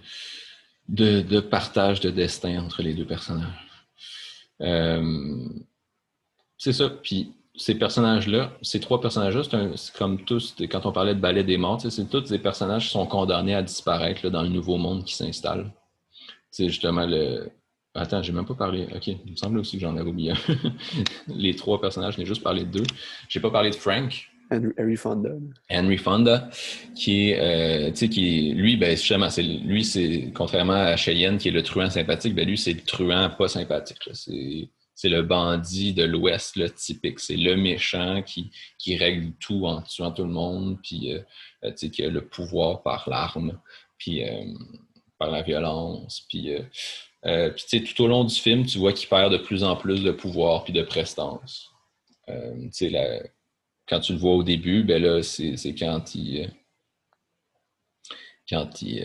[0.89, 3.89] de, de partage de destin entre les deux personnages.
[4.61, 5.49] Euh,
[6.59, 6.89] c'est ça.
[6.89, 9.43] Puis ces personnages-là, ces trois personnages-là,
[9.77, 12.93] c'est comme tous, quand on parlait de ballet des morts, c'est tous des personnages qui
[12.93, 15.73] sont condamnés à disparaître dans le nouveau monde qui s'installe.
[16.55, 17.51] C'est justement le.
[17.97, 18.87] Attends, j'ai même pas parlé.
[18.95, 20.35] OK, il me semble aussi que j'en avais oublié
[21.27, 22.87] Les trois personnages, j'ai juste parlé de deux.
[23.29, 24.29] J'ai pas parlé de Frank.
[24.53, 25.31] Henry Fonda.
[25.69, 26.49] Henry Fonda,
[26.95, 31.39] qui est, euh, tu sais, qui lui, ben, justement, c'est, lui, c'est, contrairement à Cheyenne,
[31.39, 33.99] qui est le truand sympathique, ben, lui, c'est le truand pas sympathique.
[34.13, 37.19] C'est c'est le bandit de l'Ouest le typique.
[37.19, 41.21] C'est le méchant qui, qui, règle tout en tuant tout le monde, puis euh,
[41.65, 43.59] euh, qui a le pouvoir par l'arme,
[43.99, 44.45] puis euh,
[45.25, 46.27] par la violence.
[46.29, 46.51] Puis,
[47.23, 50.11] puis tout au long du film, tu vois qu'il perd de plus en plus de
[50.11, 51.71] pouvoir puis de prestance.
[52.29, 53.23] La,
[53.87, 56.51] quand tu le vois au début, ben là, c'est quand il.
[58.49, 59.03] quand il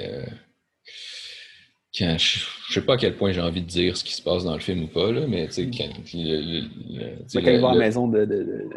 [1.92, 4.44] je ne sais pas à quel point j'ai envie de dire ce qui se passe
[4.44, 6.62] dans le film ou pas, là, mais tu sais, quand, le,
[7.00, 8.70] le, quand il va à la maison de, de,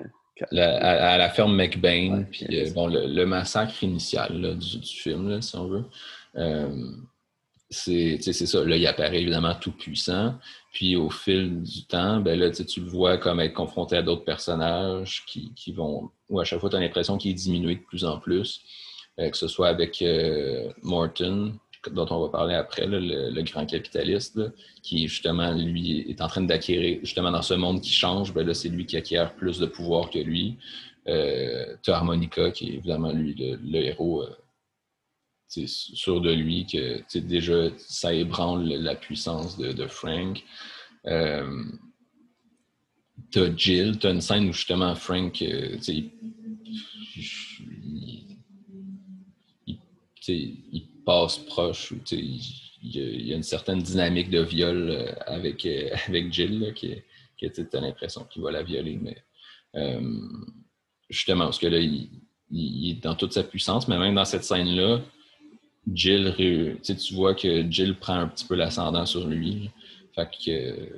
[0.57, 2.24] à, la ferme McBain.
[2.30, 5.84] puis, euh, bon, le, massacre initial du, film, si on veut.
[6.36, 6.93] Euh,
[7.73, 8.64] c'est ça.
[8.64, 10.35] Là, il apparaît évidemment tout puissant.
[10.73, 14.25] Puis au fil du temps, ben là, tu le vois comme être confronté à d'autres
[14.25, 16.11] personnages qui, qui, vont.
[16.29, 18.62] Ou à chaque fois, tu as l'impression qu'il est diminué de plus en plus.
[19.20, 20.03] Euh, que ce soit avec
[20.83, 21.53] Morton,
[21.91, 24.41] dont on va parler après, le, grand capitaliste,
[24.83, 28.55] qui justement, lui, est en train d'acquérir, justement dans ce monde qui change, ben là,
[28.55, 30.57] c'est lui qui acquiert plus de pouvoir que lui.
[31.09, 34.31] Euh, tu as Harmonica, qui est évidemment, lui, le, héros euh,
[35.67, 40.43] sûr de lui, que déjà, ça ébranle la puissance de, Frank.
[41.07, 41.65] Euh,
[43.33, 45.77] t'as Jill, t'as une scène où justement Frank, euh,
[50.29, 52.41] il, passe proche, il,
[52.83, 56.95] y a une certaine dynamique de viol euh, avec, euh, avec Jill, qui,
[57.37, 59.17] qui tu as l'impression qu'il va la violer, mais
[61.09, 62.11] justement, parce que là, il,
[62.91, 65.01] est dans toute sa puissance, mais même dans cette scène-là,
[65.93, 66.35] Jill,
[66.83, 69.70] tu vois que Jill prend un petit peu l'ascendant sur lui.
[70.14, 70.89] Fait que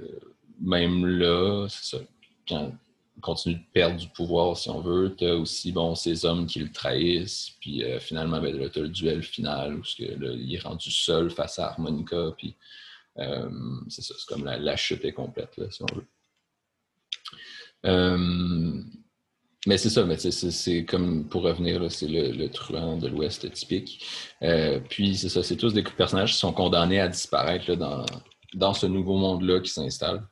[0.61, 2.03] même là, c'est ça.
[2.49, 2.73] Quand,
[3.21, 5.15] continue de perdre du pouvoir, si on veut.
[5.17, 7.53] Tu as aussi bon, ces hommes qui le trahissent.
[7.61, 11.31] Puis euh, finalement, ben, tu as le duel final où que, il est rendu seul
[11.31, 12.33] face à Harmonica.
[12.37, 12.55] Puis
[13.19, 13.51] euh,
[13.89, 16.07] c'est ça, c'est comme la, chute est complète, là, si on veut.
[17.87, 18.83] Euh,
[19.67, 24.05] mais c'est ça, mais c'est comme pour revenir, c'est le, truand de l'Ouest typique.
[24.89, 28.05] puis c'est ça, c'est tous des personnages qui sont condamnés à disparaître dans,
[28.55, 30.27] dans ce nouveau monde-là qui s'installe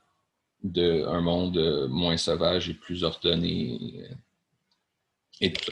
[0.63, 4.15] d'un monde euh, moins sauvage et plus ordonné euh,
[5.41, 5.71] et tout ça.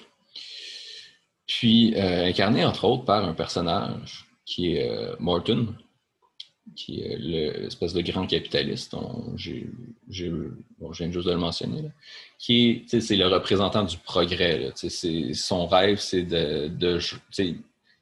[1.48, 5.74] Puis euh, incarné entre autres par un personnage qui est Morton,
[6.76, 8.96] qui est l'espèce de grand capitaliste,
[9.38, 9.70] j'ai
[10.80, 11.90] bon, je viens juste de le mentionner,
[12.38, 14.72] qui est, c'est le représentant du progrès.
[15.34, 17.00] son rêve, c'est de,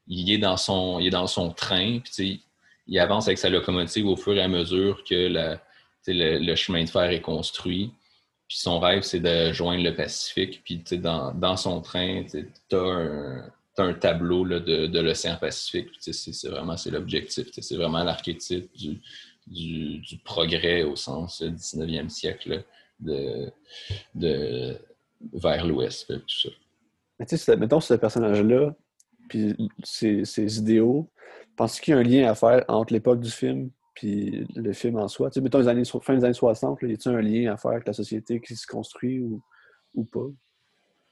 [0.07, 2.41] il est dans son, il est dans son train, puis
[2.88, 5.62] il avance avec sa locomotive au fur et à mesure que la,
[6.07, 7.91] le, chemin de fer est construit.
[8.47, 10.62] Puis son rêve, c'est de joindre le Pacifique.
[10.64, 13.45] Puis dans, dans son train, tu as un,
[13.93, 15.89] tableau de, l'océan Pacifique.
[15.99, 17.47] C'est vraiment l'objectif.
[17.51, 19.01] C'est vraiment l'archétype du,
[19.47, 22.63] du, progrès au sens 19e siècle
[22.99, 23.51] de,
[24.15, 24.77] de,
[25.34, 26.11] vers l'ouest.
[27.19, 28.75] Mais tu sais, mettons ce personnage-là,
[29.27, 31.09] puis ses, ses idéaux,
[31.55, 33.69] penses qu'il y a un lien à faire entre l'époque du film
[33.99, 35.30] puis le film en soi?
[35.30, 37.71] Tu sais, mettons, les années, fin des années 60, y a-t-il un lien à faire
[37.71, 39.41] avec la société qui se construit ou,
[39.93, 40.25] ou pas?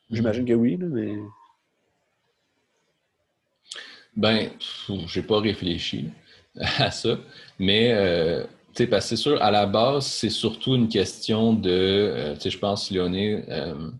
[0.10, 1.18] J'imagine que oui, mais.
[4.18, 4.50] Ben,
[5.06, 6.10] j'ai pas réfléchi
[6.80, 7.20] à ça,
[7.60, 8.44] mais euh,
[8.74, 12.34] tu sais, parce que c'est sûr, à la base, c'est surtout une question de, euh,
[12.34, 13.92] tu sais, je pense, Léoné, euh,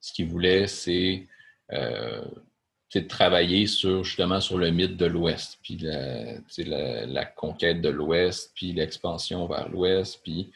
[0.00, 1.28] ce qu'il voulait, c'est
[1.70, 8.52] de travailler sur justement sur le mythe de l'Ouest, puis la, la, conquête de l'Ouest,
[8.54, 10.50] puis l'expansion vers l'Ouest, puis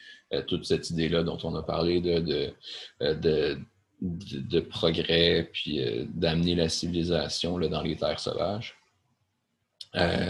[0.47, 2.53] toute cette idée-là dont on a parlé de, de,
[3.01, 3.55] euh,
[4.01, 5.81] de, progrès, puis
[6.13, 8.76] d'amener la civilisation là, dans les terres sauvages.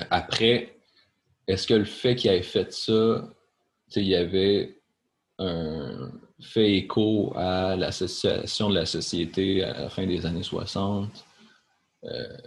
[0.09, 0.77] Après,
[1.47, 3.29] est-ce que le fait qu'il ait fait ça,
[3.95, 4.77] il y avait
[5.39, 6.11] un
[6.41, 11.25] fait écho à l'association de la société à la fin des années 60?
[12.03, 12.37] Euh,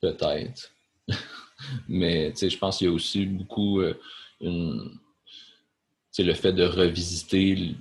[0.00, 0.72] peut-être.
[1.88, 3.94] Mais je pense qu'il y a aussi beaucoup euh,
[4.40, 7.74] le fait de revisiter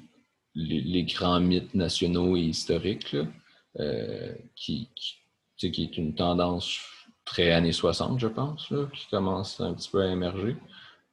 [0.55, 3.15] les, grands mythes nationaux et historiques,
[3.79, 4.89] euh, qui,
[5.57, 6.79] qui, est une tendance
[7.25, 10.55] très années 60, je pense, qui commence un petit peu à émerger.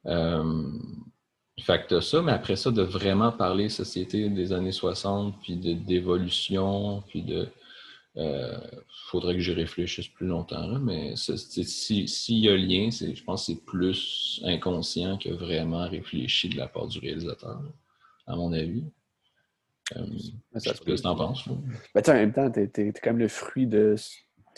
[0.05, 7.03] fait que ça, mais après ça, de vraiment parler société des années 60, puis d'évolution,
[7.07, 7.47] puis de,
[8.15, 8.57] il euh,
[9.09, 13.65] faudrait que j'y réfléchisse plus longtemps, mais s'il y a lien, je pense que c'est
[13.65, 17.61] plus inconscient que vraiment réfléchi de la part du réalisateur,
[18.27, 18.83] à mon avis.
[19.95, 20.05] Euh,
[20.57, 21.47] ça ce que tu en penses.
[21.95, 23.95] Ben, en même temps, tu es, quand même le fruit de.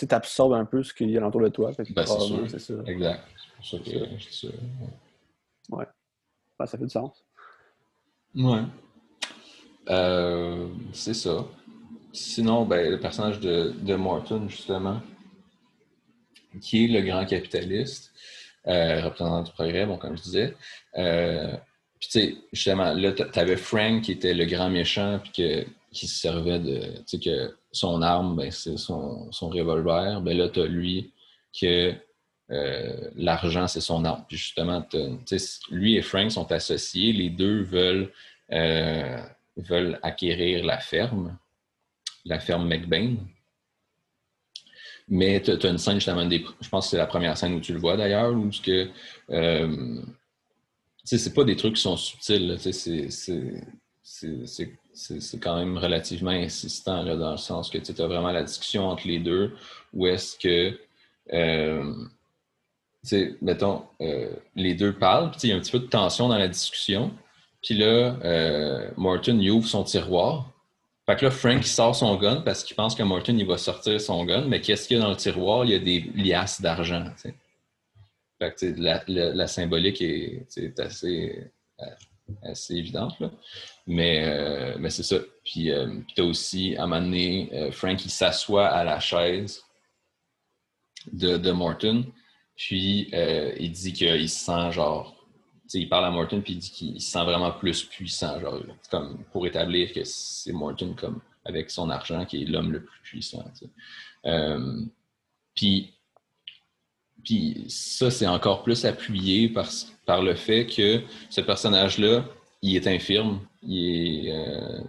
[0.07, 1.71] Tu absorbes un peu ce qu'il y a autour de toi.
[1.77, 2.73] Ben, c'est ça.
[2.85, 3.23] Exact.
[3.61, 4.49] C'est ça que dis
[5.69, 5.85] Ouais.
[6.59, 7.23] Ben, ça fait du sens.
[8.35, 8.61] Ouais.
[9.89, 11.45] Euh, c'est ça.
[12.11, 15.01] Sinon, ben, le personnage de, Morton, justement,
[16.61, 18.11] qui est le grand capitaliste,
[18.67, 20.55] euh, représentant du progrès, bon, comme je disais.
[20.97, 21.55] Euh,
[21.99, 26.07] puis, tu sais, justement, là, tu avais Frank qui était le grand méchant, puis qui
[26.07, 30.21] se servait de, tu sais, que son arme, ben, c'est son, revolver.
[30.21, 31.11] Ben là, tu as lui
[31.59, 31.93] que
[32.51, 34.23] euh, l'argent, c'est son arme.
[34.27, 34.87] Puis, justement,
[35.69, 37.11] lui et Frank sont associés.
[37.11, 38.11] Les deux veulent,
[39.57, 41.37] veulent acquérir la ferme
[42.25, 43.15] la ferme McBain.
[45.09, 47.59] Mais tu as, une scène, justement, des, je pense que c'est la première scène où
[47.59, 48.89] tu le vois d'ailleurs, où que.
[49.29, 50.01] Euh,
[51.03, 53.09] c'est pas des trucs qui sont subtils, c'est
[55.41, 59.19] quand même relativement insistant dans le sens que tu as vraiment la discussion entre les
[59.19, 59.55] deux,
[59.93, 60.77] où est-ce que.
[61.31, 61.93] Euh,
[63.41, 66.37] mettons, euh, les deux parlent, puis il y a un petit peu de tension dans
[66.37, 67.11] la discussion.
[67.61, 70.49] Puis là, euh, Morton ouvre son tiroir.
[71.05, 73.57] Fait que là, Frank il sort son gun parce qu'il pense que Morton il va
[73.57, 75.65] sortir son gun, mais qu'est-ce qu'il y a dans le tiroir?
[75.65, 77.05] Il y a des liasses d'argent.
[77.17, 81.51] Fait que la, la, symbolique est, assez,
[81.81, 81.85] euh,
[82.41, 83.19] assez évidente.
[83.19, 83.31] Là.
[83.87, 85.17] Mais, euh, mais c'est ça.
[85.43, 85.71] Puis,
[86.15, 89.63] tu as aussi, à un moment donné, Frank il s'assoit à la chaise
[91.11, 92.05] de, de Morton.
[92.55, 95.23] Puis il dit qu'il se sent genre
[95.73, 99.23] il parle à Morton puis il dit qu'il se sent vraiment plus puissant, genre, comme
[99.31, 103.43] pour établir que c'est Morton comme avec son argent qui est l'homme le plus puissant.
[104.25, 104.81] Euh,
[105.55, 105.93] puis,
[107.67, 109.67] ça, c'est encore plus appuyé par,
[110.05, 112.25] par le fait que ce personnage-là,
[112.61, 114.81] il est infirme, il, euh,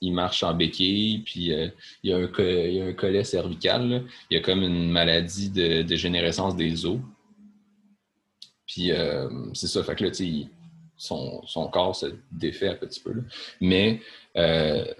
[0.00, 1.68] il marche en béquille, puis euh,
[2.02, 5.82] il, a un, il, a un, collet cervical, il y a comme une maladie de
[5.82, 6.98] dégénérescence des os.
[8.66, 10.10] Puis euh, c'est ça, fait que là,
[10.96, 13.14] son, son, corps se défait un petit peu.
[13.60, 14.00] Mais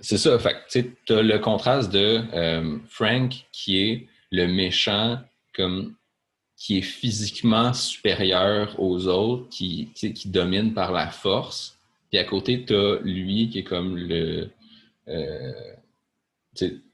[0.01, 2.23] c'est ça, fait que tu as le contraste de
[2.89, 5.19] Frank qui est le méchant
[5.55, 5.95] comme
[6.57, 11.79] qui est physiquement supérieur aux autres, qui, qui domine par la force.
[12.11, 14.51] Puis à côté, tu as lui qui est comme le,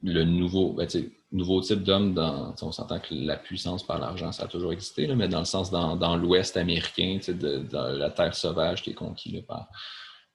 [0.02, 0.88] le nouveau, ben,
[1.32, 5.06] nouveau type d'homme, dans, on s'entend que la puissance par l'argent, ça a toujours existé,
[5.14, 9.68] mais dans le sens dans, l'Ouest américain, de, la terre sauvage qui est conquise par,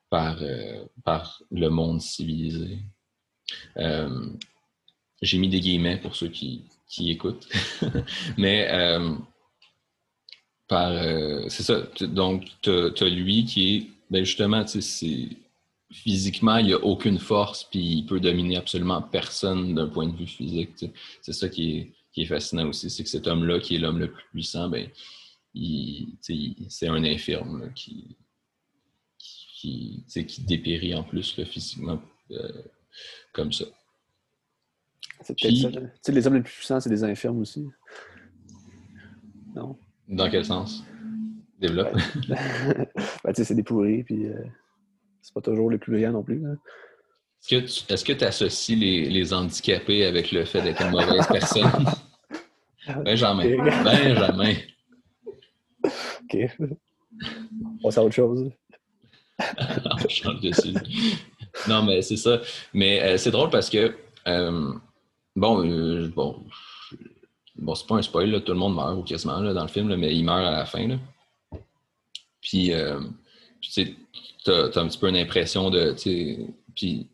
[0.09, 2.80] par, euh, par, le monde civilisé.
[3.78, 4.30] Euh,
[5.21, 7.47] j'ai mis des guillemets pour ceux qui, qui écoutent.
[8.38, 9.15] mais euh,
[10.67, 10.91] par
[11.49, 11.81] c'est ça.
[12.01, 15.29] Donc, tu as, lui qui est ben justement, c'est
[15.91, 20.15] physiquement, il n'y a aucune force, puis il peut dominer absolument personne d'un point de
[20.15, 20.71] vue physique.
[21.21, 24.23] C'est ça qui est, fascinant aussi, c'est que cet homme-là, qui est l'homme le plus
[24.31, 24.89] puissant, ben,
[26.21, 28.15] c'est un infirme qui,
[29.17, 32.61] qui, qui, dépérit en plus physiquement euh,
[33.33, 33.65] comme ça.
[36.07, 37.68] Les hommes les plus puissants, c'est des infirmes aussi.
[39.55, 39.78] Non?
[40.07, 40.84] Dans quel sens?
[41.59, 41.95] Développe.
[42.28, 44.28] Ben, c'est des pourris, puis...
[44.28, 44.43] Euh,
[45.22, 46.45] c'est pas toujours le plus brillant non plus.
[46.45, 46.55] Hein.
[47.49, 51.86] Est-ce que tu associes les, handicapés avec le fait d'être une mauvaise personne?
[53.03, 53.57] Benjamin.
[53.84, 54.53] Benjamin.
[55.84, 56.38] OK.
[56.61, 58.51] On passe à autre chose.
[59.41, 60.74] On change dessus.
[61.68, 62.41] Non, mais c'est ça.
[62.74, 63.95] Mais euh, c'est drôle parce que,
[64.28, 64.74] euh,
[65.36, 66.43] bon, euh, bon,
[67.55, 70.15] bon c'est pas un spoil, tout le monde meurt ou quasiment dans le film, mais
[70.15, 70.88] il meurt à la fin.
[70.88, 70.99] Là.
[72.41, 72.71] Puis,
[73.61, 73.95] tu sais,
[74.43, 75.95] tu as, un petit peu une impression de.
[76.75, 77.09] Puis,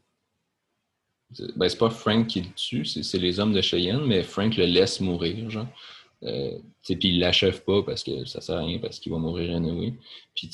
[1.55, 4.65] ben, c'est pas Frank qui le tue, c'est les hommes de Cheyenne, mais Frank le
[4.65, 5.67] laisse mourir, genre.
[6.23, 9.55] Euh, puis il l'achève pas parce que ça sert à rien, parce qu'il va mourir
[9.55, 9.93] anyway.
[10.35, 10.49] Puis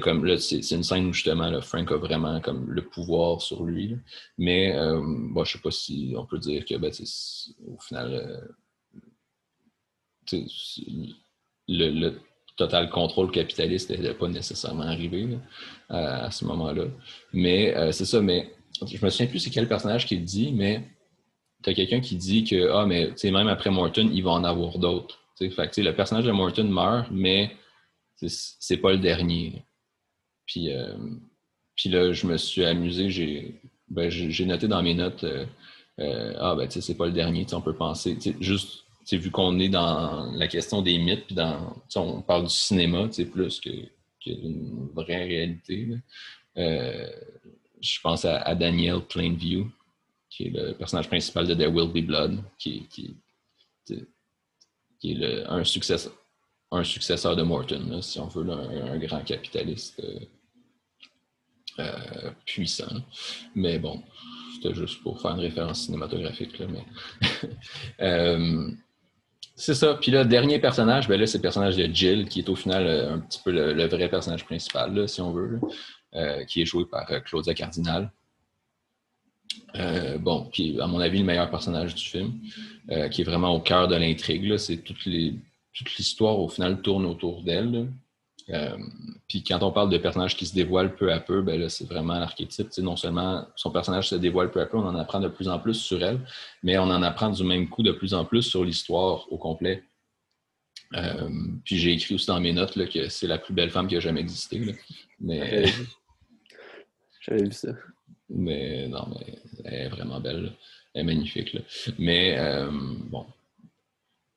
[0.00, 3.96] comme là, c'est une scène où justement Frank a vraiment comme le pouvoir sur lui.
[4.36, 6.92] Mais euh, bon, je sais pas si on peut dire que ben,
[7.66, 8.14] au final,
[10.32, 10.40] euh,
[11.68, 12.10] le,
[12.56, 15.38] total contrôle capitaliste n'était pas nécessairement arrivé
[15.88, 16.86] à, ce moment-là.
[17.32, 18.52] Mais euh, c'est ça, mais
[18.84, 20.82] je me souviens plus c'est quel personnage qui le dit, mais
[21.62, 24.78] tu as quelqu'un qui dit que ah, mais même après Morton, il va en avoir
[24.78, 25.18] d'autres.
[25.38, 27.56] Fait que le personnage de Morton meurt, mais
[28.16, 29.64] c'est pas le dernier.
[30.46, 30.96] Puis, euh,
[31.76, 34.10] puis là, je me suis amusé, j'ai ben,
[34.46, 38.18] noté dans mes notes euh, Ah ben c'est pas le dernier, on peut penser.
[38.40, 43.08] Juste vu qu'on est dans la question des mythes, puis dans, on parle du cinéma
[43.32, 43.70] plus que,
[44.26, 45.88] d'une vraie réalité.
[46.58, 47.08] Euh,
[47.80, 49.70] je pense à, Daniel Plainview,
[50.30, 52.88] qui est le personnage principal de There Will Be Blood, qui,
[55.04, 60.20] est un, successeur, de Morton, si on veut, un, grand capitaliste euh,
[61.78, 63.02] euh, puissant.
[63.54, 64.02] Mais bon,
[64.54, 66.58] c'était juste pour faire une référence cinématographique.
[66.58, 66.84] Là, mais
[69.58, 69.94] C'est ça.
[69.94, 72.86] Puis là, dernier personnage, ben là, c'est le personnage de Jill, qui est au final
[72.86, 75.58] euh, un petit peu le, vrai personnage principal, si on veut,
[76.14, 78.08] euh, qui est joué par euh, Claudia Cardinal.
[80.20, 82.40] Bon, qui est, à mon avis, le meilleur personnage du film,
[83.10, 84.56] qui est vraiment au cœur de l'intrigue.
[84.56, 87.88] C'est toute l'histoire, au final, tourne autour d'elle.
[88.50, 88.76] Euh,
[89.28, 92.18] puis quand on parle de personnages qui se dévoilent peu à peu, ben c'est vraiment
[92.18, 92.68] l'archétype.
[92.78, 95.58] non seulement son personnage se dévoile peu à peu, on en apprend de plus en
[95.58, 96.20] plus sur elle,
[96.62, 99.82] mais on en apprend du même coup de plus en plus sur l'histoire au complet.
[100.94, 101.28] Euh,
[101.64, 104.00] puis j'ai écrit aussi dans mes notes que c'est la plus belle femme qui a
[104.00, 104.74] jamais existé.
[105.20, 105.66] Mais...
[107.20, 107.72] J'avais vu ça.
[108.30, 110.52] Mais non, mais elle est vraiment belle.
[110.94, 111.52] Elle est magnifique.
[111.54, 111.60] Là.
[111.98, 113.26] Mais euh, bon,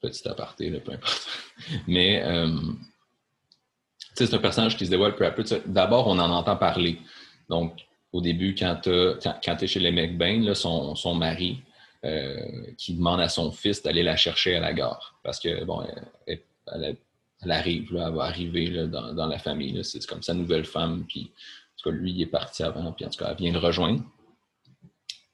[0.02, 1.28] petit aparté, là, peu importe.
[1.88, 2.24] Mais
[4.16, 5.44] c'est un personnage qui se dévoile peu à peu.
[5.66, 7.00] D'abord, on en entend parler.
[7.50, 11.62] Donc, au début, quand tu es chez les McBain, son, son, mari,
[12.04, 12.46] euh,
[12.78, 15.20] qui demande à son fils d'aller la chercher à la gare.
[15.24, 15.84] Parce que, bon,
[16.28, 16.48] elle,
[17.50, 19.84] arrive, elle va arriver dans, la famille.
[19.84, 21.06] C'est comme sa nouvelle femme.
[21.08, 21.32] Puis,
[21.82, 22.91] tout cas, lui, il est parti avant.
[22.91, 24.03] Puis, en tout cas, elle vient le rejoindre.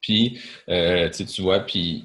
[0.00, 0.38] Puis,
[0.68, 2.04] euh, tu vois, puis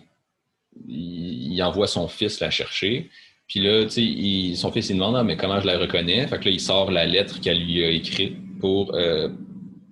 [0.87, 3.09] il, envoie son fils la chercher.
[3.47, 6.25] Puis là, tu sais, son fils, il demande, ah, mais comment je la reconnais?
[6.27, 9.29] Fait que là, il sort la lettre qu'elle lui a écrite pour, euh,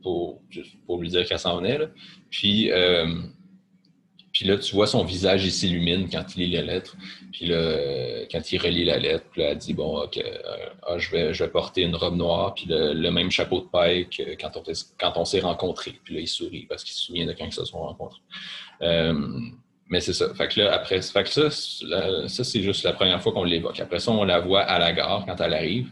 [0.01, 0.41] pour,
[0.85, 1.79] pour, lui dire qu'elle s'en venait.
[2.29, 3.07] Puis, euh,
[4.33, 6.95] puis là, tu vois son visage, il s'illumine quand il lit la lettre.
[7.33, 10.07] Puis là, quand il relit la lettre, puis là, elle dit, bon, euh,
[10.83, 14.35] ah, je, vais, je porter une robe noire, puis le, même chapeau de paille que
[14.35, 15.99] quand on, s'est rencontrés.
[16.03, 18.21] Puis là, il sourit parce qu'il se souvient de quand ils se sont rencontrés.
[19.91, 20.33] Mais c'est ça.
[20.33, 23.79] Fait que là, après, ça, ça c'est juste la première fois qu'on l'évoque.
[23.81, 25.89] Après ça, on la voit à la gare quand elle arrive.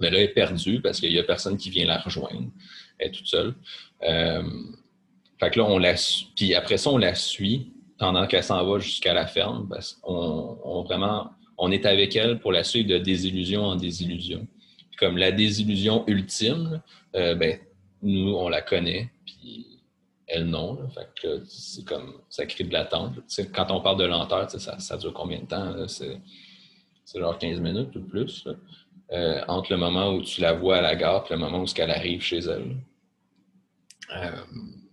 [0.00, 2.48] Mais là, elle est perdue parce qu'il n'y a personne qui vient la rejoindre.
[2.98, 3.54] Elle est toute seule.
[4.02, 4.42] Euh,
[5.40, 5.94] fait que là, on la
[6.36, 10.58] Puis après ça, on la suit pendant qu'elle s'en va jusqu'à la ferme parce qu'on
[11.62, 14.46] on est avec elle pour la suite de désillusion en désillusion.
[14.98, 16.82] comme la désillusion ultime,
[17.16, 17.58] euh, ben,
[18.02, 19.10] nous, on la connaît.
[19.24, 19.80] Puis
[20.26, 20.78] elle non.
[20.90, 23.14] Fait que c'est comme ça crée de l'attente.
[23.54, 25.88] Quand on parle de lenteur, ça, ça, dure combien de temps?
[25.88, 26.20] C'est
[27.18, 28.46] genre 15 minutes ou plus.
[29.12, 31.66] Euh, entre le moment où tu la vois à la gare et le moment où
[31.76, 32.76] elle arrive chez elle.
[34.14, 34.30] Euh,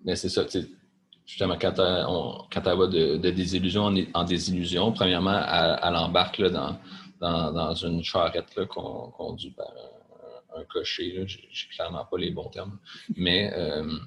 [0.07, 0.45] mais c'est ça,
[1.25, 5.37] justement, quand elle, va de, désillusion en, désillusion, premièrement,
[5.83, 6.79] elle, embarque dans,
[7.19, 9.67] dans, une charrette qu'on conduit par
[10.55, 11.25] un, cocher.
[11.27, 12.79] J'ai clairement pas les bons termes.
[13.17, 13.97] Mais euh,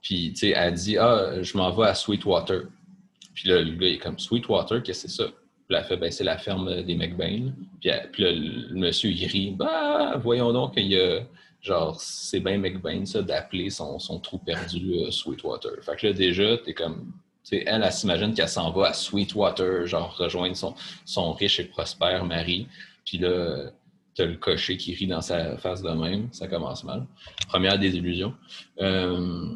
[0.00, 2.68] puis, tu sais, elle dit Ah, je m'en vais à Sweetwater.
[3.34, 5.28] Puis là, le gars, est comme Sweetwater, qu'est-ce que c'est ça?
[5.68, 7.52] Puis elle fait Ben, c'est la ferme des McBain.
[7.80, 11.22] Puis, puis là, le monsieur, il rit Bah, voyons donc qu'il y a.
[11.62, 15.72] Genre, c'est bien McBain, ça, d'appeler son, trou perdu euh, Sweetwater.
[15.82, 17.12] Fait que là, déjà, t'es comme.
[17.52, 22.24] Elle, elle, s'imagine qu'elle s'en va à Sweetwater, genre, rejoindre son, son riche et prospère
[22.24, 22.68] mari.
[23.04, 23.70] Puis là,
[24.14, 26.28] t'as le cocher qui rit dans sa face de même.
[26.32, 27.06] Ça commence mal.
[27.48, 28.34] Première désillusion.
[28.80, 29.46] Euh,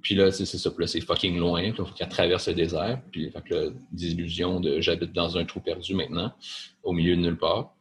[0.00, 0.70] puis là, c'est ça.
[0.70, 1.62] Puis là, c'est fucking loin.
[1.62, 3.00] il faut qu'elle traverse le désert.
[3.10, 6.32] Puis, fait que là, illusions de j'habite dans un trou perdu maintenant,
[6.82, 7.74] au milieu de nulle part.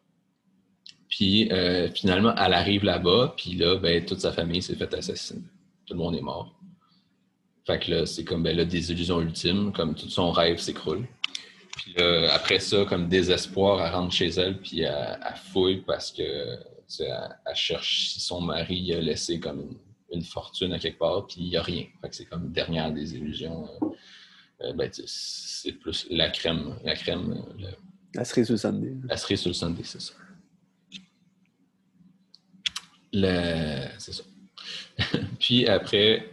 [1.12, 3.36] Puis euh, finalement, elle arrive là-bas.
[3.38, 5.43] Puis là, ben, toute sa famille s'est fait assassiner.
[5.86, 6.59] Tout le monde est mort.
[7.68, 11.07] Fait que là, c'est comme ben, la désillusion ultime, comme tout son rêve s'écroule.
[11.78, 15.20] Puis là, après ça, comme désespoir, elle rentre chez elle, puis elle,
[15.51, 19.77] fouille parce que elle, elle, cherche si son mari a laissé comme une
[20.11, 21.86] une fortune à quelque part, puis il n'y a rien.
[22.11, 23.68] c'est comme dernière des illusions.
[23.81, 23.88] Euh,
[24.64, 26.76] euh, ben, c'est plus la crème.
[26.84, 27.44] La crème.
[27.61, 27.72] Euh,
[28.14, 28.98] la cerise sur le sundae.
[29.07, 30.14] La cerise sur le sundae, c'est ça.
[33.14, 34.24] C'est ça.
[35.40, 36.30] puis après,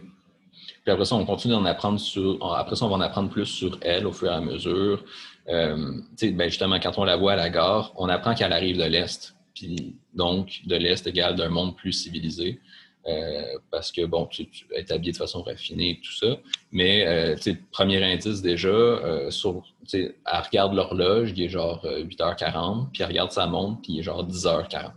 [0.83, 2.53] puis après ça, on continue d'en apprendre sur.
[2.55, 5.03] Après ça, on va en apprendre plus sur elle au fur et à mesure.
[5.47, 6.03] ben
[6.45, 9.35] justement, quand on la voit à la gare, on apprend qu'elle arrive de l'Est.
[9.53, 12.59] Puis donc, de l'Est égale d'un monde plus civilisé.
[13.07, 16.37] Euh, parce que, bon, tu, es habillé de façon raffinée, tout ça.
[16.71, 22.89] Mais, euh, tu premier indice déjà, euh, sur, elle regarde l'horloge, il est genre 8h40,
[22.91, 24.91] puis elle regarde sa montre, puis il est genre 10h40.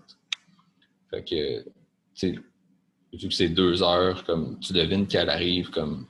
[1.12, 1.68] Fait que, tu
[2.14, 2.39] sais,
[3.12, 6.06] vu que c'est deux heures, comme tu devines qu'elle arrive comme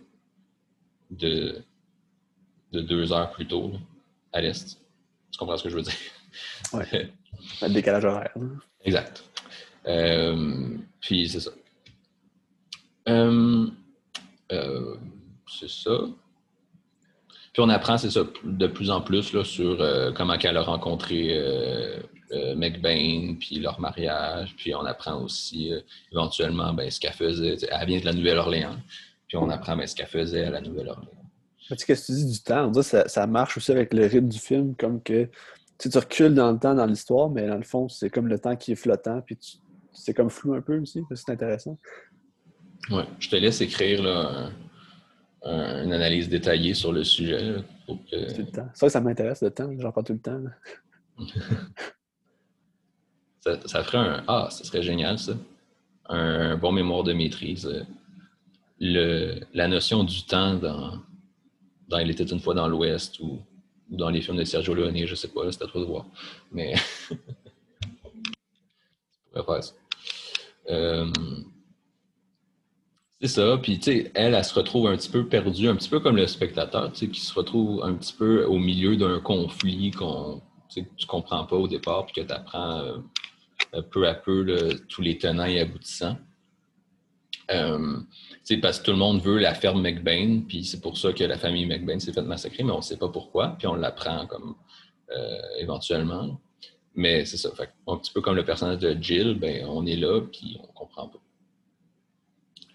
[1.11, 1.63] de,
[2.73, 3.73] de deux heures plus tôt
[4.33, 4.79] à l'est.
[5.31, 5.93] Tu comprends ce que je veux dire?
[6.73, 6.85] Oui.
[7.63, 8.35] Le décalage horaire.
[8.85, 9.25] Exact.
[11.01, 11.51] puis c'est ça.
[13.09, 13.67] Euh,
[14.53, 14.95] euh,
[15.49, 15.99] c'est ça.
[17.53, 20.63] Puis on apprend, c'est ça, de plus en plus là, sur euh, comment elle a
[20.63, 21.37] rencontré
[22.57, 24.55] McBain, puis leur mariage.
[24.57, 25.73] Puis on apprend aussi
[26.11, 27.57] éventuellement ben, ce qu'elle faisait.
[27.71, 28.77] Elle vient de la Nouvelle-Orléans.
[29.29, 31.23] Puis on apprend ben, ce qu'elle faisait à la Nouvelle-Orléans.
[31.69, 32.71] Tu sais, qu'est-ce que tu dis du temps?
[32.75, 35.29] On ça, marche aussi avec le rythme du film, comme que
[35.79, 38.57] tu, recules dans le temps, dans l'histoire, mais dans le fond, c'est comme le temps
[38.57, 39.39] qui est flottant, puis
[39.93, 41.03] c'est comme flou un peu aussi.
[41.15, 41.79] C'est intéressant.
[42.91, 44.51] Oui, je te laisse écrire là,
[45.45, 47.57] une analyse détaillée sur le sujet.
[48.11, 50.43] C'est ça que ça m'intéresse le temps, j'en parle tout le temps.
[53.43, 55.33] ça, ferait un Ah, ce serait génial, ça.
[56.09, 57.85] Un, bon mémoire de maîtrise.
[58.81, 60.99] Le, la notion du temps dans,
[61.89, 63.41] dans Il était une fois dans l'Ouest ou,
[63.89, 66.07] dans les films de Sergio Leone, je sais pas, c'est à toi de voir.
[66.51, 66.75] Mais.
[69.33, 69.75] pourrais faire ça.
[70.71, 71.11] Euh,
[73.21, 73.59] c'est ça.
[73.63, 76.17] Puis, tu sais, elle, elle se retrouve un petit peu perdue, un petit peu comme
[76.17, 80.43] le spectateur, tu sais, qui se retrouve un petit peu au milieu d'un conflit qu'on,
[80.69, 82.99] tu comprends pas au départ, puis que tu apprends euh,
[83.81, 86.19] peu à peu tous les tenants et aboutissants.
[87.51, 88.01] Euh,
[88.61, 91.39] parce que tout le monde veut la ferme McBain, puis c'est pour ça que la
[91.39, 94.55] famille McBain s'est faite massacrer, mais on ne sait pas pourquoi, puis on l'apprend comme
[95.11, 96.41] euh, éventuellement.
[96.95, 97.51] Mais c'est ça.
[97.89, 101.09] un petit peu comme le personnage de Jill, ben, on est là, puis on comprend
[101.09, 101.19] pas.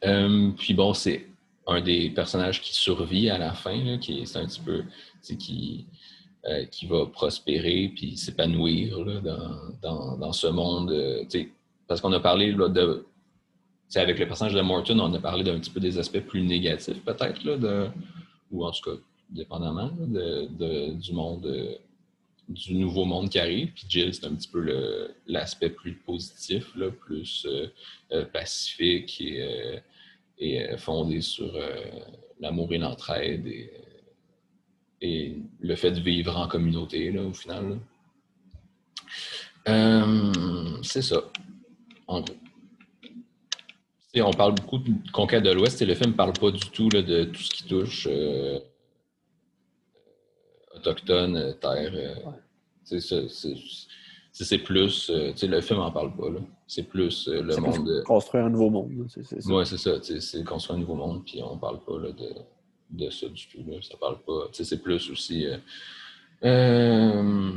[0.06, 1.28] Euh, puis bon, c'est
[1.68, 4.84] un des personnages qui survit à la fin, qui est, un petit peu,
[6.48, 9.04] euh, qui va prospérer puis s'épanouir
[9.82, 10.92] dans, dans, ce monde.
[10.92, 11.26] Euh,
[11.88, 13.06] parce qu'on a parlé là, de.
[13.96, 17.04] Avec le personnage de Morton, on a parlé d'un petit peu des aspects plus négatifs,
[17.04, 17.88] peut-être, de,
[18.52, 18.98] ou en tout cas,
[19.30, 21.80] dépendamment de, du monde,
[22.48, 23.74] du nouveau monde qui arrive.
[23.74, 29.80] Puis Jill, c'est un petit peu l'aspect plus positif, là, plus euh, pacifique et,
[30.38, 31.52] et, fondé sur
[32.40, 33.70] l'amour et l'entraide et
[35.02, 37.80] et le fait de vivre en communauté, là, au final.
[39.68, 41.22] Euh, c'est ça,
[42.08, 42.36] en gros.
[44.16, 46.90] on parle beaucoup de conquête de l'Ouest et le film ne parle pas du tout
[46.90, 48.60] là, de tout ce qui touche euh,
[50.76, 51.92] autochtone, terre.
[51.94, 52.16] Euh,
[54.32, 55.10] c'est plus.
[55.10, 56.28] le film n'en parle pas.
[56.66, 58.04] C'est plus le monde.
[58.06, 58.92] Construire un nouveau monde.
[58.92, 60.00] Oui, c'est ça.
[60.02, 62.34] C'est construire un nouveau monde, puis on ne parle pas là, de
[62.90, 63.64] de ça du tout.
[63.68, 63.78] Là.
[63.82, 64.48] Ça parle pas.
[64.52, 65.58] C'est plus aussi euh,
[66.44, 67.54] euh,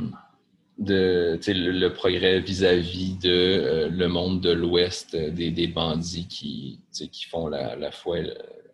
[0.77, 7.25] de le, progrès vis-à-vis de euh, le monde de l'Ouest, des, des, bandits qui, qui
[7.25, 8.17] font la, la foi,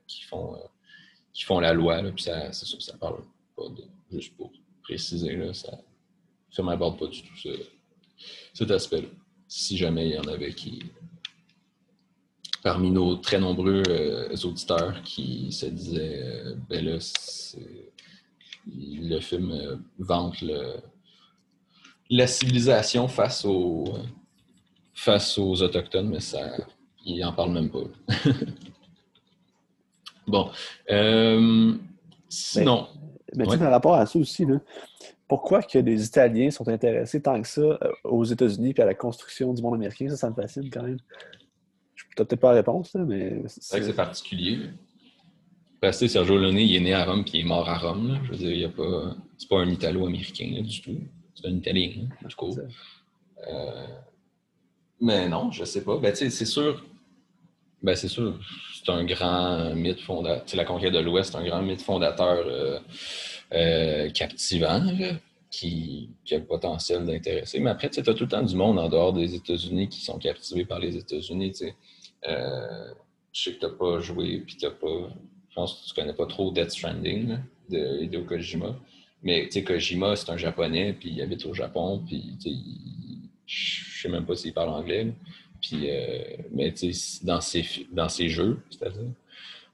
[0.07, 0.57] qui font,
[1.34, 2.01] qui font la loi.
[2.01, 3.21] Là, ça, ça, ça parle
[3.55, 3.84] pas de.
[4.09, 4.51] Juste pour
[4.84, 5.77] préciser, là, ça
[6.57, 7.49] ne m'aborde pas du tout ce,
[8.53, 9.09] cet aspect-là.
[9.49, 10.79] Si jamais il y en avait qui,
[12.68, 16.98] parmi nos très nombreux euh, auditeurs qui se disaient euh, ben là,
[18.68, 20.44] le film euh, vante
[22.10, 23.85] la civilisation face aux,
[24.94, 26.57] face aux Autochtones, mais ça,
[27.06, 27.85] il en parle même pas.
[30.27, 30.49] bon.
[32.27, 32.88] sinon.
[33.34, 34.60] Mais, mais par rapport à ça aussi, là,
[35.26, 39.53] pourquoi que les Italiens sont intéressés tant que ça aux États-Unis et à la construction
[39.53, 40.10] du monde américain?
[40.10, 40.99] Ça, ça me fascine quand même.
[42.18, 43.44] Tu peut-être pas la réponse, mais.
[43.48, 44.60] C'est vrai que c'est particulier.
[45.80, 48.19] Parce que Sergio Leone, il est né à Rome puis il est mort à Rome.
[48.26, 49.15] Je veux dire, il a pas.
[49.38, 50.98] C'est pas un Italo-américain du tout.
[51.35, 52.57] C'est un Italien, du coup.
[53.48, 53.85] Euh,
[54.99, 55.98] mais non, je sais pas.
[55.98, 56.84] Ben, c'est sûr.
[57.84, 58.39] Ben, c'est sûr,
[58.73, 60.44] c'est un grand mythe fondateur.
[60.56, 62.80] La conquête de l'Ouest, c'est un grand mythe fondateur euh,
[63.53, 64.81] euh, captivant,
[65.52, 67.60] qui, qui, a le potentiel d'intéresser.
[67.60, 70.18] Mais après, tu as tout le temps du monde en dehors des États-Unis qui sont
[70.18, 71.53] captivés par les États-Unis.
[72.26, 72.94] Euh,
[73.31, 75.10] je sais que tu n'as pas joué, puis tu pas.
[75.49, 77.38] Je pense que tu connais pas trop Death Stranding
[77.69, 78.76] de Hideo Kojima.
[79.23, 82.38] Mais Kojima, c'est un japonais, puis il habite au Japon, puis
[83.45, 85.14] je sais même pas s'il parle anglais.
[85.61, 86.19] Puis, euh,
[86.52, 86.73] mais
[87.23, 89.10] dans ses, dans jeux, c'est-à-dire,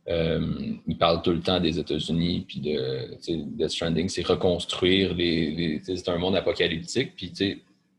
[0.08, 3.18] euh, il parle tout le temps des États-Unis, puis de
[3.58, 5.82] Death Stranding, c'est reconstruire les.
[5.84, 7.32] c'est un monde apocalyptique, puis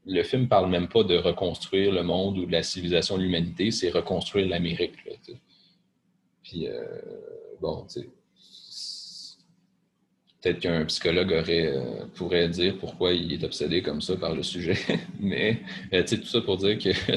[0.06, 3.70] le film parle même pas de reconstruire le monde ou de la civilisation de l'humanité,
[3.70, 4.92] c'est reconstruire l'Amérique.
[6.42, 6.84] Puis, euh,
[7.60, 7.86] bon,
[10.40, 14.42] peut-être qu'un psychologue aurait, euh, pourrait dire pourquoi il est obsédé comme ça par le
[14.42, 14.76] sujet,
[15.20, 15.62] mais
[15.92, 16.90] euh, tout ça pour dire que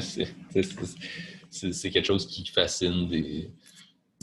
[1.50, 3.50] c'est quelque chose qui fascine des,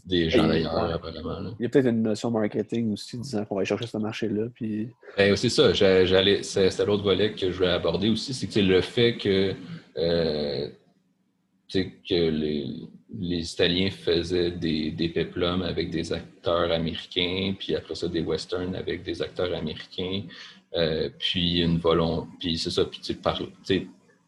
[0.05, 1.55] des gens d'ailleurs, apparemment.
[1.59, 4.47] Il y a peut-être une notion marketing aussi, disant qu'on va aller chercher ce marché-là.
[4.53, 4.89] Puis...
[5.17, 8.81] Ben, c'est ça, j'allais, c'est l'autre volet que je voulais aborder aussi, c'est que le
[8.81, 9.53] fait que,
[9.97, 10.67] euh,
[11.73, 12.67] que les,
[13.19, 18.75] les, Italiens faisaient des, des peplums avec des acteurs américains, puis après ça, des westerns
[18.75, 20.21] avec des acteurs américains,
[20.75, 23.01] euh, puis une volonté, puis c'est ça, puis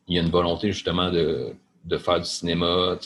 [0.09, 1.53] il y a une volonté justement de,
[1.85, 2.97] de faire du cinéma,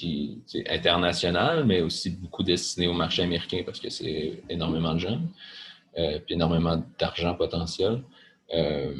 [0.00, 5.00] qui est international, mais aussi beaucoup destiné au marché américain parce que c'est énormément de
[5.00, 5.20] gens,
[5.98, 8.02] euh, puis énormément d'argent potentiel.
[8.54, 8.94] Euh,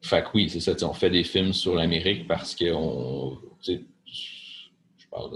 [0.00, 5.06] fait que oui, c'est ça, on fait des films sur l'Amérique parce que on, je
[5.10, 5.32] parle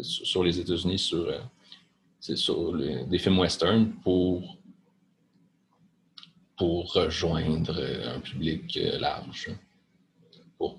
[0.00, 1.40] sur les États-Unis, sur, euh,
[2.20, 2.72] sur
[3.06, 4.56] des films western pour,
[6.56, 7.78] pour rejoindre
[8.14, 9.50] un public large,
[10.56, 10.78] pour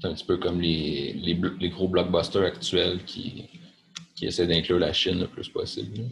[0.00, 3.48] petit peu comme les, les, gros blockbusters actuels qui,
[4.14, 6.04] qui essaient d'inclure la Chine le plus possible.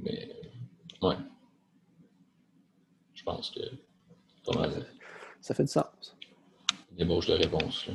[0.00, 0.28] Mais,
[1.02, 1.16] ouais.
[3.14, 3.60] Je pense que
[4.44, 4.86] pas mal.
[5.40, 6.16] Ça fait du sens.
[6.92, 7.86] Débauche de réponse.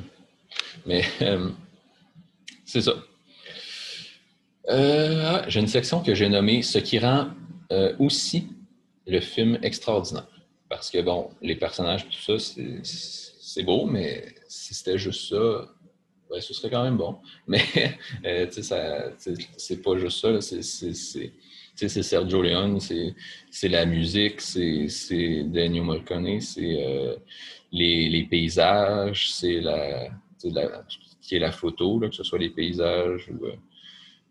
[0.86, 1.50] Mais, euh,
[2.64, 2.94] c'est ça.
[4.68, 7.30] Euh, j'ai une section que j'ai nommée Ce qui rend
[7.72, 8.48] euh, aussi
[9.06, 10.28] le film extraordinaire.
[10.68, 13.29] Parce que, bon, les personnages, tout ça, c'est
[13.62, 15.68] beau, mais si c'était juste ça,
[16.28, 17.18] ben, ce serait quand même bon.
[17.48, 17.64] Mais,
[18.24, 18.46] euh,
[19.56, 20.40] c'est pas juste ça.
[20.40, 27.16] C'est Sergio Leone, c'est la musique, c'est Daniel Morricone, c'est
[27.72, 30.08] les, les, paysages, c'est la,
[30.44, 30.84] la,
[31.20, 33.46] qui est la photo, là, que ce soit les paysages ou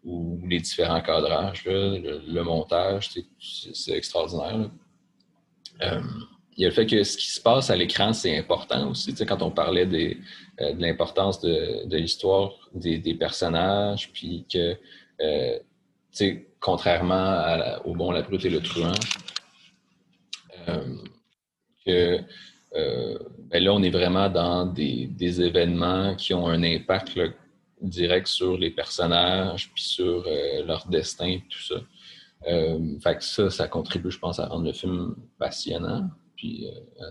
[0.03, 3.09] ou les différents cadrages, le, montage,
[3.39, 4.71] c'est extraordinaire.
[6.59, 8.89] Euh, il y a le fait que ce qui se passe à l'écran, c'est important
[8.89, 9.13] aussi.
[9.25, 14.75] quand on parlait euh, de l'importance de, l'histoire des, personnages, puis que,
[15.21, 15.59] euh,
[16.59, 18.93] contrairement au bon, la brute et le truand,
[21.85, 22.19] que
[23.51, 27.17] ben là, on est vraiment dans des, événements qui ont un impact
[27.81, 31.75] direct sur les personnages, puis sur euh, leur destin, tout ça.
[32.47, 36.09] Euh, fait que ça, ça contribue, je pense, à rendre le film passionnant.
[36.39, 37.09] Puis, euh,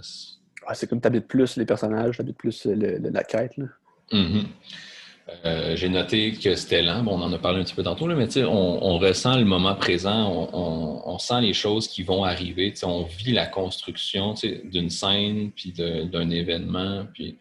[0.73, 3.57] c'est comme tu habites plus les personnages, tu habites plus la quête.
[3.59, 3.67] Là.
[4.11, 5.75] Mm-hmm.
[5.75, 7.03] J'ai noté que c'était lent.
[7.03, 9.45] Bon, on en a parlé un petit peu tantôt, là, mais on, on, ressent le
[9.45, 12.73] moment présent, on, on, sent les choses qui vont arriver.
[12.83, 14.33] On vit la construction
[14.65, 17.07] d'une scène, puis d'un événement.
[17.13, 17.37] Puis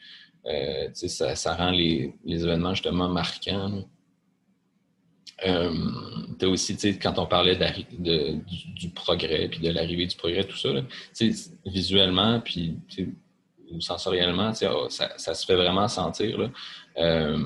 [0.45, 3.83] euh, ça, ça, rend les, les, événements justement marquants.
[5.45, 5.71] Euh,
[6.39, 8.35] tu as aussi, quand on parlait de,
[8.75, 10.69] du, progrès, puis de l'arrivée du progrès, tout ça,
[11.65, 12.75] visuellement, puis
[13.69, 16.49] ou sensoriellement, oh, ça, ça, se fait vraiment sentir.
[16.97, 17.43] Euh,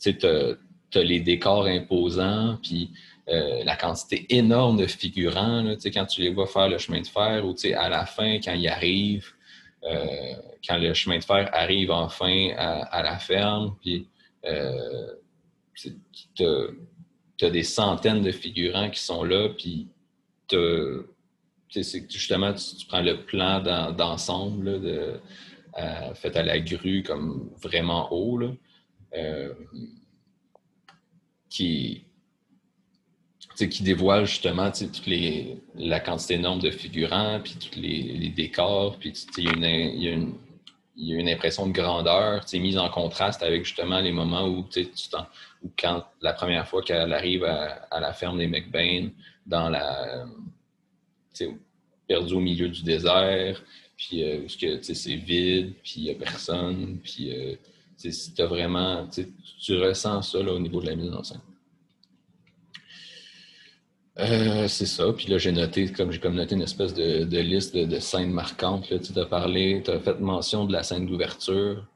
[0.00, 2.90] tu as, les décors imposants, puis
[3.28, 7.44] euh, la quantité énorme de figurants, quand tu les vois faire le chemin de fer,
[7.44, 9.32] ou à la fin, quand ils arrivent,
[9.82, 14.08] quand le chemin de fer arrive enfin à, la ferme, puis
[14.46, 15.12] euh,
[17.36, 19.88] tu as, des centaines de figurants qui sont là, puis
[21.70, 23.60] justement, tu, prends le plan
[23.92, 25.18] d'ensemble euh,
[26.14, 28.40] fait à la grue comme vraiment haut,
[31.48, 32.04] qui,
[33.64, 34.70] qui dévoile justement
[35.06, 40.06] les, la quantité énorme de figurants, puis tous les, décors, puis il y,
[40.96, 44.86] y, a une impression de grandeur mise en contraste avec justement les moments où, tu
[45.62, 49.10] où quand la première fois qu'elle arrive à, la ferme des McBain,
[49.46, 50.26] dans la
[52.08, 53.62] perdue au milieu du désert,
[53.96, 57.56] puis euh, c'est vide, puis il n'y a personne, puis euh,
[57.98, 61.40] tu vraiment, tu ressens ça là, au niveau de la mise en scène.
[64.18, 65.12] Euh, c'est ça.
[65.12, 68.88] Puis là, j'ai noté, comme j'ai comme noté une espèce de, liste de, scènes marquantes.
[68.88, 71.86] Tu as parlé, tu as fait mention de la scène d'ouverture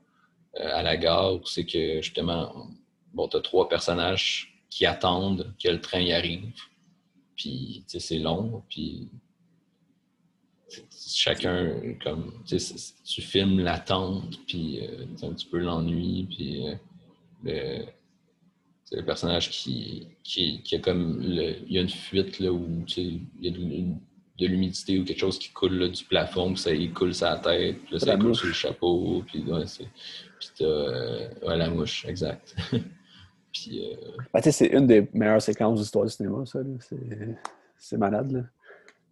[0.60, 2.68] euh, à la gare, où c'est que justement,
[3.12, 6.52] bon, tu as trois personnages qui attendent que le train y arrive.
[7.36, 8.62] Puis, tu sais, c'est long.
[8.68, 9.08] Puis,
[11.14, 16.64] chacun, comme, tu sais, tu filmes l'attente, puis euh, un petit peu l'ennui, puis
[17.42, 17.84] le
[18.90, 21.22] c'est le personnage qui, qui, a comme.
[21.22, 25.38] il y a une fuite là, où il y a de, l'humidité ou quelque chose
[25.38, 28.48] qui coule du plafond, puis ça il coule sa tête, puis là, ça coule sur
[28.48, 29.64] le chapeau, puis, ouais,
[30.40, 32.56] puis t'as euh, la mouche, exact.
[33.52, 33.96] puis, euh...
[34.32, 36.60] ben, c'est une des meilleures séquences de l'histoire du cinéma, ça.
[37.76, 38.30] C'est malade.
[38.32, 38.40] Là.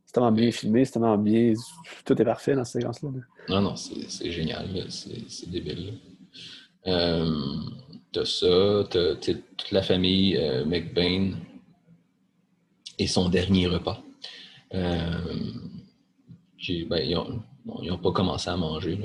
[0.05, 1.53] C'est tellement bien filmé, c'est tellement bien.
[2.05, 3.11] Tout est parfait dans cette séquence-là.
[3.49, 4.87] Non, non, c'est génial.
[4.89, 5.95] C'est débile.
[6.87, 7.43] Euh,
[8.13, 11.33] t'as ça, t'as toute la famille euh, McBain
[12.99, 14.03] et son dernier repas.
[14.75, 15.13] Euh,
[16.89, 17.17] ben, ils
[17.69, 18.99] n'ont pas commencé à manger.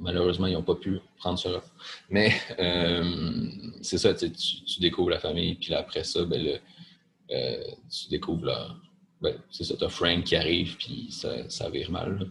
[0.00, 1.66] Malheureusement, ils n'ont pas pu prendre repas.
[2.10, 2.32] Mais
[3.82, 4.28] c'est ça, tu,
[4.80, 6.58] découvres la famille, puis après ça, ben,
[7.28, 8.68] tu découvres la.
[9.20, 12.28] Ben, c'est ça, tu as Frank qui arrive, puis ça, ça vire mal.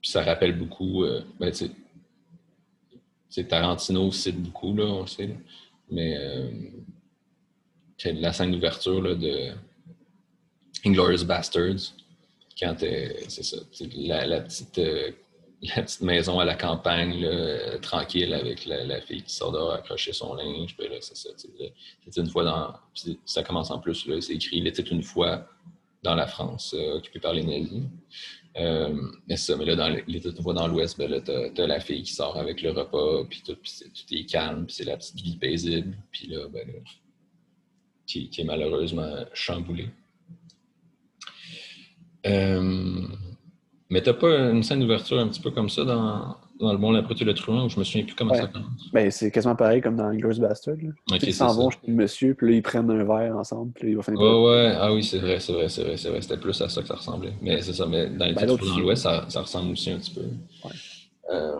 [0.00, 1.04] puis ça rappelle beaucoup.
[1.38, 1.52] Ben,
[3.48, 5.36] Tarantino cite beaucoup, là, on le sait.
[5.90, 6.50] Mais euh,
[8.04, 9.52] la scène d'ouverture de
[10.84, 11.94] Inglorious Bastards,
[12.58, 13.56] quand c'est ça,
[13.96, 15.10] la, la, petite, euh,
[15.76, 20.12] la petite maison à la campagne, là, tranquille, avec la, fille qui sort dehors accrocher
[20.12, 20.76] son linge.
[20.76, 21.30] Puis là, c'est ça.
[22.16, 22.74] Une fois dans.
[23.24, 25.46] Ça commence en plus, là, c'est écrit Il était une fois
[26.02, 27.82] dans la France, euh, occupée par les nazis.
[28.56, 28.94] Euh,
[29.26, 32.12] mais ça, mais là, dans les voix dans l'Ouest, ben là, t'as, la fille qui
[32.12, 35.36] sort avec le repas, puis tout, puis tout est calme, puis c'est la petite vie
[35.36, 36.66] paisible, puis là, ben
[38.06, 39.90] qui, est malheureusement chamboulée.
[42.28, 43.02] Euh,
[43.90, 46.90] mais t'as pas une scène d'ouverture un petit peu comme ça dans, dans Le Bon,
[46.90, 48.90] la Brute et le Truand, où je me souviens plus comment ça commence?
[48.92, 50.76] Ben, c'est quasiment pareil comme dans Girls Bastard.
[51.22, 53.90] ils s'en vont chez le monsieur, puis là, ils prennent un verre ensemble, puis là,
[53.90, 56.20] il va finir Ouais, ouais, ah oui, c'est vrai, c'est vrai, c'est vrai, c'est vrai.
[56.20, 57.32] C'était plus à ça que ça ressemblait.
[57.40, 60.14] Mais c'est ça, mais dans les ben, dans l'Ouest, ça, ça, ressemble aussi un petit
[60.14, 60.20] peu.
[60.20, 60.74] Ouais.
[61.32, 61.56] Euh...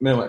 [0.00, 0.28] Mais ouais.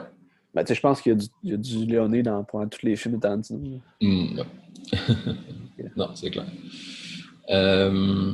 [0.53, 2.97] Ben, tu sais, je pense qu'il y, y, a du Léoné dans pendant tous les
[2.97, 3.79] films de Tarantino.
[4.01, 4.45] Mm, non,
[5.95, 6.47] non c'est clair.
[7.49, 8.33] Euh...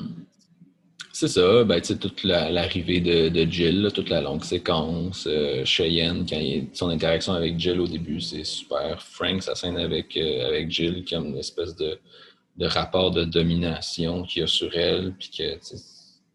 [1.15, 5.27] C'est ça, ben, toute l'arrivée de, de, Jill, toute la longue séquence.
[5.27, 8.99] Euh, Cheyenne, quand il, son interaction avec Jill au début, c'est super.
[8.99, 11.99] Frank, sa scène avec, euh, avec Jill, comme une espèce de,
[12.57, 15.59] de rapport de domination qu'il y a sur elle, puis que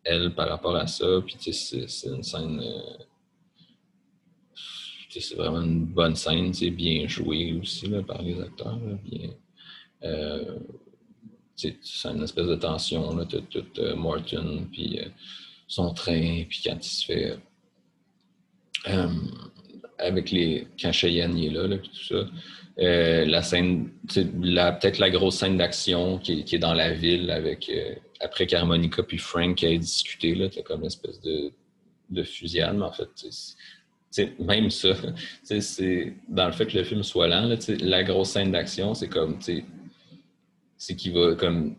[0.04, 2.60] elle, par rapport à ça, puis c'est une scène.
[2.60, 3.04] Euh,
[5.10, 8.78] c'est vraiment une bonne scène, c'est bien joué aussi là, par les acteurs.
[9.04, 9.30] bien,
[11.58, 13.14] c'est une espèce de tension.
[13.16, 15.08] Là, tout, euh, Martin, puis euh,
[15.66, 17.38] son train, puis quand il se fait.
[18.88, 19.08] Euh,
[19.98, 20.68] avec les.
[20.80, 22.28] Quand Cheyenne est là, là puis tout ça.
[22.76, 27.70] la scène, peut-être la grosse scène d'action qui, est dans la ville avec
[28.20, 31.52] après qu'Harmonica puis Frank aient discuté, là, t'as comme une espèce de,
[32.10, 33.08] de fusillade, mais en fait,
[34.38, 34.90] même ça,
[35.42, 39.08] c'est dans le fait que le film soit lent, là, la grosse scène d'action, c'est
[39.08, 39.38] comme
[40.78, 41.76] c'est qu'il va comme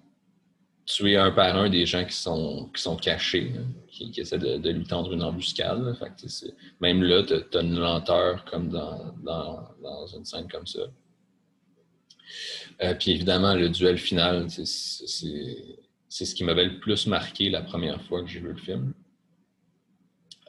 [0.86, 3.54] tuer un par un des gens qui sont, qui sont cachés,
[3.90, 5.96] qui, essaient de, lui tendre une embuscade.
[6.82, 10.82] même là, tu as, une lenteur comme dans, dans, une scène comme ça.
[12.82, 18.02] Euh, puis évidemment, le duel final, c'est ce qui m'avait le plus marqué la première
[18.04, 18.94] fois que j'ai vu le film.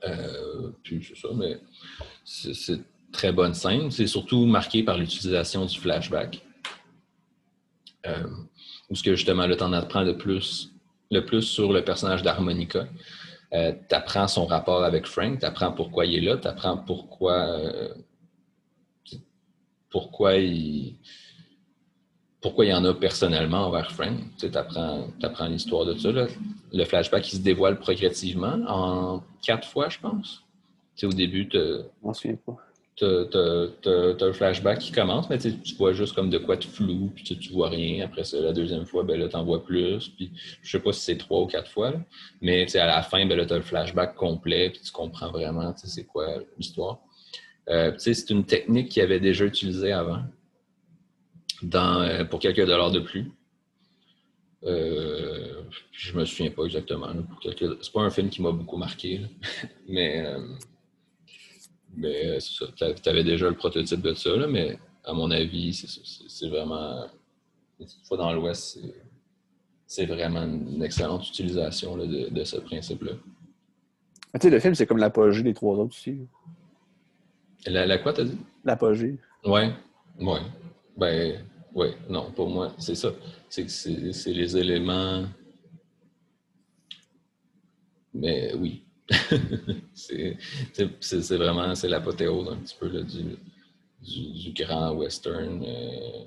[0.04, 1.60] Euh, puis c'est ça, mais
[2.24, 2.80] c'est
[3.12, 3.90] très bonne scène.
[3.90, 6.42] C'est surtout marqué par l'utilisation du flashback.
[8.06, 8.26] Euh,
[8.88, 10.72] où ce que justement là, tu en apprends le plus,
[11.10, 12.86] le plus sur le personnage d'Harmonica.
[13.52, 16.76] Euh, tu apprends son rapport avec Frank, tu apprends pourquoi il est là, tu apprends
[16.76, 17.94] pourquoi, euh,
[19.90, 20.96] pourquoi il
[22.40, 24.16] pourquoi il y en a personnellement envers Frank.
[24.38, 26.08] Tu apprends, l'histoire de ça.
[26.10, 30.42] Le flashback, il se dévoile progressivement en quatre fois, je pense.
[30.96, 31.58] Tu au début, tu...
[31.58, 32.56] Je m'en souviens pas
[33.00, 37.24] t'as un flashback qui commence, mais tu vois juste comme de quoi de flou, puis
[37.24, 38.04] tu vois rien.
[38.04, 40.08] Après ça, la deuxième fois, ben là, t'en vois plus.
[40.10, 40.30] Puis
[40.62, 41.92] je sais pas si c'est trois ou quatre fois,
[42.40, 46.04] mais à la fin, ben là, t'as le flashback complet, puis tu comprends vraiment c'est
[46.04, 46.26] quoi
[46.58, 47.00] l'histoire.
[47.68, 50.22] Euh, c'est une technique qui avait déjà utilisée avant
[51.74, 53.30] euh, pour quelques dollars de plus.
[54.64, 55.62] Euh,
[55.92, 57.08] je me souviens pas exactement.
[57.42, 59.22] C'est pas un film qui m'a beaucoup marqué,
[59.88, 60.40] mais euh,
[61.96, 62.92] mais euh, c'est ça.
[62.94, 65.74] Tu avais déjà le prototype de ça, mais à mon avis,
[66.28, 67.06] c'est vraiment.
[67.78, 68.78] Une fois dans l'Ouest,
[69.86, 73.12] c'est vraiment une excellente utilisation de, ce principe-là.
[74.32, 76.18] Ah, tu sais, le film, c'est comme l'apogée des trois autres aussi.
[77.66, 78.38] La, la quoi, t'as dit?
[78.64, 79.18] L'apogée.
[79.44, 79.72] Ouais,
[80.20, 80.40] ouais.
[80.96, 81.44] Ben,
[81.74, 83.12] ouais, non, pour moi, c'est ça.
[83.48, 85.24] C'est les éléments.
[88.14, 88.84] Mais oui,
[89.94, 93.36] c'est vraiment c'est l'apothéose un petit peu du,
[94.02, 95.62] du, grand western.
[95.64, 96.24] Euh,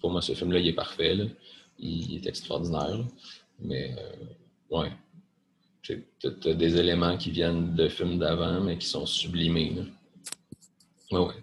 [0.00, 1.16] pour moi, ce film-là, il est parfait.
[1.78, 3.04] Il, est extraordinaire.
[3.60, 4.92] Mais, euh, ouais.
[5.82, 9.74] Tu as, des éléments qui viennent de films d'avant, mais qui sont sublimés.
[11.10, 11.34] Ouais, ouais.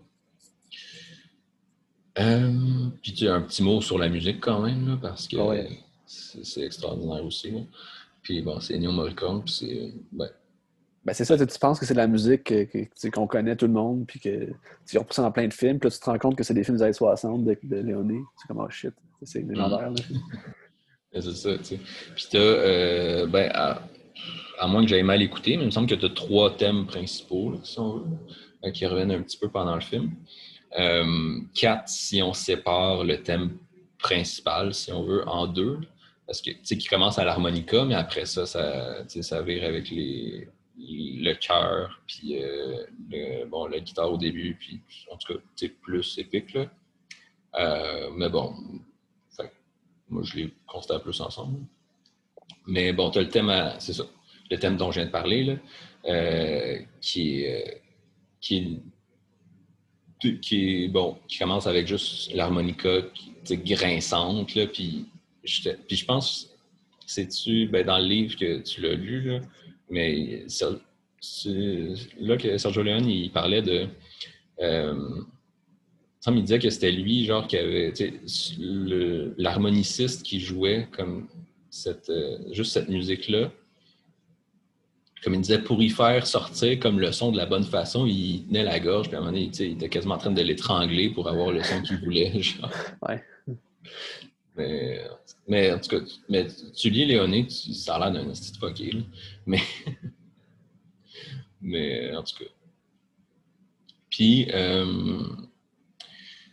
[2.17, 5.37] Euh, puis tu as un petit mot sur la musique quand même, parce que
[6.05, 7.53] c'est extraordinaire aussi.
[8.29, 9.93] Puis bon, c'est Ennio Morricone, puis c'est.
[10.11, 10.29] Ben.
[11.03, 12.53] Ben c'est ça, tu penses que c'est de la musique
[13.11, 14.49] qu'on connaît tout le monde, puis que
[14.85, 16.63] tu repoussé dans plein de films, puis là tu te rends compte que c'est des
[16.63, 18.19] films des années 60 de, de Léoné.
[18.37, 18.93] C'est comme, oh shit,
[19.23, 19.91] c'est légendaire.
[21.11, 21.79] c'est ça, tu sais.
[22.13, 25.95] Puis t'as, euh, ben, à, moins que j'aille mal écouté, mais il me semble que
[25.95, 30.11] tu as trois thèmes principaux, euh, qui reviennent un petit peu pendant le film.
[30.77, 33.57] Euh, quatre, si on sépare le thème
[33.97, 35.79] principal, si on veut, en deux.
[36.29, 39.89] Parce que, tu sais, qui commence à l'harmonica, mais après ça, ça, ça vire avec
[39.89, 40.47] les,
[40.77, 42.85] le cœur, puis euh,
[43.47, 44.79] bon, la guitare au début, puis
[45.11, 46.67] en tout cas, sais, plus épique, là.
[47.55, 48.53] Euh, mais bon,
[50.07, 51.61] moi, je les constate plus ensemble.
[52.67, 54.03] Mais bon, tu as le thème, c'est ça,
[54.51, 55.55] le thème dont je viens de parler, là,
[56.05, 57.81] euh, qui est,
[58.39, 58.83] qui
[60.19, 65.08] qui bon, qui commence avec juste l'harmonica qui grinçante, puis
[65.43, 66.49] puis je pense,
[67.05, 69.39] sais-tu, ben, dans le livre que tu l'as lu, là,
[69.89, 70.45] mais
[72.19, 73.87] là que Sergio Leone, il parlait de.
[74.61, 75.21] Euh,
[76.27, 77.91] il disait que c'était lui, genre, qui avait
[79.37, 81.27] l'harmoniciste qui jouait comme
[81.87, 83.51] euh, juste cette musique-là.
[85.23, 88.45] Comme il disait, pour y faire sortir comme le son de la bonne façon, il
[88.47, 91.09] tenait la gorge, puis à un moment donné, il était quasiment en train de l'étrangler
[91.09, 92.41] pour avoir le son qu'il voulait.
[92.41, 92.71] Genre.
[95.47, 98.91] Mais, en tout cas, mais tu lis Léoné, tu, ça a l'air d'un petit fucké,
[99.45, 99.61] Mais,
[101.61, 102.51] mais en tout cas.
[104.09, 105.23] Puis, euh,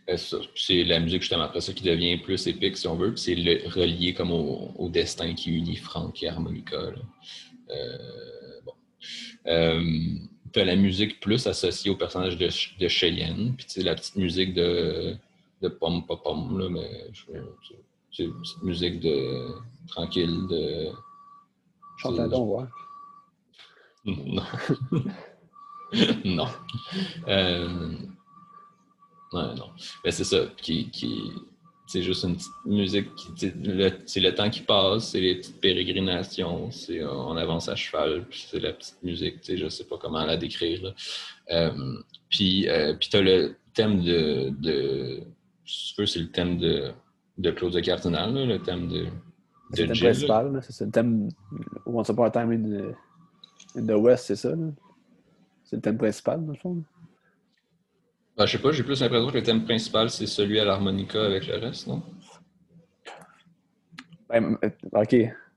[0.09, 0.17] euh,
[0.55, 4.13] c'est la musique justement après ça qui devient plus épique si on veut, c'est relié
[4.13, 6.77] comme au, destin qui unit Franck et Harmonica.
[7.69, 8.73] Euh, bon.
[10.53, 12.47] Tu as la musique plus associée au personnage de,
[12.79, 15.15] de Cheyenne, puis la petite musique de,
[15.61, 17.07] de Pom Pom Pom, là, mais
[18.09, 19.53] petite musique de
[19.87, 20.89] tranquille de.
[21.97, 22.65] Chante la don, ouais.
[24.05, 24.43] Non.
[26.25, 26.47] non.
[27.27, 27.97] Euh,
[29.33, 29.69] non, non.
[30.03, 31.31] Mais c'est ça, qui, qui
[31.87, 33.07] c'est juste une petite musique,
[34.05, 38.45] c'est le, temps qui passe, c'est les petites pérégrinations, c'est on avance à cheval, puis
[38.49, 40.93] c'est la petite musique, je sais pas comment la décrire.
[41.49, 41.97] Euh,
[42.29, 45.23] puis euh, puis tu as le thème de, de
[45.65, 46.91] si tu veux, c'est le thème de,
[47.37, 49.09] de Claude de Cardinal, le thème de, de
[49.73, 51.29] C'est le thème principal, c'est le thème
[51.85, 52.95] Once Upon a Time in the,
[53.77, 54.53] in the West, c'est ça?
[55.63, 56.83] C'est le thème principal, dans le fond?
[58.37, 61.23] Ben, je sais pas, j'ai plus l'impression que le thème principal, c'est celui à l'harmonica
[61.23, 62.01] avec le reste, non?
[64.29, 65.15] Ben, euh, OK.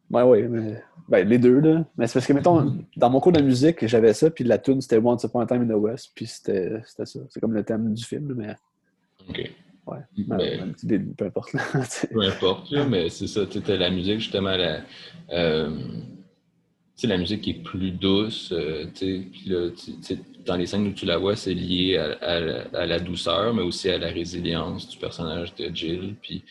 [0.09, 1.85] Ben oui, mais, ben, les deux, là.
[1.97, 4.81] Mais c'est parce que, mettons, dans mon cours de musique, j'avais ça, puis la tune
[4.81, 7.05] c'était Once Upon a Time in the West, puis c'était ça.
[7.05, 8.55] C'est comme le thème du film, mais...
[9.29, 9.51] OK.
[9.91, 10.75] Ouais, ben,
[11.17, 11.51] peu importe.
[12.13, 14.81] peu importe, mais c'est ça, tu la musique, justement, la...
[15.31, 15.71] Euh,
[17.07, 19.69] la musique qui est plus douce, euh, puis là,
[20.45, 23.99] dans les scènes où tu la vois, c'est lié à, la douceur, mais aussi à
[23.99, 26.45] la résilience du personnage de Jill, puis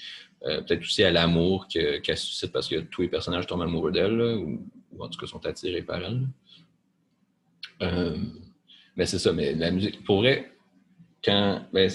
[0.45, 4.21] euh, peut-être aussi à l'amour qu'elle suscite parce que tous les personnages tombent amoureux d'elle,
[4.21, 4.61] ou,
[4.99, 6.27] en tout cas sont attirés par elle.
[7.81, 8.17] Euh,
[8.95, 10.51] mais c'est ça, mais la musique, pour vrai,
[11.23, 11.89] quand, ben,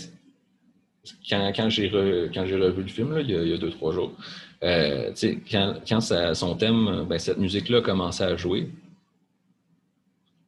[1.29, 4.13] quand, j'ai revu le film, il, y a, deux, trois jours,
[4.63, 5.13] euh,
[5.51, 6.01] quand,
[6.35, 8.71] son thème, ben, cette musique-là commençait à jouer,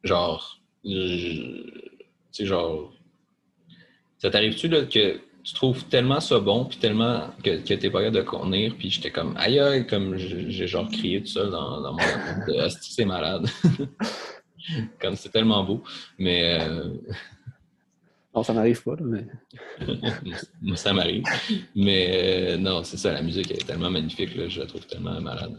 [0.04, 2.92] genre, tu genre,
[4.18, 8.16] ça t'arrive-tu que tu trouves tellement ça bon, puis tellement que, que t'es pas capable
[8.16, 12.68] de contenir, puis j'étais comme aïe aïe, comme j'ai genre crié tout seul dans, mon
[12.68, 13.46] c'est malade.
[15.00, 15.82] comme c'est tellement beau.
[16.18, 16.58] Mais.
[16.60, 16.94] Euh...
[18.36, 19.26] Non, ça m'arrive pas, mais.
[20.60, 21.24] Moi, ça m'arrive.
[21.74, 25.18] Mais euh, non, c'est ça, la musique est tellement magnifique, là, je la trouve tellement
[25.22, 25.56] malade.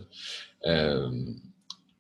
[0.68, 1.10] Euh,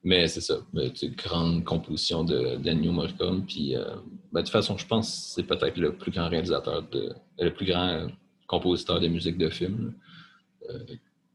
[0.03, 3.43] mais c'est ça, une grande composition de Daniel Morricone.
[3.47, 3.85] Puis, euh,
[4.31, 7.51] ben, de toute façon, je pense que c'est peut-être le plus grand réalisateur, de, le
[7.51, 8.07] plus grand
[8.45, 9.95] compositeur de musique de film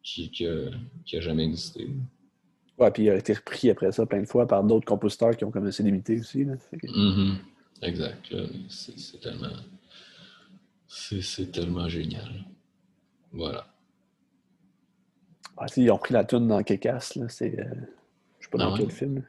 [0.04, 1.88] qui, qui, a, jamais existé.
[2.78, 5.44] Ouais, puis il a été repris après ça plein de fois par d'autres compositeurs qui
[5.44, 6.44] ont commencé d'imiter aussi.
[6.44, 6.54] Là.
[6.72, 7.34] Mm-hmm.
[7.82, 8.34] Exact.
[8.68, 9.48] C'est tellement.
[10.88, 12.44] C'est tellement génial.
[13.32, 13.66] Voilà.
[15.56, 17.28] Ah, ils ont pris la tune dans Kekas, là.
[17.28, 17.58] C'est.
[17.58, 17.64] Euh,
[18.52, 19.24] pas dans ah quel film.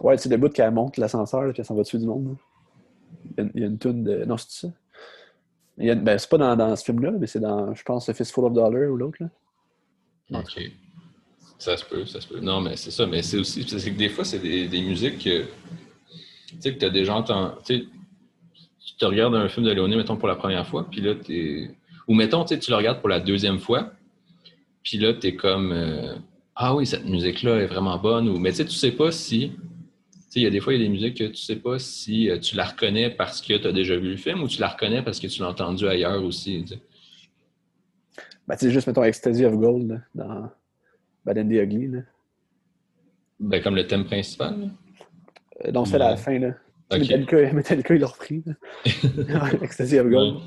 [0.00, 2.36] Ouais, c'est le bout qu'elle monte l'ascenseur, puis elle s'en va dessus du monde.
[3.38, 4.24] Il y, a, une toune de.
[4.24, 4.68] Non, c'est ça?
[5.76, 8.52] Ben, c'est pas dans, dans ce film-là, mais c'est dans, je pense, The Fistful of
[8.52, 9.18] Dollars ou l'autre.
[10.30, 10.60] OK.
[11.58, 12.40] Ça se peut, ça se peut.
[12.40, 13.06] Non, mais c'est ça.
[13.06, 13.66] Mais c'est aussi.
[13.66, 15.46] C'est que des fois, c'est des, des, musiques que.
[16.54, 17.56] Tu sais, que tu as déjà entendu.
[17.66, 21.70] Tu te regardes un film de Léoné, mettons, pour la première fois, puis là, tu
[22.06, 23.92] Ou mettons, tu le regardes pour la deuxième fois,
[24.82, 25.72] puis là, tu es comme.
[25.72, 26.14] Euh,
[26.54, 28.28] ah oui, cette musique-là est vraiment bonne.
[28.28, 29.52] Ou, mais tu sais, tu sais pas si.
[30.36, 32.28] Il y a des fois, il y a des musiques que tu sais pas si
[32.28, 34.66] euh, tu la reconnais parce que tu as déjà vu le film ou tu la
[34.68, 36.62] reconnais parce que tu l'as entendu ailleurs aussi.
[36.62, 36.80] Tu sais.
[38.46, 40.50] Ben, tu sais, juste, mettons, Ecstasy of Gold dans
[41.24, 41.86] Bad and the Ugly.
[41.86, 42.00] Là.
[43.38, 44.54] Ben, comme le thème principal.
[44.54, 44.66] Euh,
[45.72, 46.38] non, c'est la fin.
[46.38, 46.54] Là.
[46.92, 48.42] Metallica, Metallica, il l'a repris.
[49.62, 50.42] Ecstasy of Gold.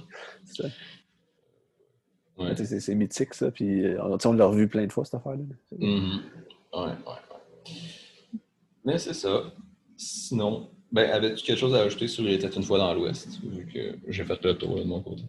[2.55, 3.51] C'est mythique, ça.
[3.51, 5.43] Puis, euh, on l'a revu plein de fois, cette affaire-là.
[5.77, 6.19] Mm-hmm.
[6.73, 7.71] Ouais, ouais, ouais.
[8.85, 9.43] Mais c'est ça.
[9.97, 13.65] Sinon, ben, avais-tu quelque chose à ajouter sur Il était une fois dans l'Ouest, vu
[13.65, 15.23] que j'ai fait le tour de mon côté?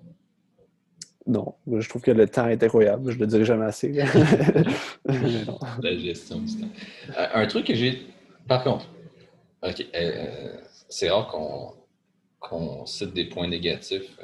[1.27, 3.13] Non, je trouve que le temps est incroyable.
[3.13, 3.93] Je le dirai jamais assez.
[5.05, 6.69] La gestion du temps.
[7.17, 8.07] Euh, un truc que j'ai.
[8.47, 8.87] Par contre,
[9.62, 10.56] OK, euh,
[10.89, 11.28] c'est rare
[12.40, 14.16] qu'on cite des points négatifs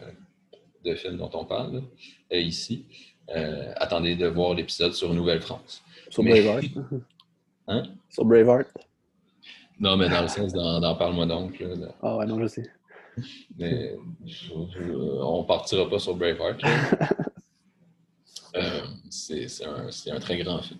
[0.84, 1.82] de films dont on parle
[2.32, 2.84] euh, ici.
[3.34, 5.82] Euh, attendez de voir l'épisode sur Nouvelle-France.
[6.10, 6.64] Sur Mais- Braveheart.
[7.66, 7.82] Hein?
[8.10, 8.68] Sur Braveheart.
[9.80, 11.64] Non, mais dans le sens d'en Parle-moi donc.
[12.02, 12.70] Ah ouais, non, je sais.
[13.58, 13.96] Mais
[14.26, 14.92] je- je-
[15.22, 16.60] on partira pas sur Braveheart.
[18.56, 20.78] Euh, c'est un, c'est un très grand film.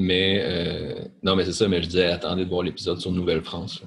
[0.00, 3.82] Mais euh, non, mais c'est ça, mais je disais attendez de voir l'épisode sur Nouvelle-France.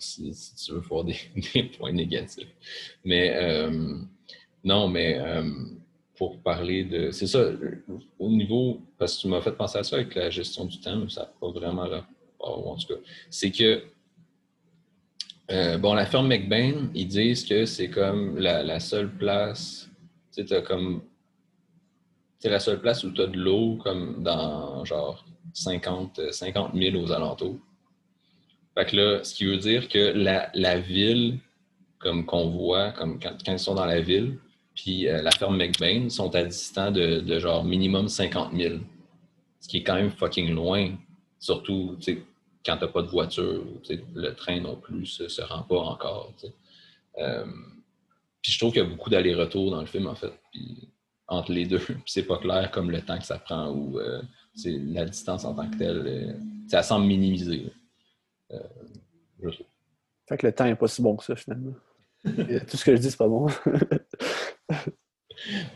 [0.00, 0.32] Si,
[0.66, 1.04] tu veux voir
[1.54, 2.48] des, points négatifs.
[3.04, 4.00] Mais euh,
[4.64, 5.48] non, mais euh,
[6.16, 7.12] pour parler de.
[7.12, 7.52] C'est ça,
[8.18, 8.80] au niveau.
[8.98, 11.20] Parce que tu m'as fait penser à ça avec la gestion du temps, mais ça
[11.20, 13.00] n'a pas vraiment rapport, en tout cas.
[13.30, 13.84] C'est que
[15.78, 19.88] bon, la ferme McBain, ils disent que c'est comme la, seule place,
[20.34, 21.02] tu sais, comme,
[22.40, 26.74] c'est la seule place où tu as de l'eau comme dans genre 50, euh, 50
[26.74, 27.58] 000 aux alentours.
[28.74, 31.38] Fait que là, ce qui veut dire que la, la ville,
[31.98, 34.38] comme qu'on voit, comme quand, ils sont dans la ville,
[34.74, 38.78] puis euh, la ferme McBain sont à distance de, de genre minimum 50 000.
[39.60, 40.90] Ce qui est quand même fucking loin.
[41.38, 42.22] Surtout, tu sais,
[42.64, 43.62] quand tu n'as pas de voiture,
[44.14, 46.32] le train non plus ne se, rend pas encore.
[47.18, 47.46] Euh,
[48.42, 50.32] puis je trouve qu'il y a beaucoup d'allers-retours dans le film, en fait,
[51.28, 51.80] entre les deux.
[52.06, 54.22] C'est pas clair comme le temps que ça prend ou euh,
[54.66, 56.02] la distance en tant que telle.
[56.06, 56.32] euh,
[56.68, 57.72] ça semble minimiser.
[58.52, 58.58] euh,
[59.42, 59.66] je trouve.
[60.28, 61.74] Fait que le temps n'est pas si bon que ça, finalement.
[62.24, 63.46] Tout ce que je dis, c'est pas bon.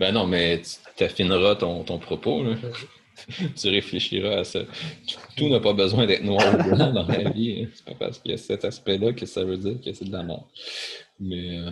[0.00, 0.62] Ben non, mais
[0.96, 2.42] tu affineras ton, ton propos.
[2.42, 2.56] là.
[3.56, 4.60] tu réfléchiras à ça.
[5.36, 7.62] Tout n'a pas besoin d'être noir ou blanc dans la vie.
[7.64, 7.68] hein.
[7.74, 10.12] C'est pas parce qu'il y a cet aspect-là que ça veut dire que c'est de
[10.12, 10.50] la mort.
[11.20, 11.70] Mais euh,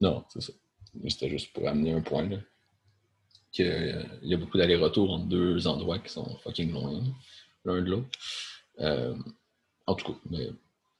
[0.00, 0.52] non, c'est ça.
[1.08, 2.28] C'était juste pour amener un point.
[2.28, 2.38] Là.
[3.56, 7.02] Que, euh, il y a beaucoup d'allers-retours entre deux endroits qui sont fucking loin
[7.64, 8.08] l'un de l'autre.
[8.80, 9.14] Euh,
[9.86, 10.50] en tout cas, mais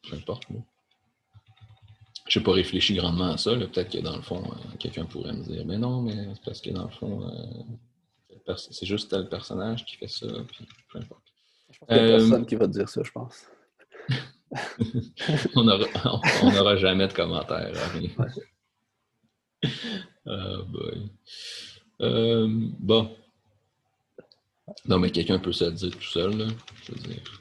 [0.09, 0.47] peu importe.
[2.29, 3.55] Je n'ai pas réfléchi grandement à ça.
[3.55, 6.61] Peut-être que dans le fond, euh, quelqu'un pourrait me dire Mais non, mais c'est parce
[6.61, 10.27] que dans le fond, euh, c'est juste tel personnage qui fait ça.
[10.49, 11.23] Puis peu importe.
[11.91, 13.47] Il y a Euh, personne qui va te dire ça, je pense.
[15.57, 17.73] on n'aura on jamais de commentaires.
[20.27, 21.11] Ah, boy.
[22.01, 22.47] Euh,
[22.79, 23.15] bon.
[24.87, 26.37] Non, mais quelqu'un peut se le dire tout seul.
[26.37, 26.47] Là.
[26.85, 27.41] Je veux dire.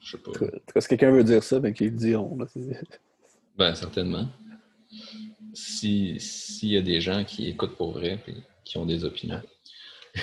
[0.00, 0.30] Je sais pas.
[0.30, 2.36] En tout cas, si quelqu'un veut dire ça, ben qu'il le diront.
[2.36, 2.46] là.
[3.56, 4.28] Ben, certainement.
[5.54, 8.34] Si- S'il y a des gens qui écoutent pour vrai et
[8.64, 9.40] qui ont des opinions.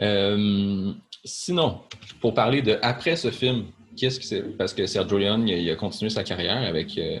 [0.00, 0.92] Euh,
[1.24, 1.82] sinon,
[2.20, 4.42] pour parler de après ce film, qu'est-ce que c'est?
[4.56, 6.96] Parce que Sergio Leone, il a, il a continué sa carrière avec.
[6.96, 7.18] euh,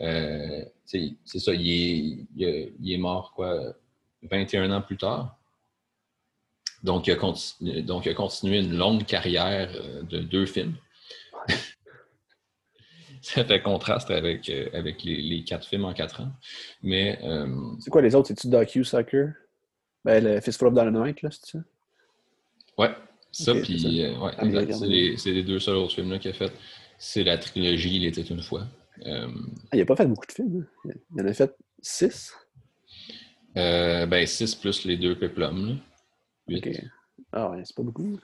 [0.00, 3.74] euh, c'est ça, il est, il a- il est mort, quoi,
[4.22, 5.38] 21 ans plus tard.
[6.82, 10.76] Donc, il a, continu- donc, il a continué une longue carrière euh, de deux films.
[13.22, 16.30] Ça fait contraste avec, euh, avec les, les quatre films en quatre ans.
[16.82, 17.48] Mais euh,
[17.80, 18.28] C'est quoi les autres?
[18.28, 19.30] C'est-tu Docu Sucker?
[20.04, 21.58] Ben, le Fistful of Dynamite, là, c'est ça?
[22.78, 22.90] ouais,
[23.32, 24.72] ça, puis c'est euh, ouais, Ah.
[24.72, 26.52] C'est les, les deux seuls autres films qu'il a fait.
[26.98, 28.66] C'est la trilogie Il était une fois.
[29.04, 29.28] Euh,
[29.70, 30.66] Ah, il a pas fait beaucoup de films.
[30.86, 30.90] hein.
[31.14, 32.32] Il en a fait six.
[33.56, 35.80] euh, ben, six plus les deux péplums,
[36.48, 36.56] là.
[37.32, 38.18] Ah ouais, c'est pas beaucoup.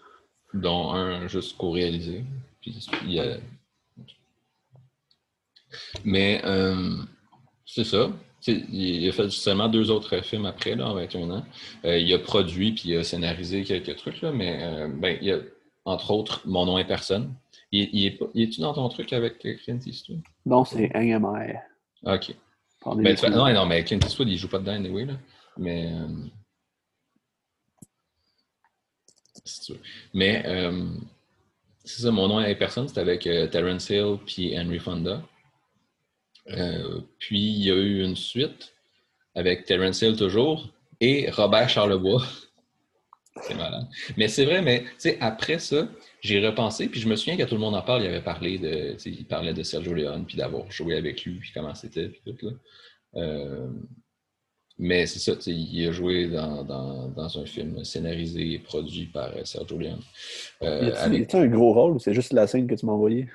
[0.55, 2.25] dont un juste co-réalisé.
[2.61, 3.39] Puis il y a-
[6.05, 6.97] Mais euh,
[7.67, 8.11] c'est ça.
[8.47, 11.47] Il a fait seulement deux autres films après, là, en 21 ans.
[11.85, 15.39] Il a produit puis il a scénarisé quelques trucs, là, mais ben, il y a,
[15.85, 17.33] entre autres, Mon nom est personne.
[17.73, 20.21] Il, il est pas- il est-tu dans ton truc avec Clint Eastwood?
[20.47, 21.55] Non, c'est NMI.
[22.05, 22.35] Ok.
[22.97, 25.15] Ben, tu non, non, mais Clint Eastwood, il joue pas dedans anyway, là.
[25.57, 25.91] Mais.
[25.93, 26.09] euh,
[29.45, 29.81] si tu veux.
[30.15, 30.87] Mais, euh,
[31.85, 35.23] c'est ça, mon nom est personne, c'était avec euh, Terence Hill puis Henry Fonda.
[36.51, 38.75] Euh, puis, il y a eu une suite
[39.35, 40.69] avec Terence Hill toujours
[41.01, 42.23] et Robert Charlebois.
[43.41, 43.87] C'est malade.
[44.17, 44.85] Mais c'est vrai, mais
[45.21, 45.89] après ça,
[46.21, 48.59] j'ai repensé, puis je me souviens que tout le monde en parle, il avait parlé
[48.59, 52.21] de, il parlait de Sergio Leone, puis d'avoir joué avec lui, puis comment c'était, puis
[52.27, 52.53] tout, là.
[53.17, 53.69] Euh,
[54.79, 59.29] mais c'est ça, il a joué dans, dans, dans un film scénarisé et produit par
[59.37, 60.01] euh, Sergio Leone.
[60.63, 63.29] Euh, Y avec- un gros rôle ou c'est juste la scène que tu m'as envoyée?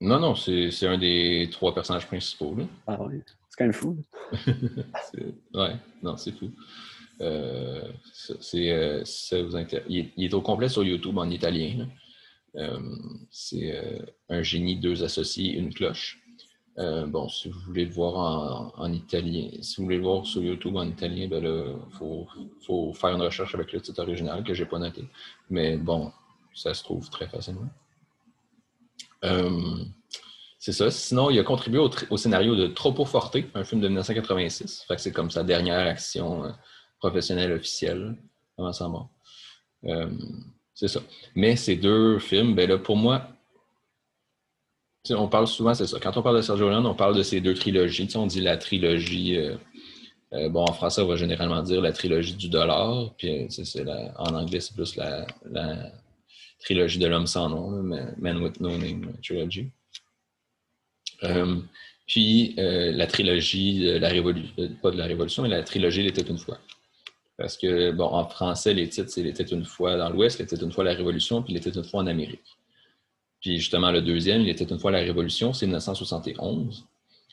[0.00, 2.64] Non, non, c'est un des trois personnages principaux, là.
[2.86, 3.20] Ah oui.
[3.48, 3.96] C'est quand même fou.
[5.54, 6.50] Ouais, non, c'est fou.
[7.20, 7.82] Euh,
[8.12, 9.56] c'est, euh, ça vous
[9.88, 11.88] il, est, il est au complet sur YouTube en italien.
[12.56, 12.78] Euh,
[13.30, 16.20] c'est un génie, deux associés, une cloche.
[16.76, 20.42] Bon, si vous voulez le voir en, en italien, si vous voulez le voir sur
[20.42, 24.66] YouTube en italien, ben là, faut, faire une recherche avec le titre original que j'ai
[24.66, 25.04] pas noté.
[25.50, 26.10] Mais bon,
[26.52, 27.68] ça se trouve très facilement.
[30.58, 30.90] C'est ça.
[30.90, 34.84] Sinon, il a contribué au, scénario de Troppo Forte, un film de 1986.
[34.88, 36.52] Fait que c'est comme sa dernière action
[37.04, 38.16] euh, professionnelle officielle.
[38.56, 39.08] Comment ça va?
[40.74, 41.00] c'est ça.
[41.34, 43.28] Mais ces deux films, ben là, pour moi,
[45.10, 45.98] on parle souvent, c'est ça.
[46.00, 48.08] Quand on parle de Sergio Leone, on parle de ces deux trilogies.
[48.14, 49.36] on dit la trilogie.
[49.36, 49.56] Euh,
[50.32, 53.14] euh, bon, en français, on va généralement dire la trilogie du dollar.
[53.18, 53.46] Puis,
[54.16, 55.26] en anglais, c'est plus la,
[56.60, 57.70] trilogie de l'homme sans nom,
[58.18, 59.70] Man with No Name Trilogy.
[61.22, 61.60] Euh,
[62.06, 66.22] puis, la trilogie de la révolution, pas de la révolution, mais la trilogie Il était
[66.22, 66.58] une fois.
[67.36, 70.42] Parce que, bon, en français, les titres, c'est Il était une fois dans l'Ouest, Il
[70.44, 72.58] était une fois la Révolution, puis Il était une fois en Amérique.
[73.40, 76.86] Puis justement, le deuxième, il était une fois la Révolution, c'est 1971.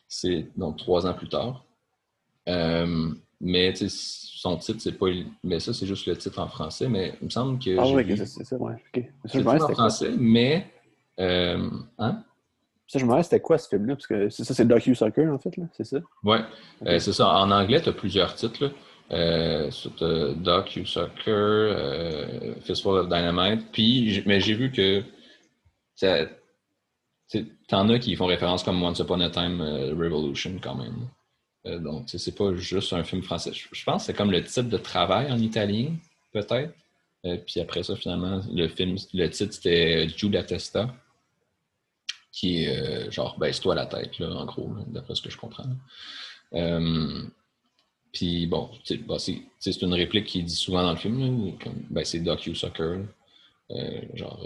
[0.08, 1.64] C'est donc trois ans plus tard.
[2.50, 5.06] Euh, mais son titre, c'est pas.
[5.44, 6.90] Mais ça, c'est juste le titre en français.
[6.90, 7.78] Mais il me semble que.
[7.80, 8.76] Ah oui, c'est ça, ouais.
[9.26, 10.68] C'est en français, mais.
[11.20, 12.24] Euh, hein?
[12.88, 13.96] Ça, je me demandais, c'était quoi ce film-là?
[13.96, 16.00] Parce que ça, c'est Docu-Soccer, en fait, là, c'est ça?
[16.26, 16.38] Oui,
[16.86, 17.30] euh, c'est ça.
[17.30, 18.66] En anglais, tu as plusieurs titres.
[18.66, 18.72] Là.
[19.12, 19.92] Euh, sur
[20.36, 21.76] Docu-Soccer,
[22.62, 23.72] Fistful of Dynamite.
[23.72, 25.04] Puis, mais j'ai vu que
[27.68, 31.08] T'en as qui font référence comme Once Upon a Time euh, Revolution quand même.
[31.66, 33.52] Euh, donc, c'est pas juste un film français.
[33.54, 35.96] Je, pense que c'est comme le titre de travail en italien,
[36.34, 36.74] peut-être.
[37.26, 40.94] Euh, puis après ça, finalement, le film, le titre c'était Giulia Testa,
[42.32, 45.70] qui est genre baisse-toi la tête, là, en gros, d'après ce que je comprends.
[48.12, 48.70] Puis bon,
[49.08, 51.56] bah, c'est une réplique qui est dit souvent dans le film,
[51.90, 53.06] ben, c'est docu-soccer,
[54.16, 54.44] genre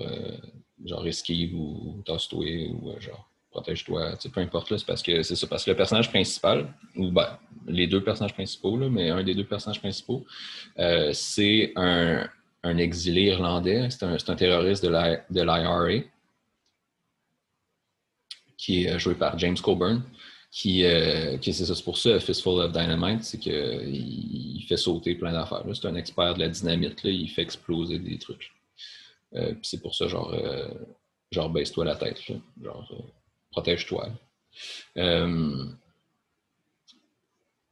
[0.83, 5.47] genre esquive ou toss-toi ou euh, genre protège-toi, peu importe, c'est parce que c'est ça,
[5.47, 9.45] parce que le personnage principal, ou ben, les deux personnages principaux, mais un des deux
[9.45, 10.25] personnages principaux,
[10.77, 12.27] euh, c'est un,
[12.63, 16.03] exilé irlandais, c'est un, terroriste de l'IRA,
[18.57, 20.03] qui est joué par James Coburn,
[20.55, 25.33] qui, euh, c'est ça, c'est pour ça, Fistful of Dynamite, c'est qu'il fait sauter plein
[25.33, 25.65] d'affaires.
[25.73, 28.53] C'est un expert de la dynamite, là, il fait exploser des trucs.
[29.33, 30.69] Euh, c'est pour ça, genre, euh,
[31.29, 32.21] genre baisse-toi la tête,
[32.63, 32.89] genre,
[33.51, 34.07] protège-toi.
[34.95, 35.75] il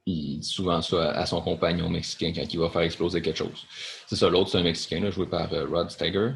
[0.06, 3.66] dit souvent ça à son compagnon mexicain quand il va faire exploser quelque chose.
[4.06, 6.32] C'est ça, l'autre, c'est un Mexicain, là, joué par Rod Steiger.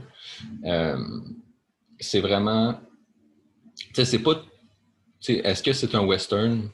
[2.01, 2.81] c'est vraiment.
[3.93, 4.43] C'est pas.
[5.27, 6.71] Est-ce que c'est un western?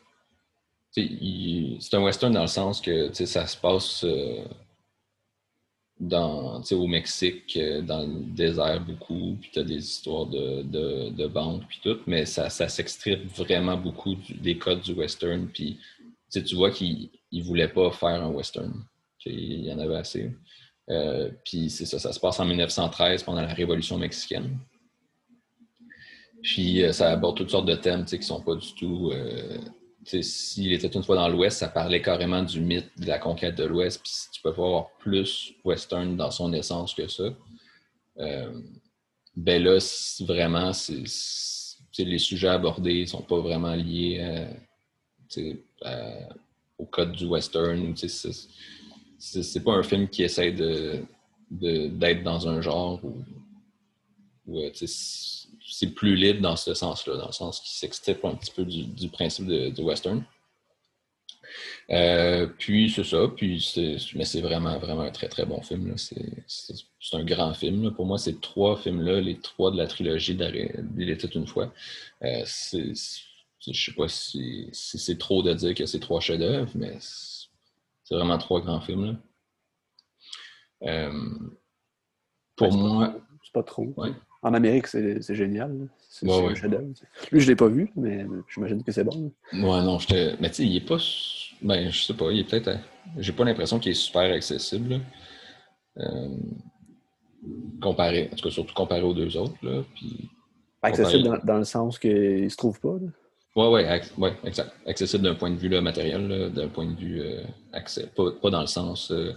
[0.91, 4.05] C'est un western dans le sens que ça se passe
[6.01, 11.11] dans, au Mexique, euh, dans le désert beaucoup, puis tu as des histoires de, de,
[11.11, 15.79] de banques, puis tout, mais ça, s'extrait vraiment beaucoup des codes du western, puis
[16.31, 18.73] tu vois qu'il ne voulait pas faire un western,
[19.25, 20.33] il y en avait assez.
[20.91, 24.59] Euh, puis c'est ça, ça se passe en 1913 pendant la Révolution mexicaine.
[26.45, 29.11] Puis euh, ça aborde toutes sortes de thèmes qui sont pas du tout
[30.23, 33.65] s'il était une fois dans l'Ouest, ça parlait carrément du mythe de la conquête de
[33.65, 34.01] l'Ouest.
[34.03, 37.25] Puis tu peux pas avoir plus western dans son essence que ça.
[38.19, 38.61] Euh,
[39.37, 39.79] ben là,
[40.21, 40.73] vraiment,
[41.99, 44.47] les sujets abordés ne sont pas vraiment liés
[46.79, 47.95] au code du western.
[47.97, 51.03] C'est, pas un film qui essaie de,
[51.51, 54.61] d'être dans un genre où,
[55.77, 59.09] c'est plus libre dans ce sens-là, dans le sens qui s'extirpe un petit peu du,
[59.09, 60.25] principe de, western.
[61.91, 63.73] Euh, puis c'est ça, puis
[64.15, 65.95] mais c'est vraiment, vraiment un très très bon film.
[65.97, 66.77] C'est
[67.13, 67.93] un grand film.
[67.93, 71.73] Pour moi, ces trois films-là, les trois de la trilogie d'Il était une fois,
[72.23, 76.97] euh, je ne sais pas si, c'est trop de dire que c'est trois chefs-d'œuvre, mais
[77.01, 79.19] c'est vraiment trois grands films.
[80.85, 81.39] Euh,
[82.57, 83.17] pour moi.
[83.43, 83.93] C'est pas trop.
[84.45, 85.89] En Amérique, c'est génial.
[86.11, 86.85] C'est chef-d'œuvre.
[87.33, 89.33] Lui, je ne l'ai pas vu, mais j'imagine que c'est bon.
[89.55, 90.99] Ouais, non, je Mais tu sais, il est pas.
[91.63, 92.79] Ben, je sais pas, il est peut-être.
[93.17, 95.01] J'ai pas l'impression qu'il est super accessible.
[95.99, 96.29] Euh...
[97.81, 99.57] Comparé, en tout cas, surtout comparé aux deux autres.
[99.63, 100.29] Là, puis...
[100.83, 102.97] Accessible dans, le sens qu'il se trouve pas.
[103.01, 103.09] Là.
[103.57, 104.73] Ouais, ouais, ouais, exact.
[104.87, 107.43] Accessible d'un point de vue là, matériel, d'un point de vue euh,
[107.73, 108.11] accès.
[108.15, 109.11] Pas, pas, dans le sens.
[109.11, 109.33] Euh,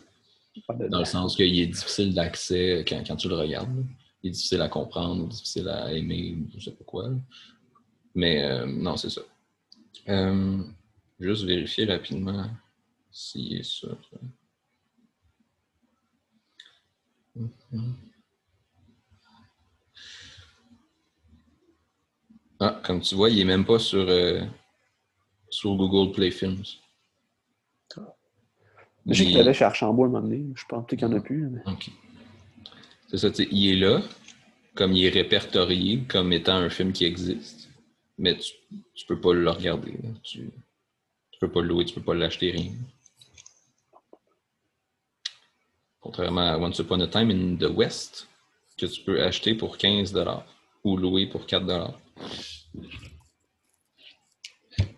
[0.90, 3.70] dans le sens qu'il est difficile d'accès quand, quand, tu le regardes
[4.24, 7.10] est difficile à comprendre difficile à aimer, je sais pas quoi.
[8.16, 9.22] Mais euh, non, c'est ça.
[10.10, 10.64] Euh,
[11.20, 12.50] juste vérifier rapidement
[13.12, 13.88] s'il est ça.
[22.60, 24.42] Ah, comme tu vois, il n'est même pas sur, euh,
[25.50, 26.64] sur Google Play Films.
[29.06, 30.46] Je sais qu'il allait chez Archambault un moment donné.
[30.56, 31.50] Je pense qu'il n'y en a plus.
[31.50, 31.62] Mais...
[33.08, 34.02] C'est ça, il est là,
[34.76, 37.70] comme il est répertorié comme étant un film qui existe.
[38.18, 38.54] mais tu,
[38.94, 39.94] tu peux pas le regarder.
[40.24, 40.52] Tu,
[41.32, 42.72] tu peux pas le louer, tu peux pas l'acheter, rien.
[46.00, 48.28] Contrairement à Once Upon a Time in the West,
[48.78, 50.16] que tu peux acheter pour 15
[50.84, 51.94] ou louer pour 4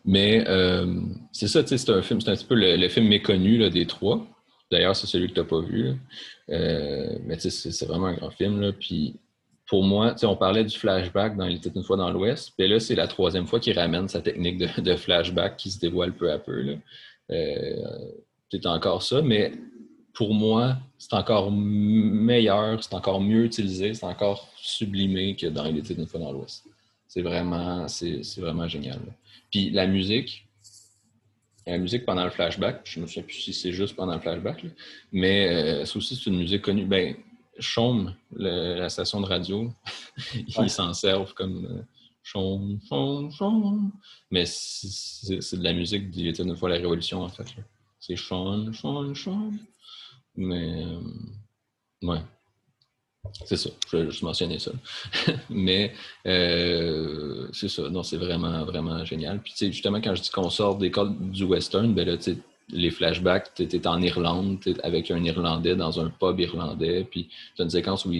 [0.05, 3.85] Mais euh, c'est ça, c'est un film, c'est un petit peu le, film méconnu des
[3.85, 4.25] trois.
[4.71, 5.95] D'ailleurs, c'est celui que tu n'as pas vu.
[6.49, 8.73] Euh, mais c'est vraiment un grand film.
[8.73, 9.15] Puis
[9.67, 12.53] pour moi, on parlait du flashback dans Il était une fois dans l'Ouest.
[12.57, 16.13] Puis là, c'est la troisième fois qu'il ramène sa technique de, flashback qui se dévoile
[16.13, 16.75] peu à peu.
[17.29, 18.11] Euh,
[18.51, 19.51] c'est encore ça, mais
[20.13, 25.77] pour moi, c'est encore meilleur, c'est encore mieux utilisé, c'est encore sublimé que dans Il
[25.77, 26.65] était une fois dans l'Ouest.
[27.07, 28.99] C'est vraiment, c'est vraiment génial.
[29.51, 30.47] Puis la musique,
[31.71, 34.19] la musique pendant le flashback, je ne me souviens plus si c'est juste pendant le
[34.19, 34.69] flashback, là,
[35.11, 36.85] mais euh, ça aussi, c'est une musique connue.
[36.85, 37.15] Ben,
[37.59, 39.71] Chaume, le- la station de radio,
[40.57, 41.81] ils s'en servent comme euh,
[42.23, 43.91] Chaume, Chaume, Chaume.
[44.31, 47.45] Mais c'est- de la musique d'Il était une fois la Révolution, en fait.
[47.99, 49.57] C'est Chaume, Chaume, Chaume.
[50.35, 50.99] Mais, euh,
[52.03, 52.21] ouais.
[53.45, 54.71] C'est ça, je vais juste mentionner ça.
[55.49, 55.93] Mais
[56.25, 59.41] euh, c'est ça, non, c'est vraiment, vraiment génial.
[59.41, 62.17] Puis tu sais, justement, quand je dis qu'on sort des codes du western, ben là,
[62.17, 62.37] tu sais,
[62.69, 67.61] les flashbacks, tu es en Irlande, avec un Irlandais dans un pub irlandais, puis tu
[67.61, 68.13] as une séquence où,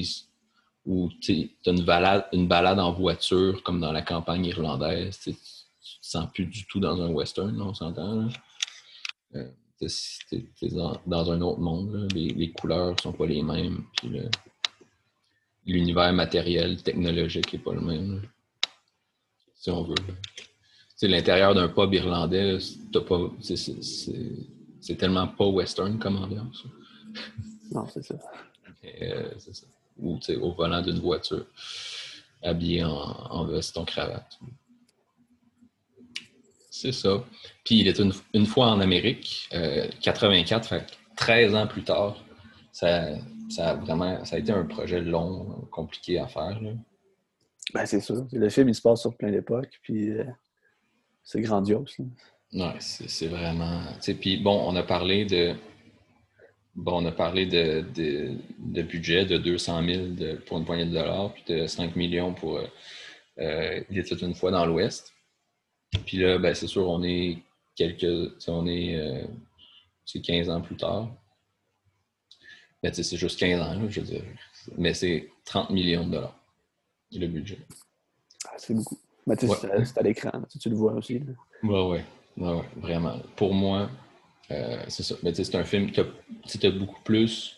[0.85, 5.19] où tu as une balade, une balade en voiture, comme dans la campagne irlandaise.
[5.23, 5.33] Tu
[5.81, 8.27] tu te sens plus du tout dans un western, on s'entend.
[9.35, 9.49] Euh,
[9.79, 9.87] t'es
[10.59, 12.07] t'es dans, un autre monde.
[12.13, 14.09] Les, les couleurs sont pas les mêmes, puis
[15.69, 18.21] l'univers matériel, technologique n'est pas le même,
[19.55, 19.95] si on veut.
[20.95, 22.77] sais, l'intérieur d'un pub irlandais, c'est-
[23.41, 24.31] c'est- c'est c'est-
[24.81, 26.63] c'est tellement pas western comme ambiance.
[27.71, 28.15] Non, c'est ça.
[29.01, 29.67] Euh, c'est ça.
[29.97, 31.45] Ou au volant d'une voiture,
[32.41, 34.39] habillé en, en veston cravate.
[36.71, 37.23] C'est ça.
[37.65, 41.83] Puis il est une, une fois en Amérique, euh, 84, fait que 13 ans plus
[41.83, 42.15] tard,
[42.71, 43.09] ça,
[43.49, 46.59] ça a vraiment ça a été un projet long, compliqué à faire.
[47.73, 48.13] Ben, c'est ça.
[48.31, 50.23] Le film, il se passe sur plein d'époques, puis euh,
[51.23, 51.95] c'est grandiose.
[51.99, 52.05] là.
[52.51, 53.81] Ouais, c'est vraiment.
[54.19, 55.53] Puis bon, on a parlé de.
[56.75, 60.85] Bon, on a parlé de, de, de budget de 200 000 de- pour une poignée
[60.85, 62.65] de dollars, puis de 5 millions pour euh,
[63.39, 65.13] euh, Il était une fois dans l'Ouest.
[66.05, 67.37] Puis là, ben, c'est sûr, on est
[67.75, 68.33] quelques.
[68.47, 69.23] On est euh,
[70.05, 71.09] c'est 15 ans plus tard.
[72.83, 74.23] Mais c'est juste 15 ans, je veux dire.
[74.77, 76.35] Mais c'est 30 millions de dollars,
[77.11, 77.59] le budget.
[78.45, 78.97] Ah, c'est beaucoup.
[79.27, 79.85] Mais tu sais, Ouais.
[79.85, 80.31] c'est- à l'écran.
[80.59, 81.19] Tu, le vois aussi.
[81.19, 81.25] là.
[81.63, 82.05] Ouais, ouais,
[82.37, 83.19] ouais, ouais, vraiment.
[83.35, 83.89] Pour moi,
[84.51, 85.15] euh, c'est ça.
[85.23, 86.05] Mais tu sais, c'est un film qui a,
[86.47, 87.57] tu beaucoup plus.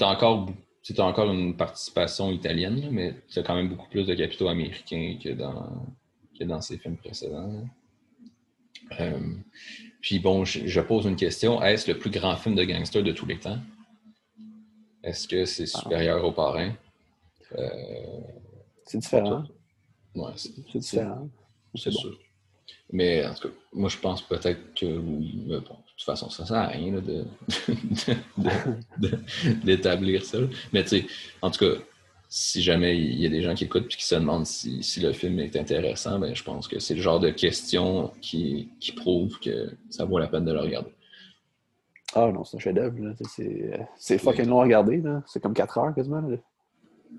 [0.00, 4.04] Encore, tu sais, t'as encore une participation italienne, mais tu as quand même beaucoup plus
[4.06, 5.86] de capitaux américains que dans,
[6.38, 7.64] que dans ces films précédents.
[9.00, 9.20] Euh,
[10.00, 11.62] puis bon, je, je pose une question.
[11.62, 13.58] Est-ce le plus grand film de gangster de tous les temps?
[15.04, 16.72] Est-ce que c'est supérieur au parrain?
[17.58, 17.70] Euh,
[18.86, 19.44] C'est différent.
[20.14, 21.28] ouais, c'est différent.
[21.76, 21.98] c'est bon.
[22.00, 22.18] sûr.
[22.92, 25.34] Mais en tout cas, moi je pense peut-être que oui.
[25.46, 27.24] Mais bon, de toute façon, ça sert à rien là, de-
[29.64, 30.38] d'établir ça.
[30.72, 31.06] Mais tu sais,
[31.42, 31.80] en tout cas,
[32.28, 35.00] si jamais il y a des gens qui écoutent et qui se demandent si, si
[35.00, 38.92] le film est intéressant, ben, je pense que c'est le genre de questions qui, qui
[38.92, 40.90] prouvent que ça vaut la peine de le regarder.
[42.14, 42.96] Ah non, c'est un chef-d'œuvre.
[43.96, 45.02] C'est- fucking long à regarder.
[45.26, 46.20] C'est comme 4 heures quasiment.
[46.20, 46.36] là.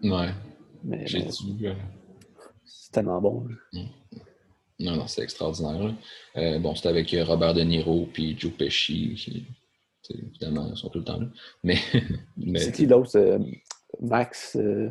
[0.03, 0.31] Ouais,
[0.84, 1.67] Mais, j'ai mais dû.
[1.67, 1.73] euh,
[2.65, 3.47] c'est tellement bon.
[3.73, 3.81] là.
[4.80, 5.93] Non, non, c'est extraordinaire.
[6.35, 9.47] Euh, bon, c'était avec Robert De Niro puis Joe Pesci, qui,
[10.13, 11.27] évidemment, ils sont tout le temps là.
[11.63, 11.77] Mais,
[12.38, 13.39] mais C'est qui l'autre euh,
[14.01, 14.89] Max euh,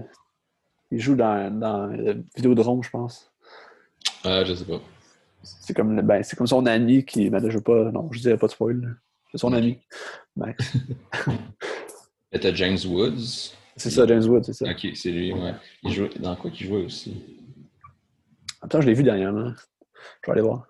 [0.90, 3.30] Il joue dans, dans euh, Vidéodrome, je pense.
[4.24, 4.80] ah, je sais pas.
[5.42, 7.28] C'est comme, ben, comme son ami qui.
[7.28, 7.90] Ben là, je veux pas.
[7.92, 8.96] Non, je dirais pas de spoil.
[9.34, 9.78] C'est son ami,
[12.30, 13.50] t'as James Woods.
[13.76, 14.70] C'est ça, James Wood, c'est ça.
[14.70, 15.54] Ok, c'est lui, ouais.
[15.82, 16.06] Il joue...
[16.20, 17.16] Dans quoi qu'il jouait aussi?
[18.62, 19.52] Attends, je l'ai vu dernièrement.
[20.22, 20.68] Je vais aller voir.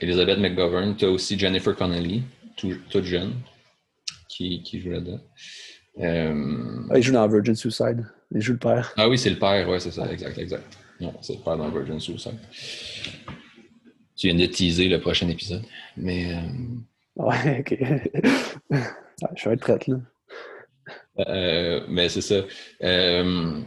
[0.00, 0.96] Elizabeth McGovern.
[0.96, 2.22] T'as aussi Jennifer Connelly,
[2.56, 3.34] tout- toute jeune,
[4.30, 5.20] qui, qui joue là-dedans.
[5.98, 8.06] Euh, Ah, il joue dans Virgin Suicide.
[8.34, 8.94] Il joue le père.
[8.96, 10.78] Ah oui, c'est le père, ouais, c'est ça, exact, exact.
[10.98, 12.38] Non, c'est le père dans Virgin Suicide.
[14.16, 15.64] Tu viens de teaser le prochain épisode.
[15.98, 16.34] Mais.
[16.34, 16.40] euh,
[17.16, 17.78] Ouais, ok.
[19.36, 19.96] Je vais être prête, là.
[21.18, 22.42] Euh, mais c'est ça.
[22.82, 23.60] Euh,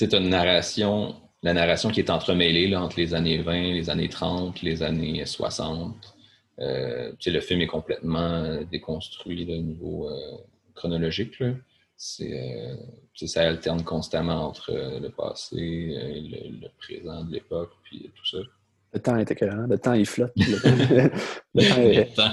[0.00, 4.62] as une narration, la narration qui est entremêlée entre les années 20, les années 30,
[4.62, 6.16] les années 60.
[6.60, 10.38] Euh, le film est complètement déconstruit là, au niveau euh,
[10.74, 11.42] chronologique.
[11.96, 12.76] c'est,
[13.14, 18.38] ça alterne constamment entre le passé et le, présent de l'époque, puis tout ça.
[18.92, 20.32] Le temps est écœurant, le temps il flotte.
[20.36, 22.30] Le, temps,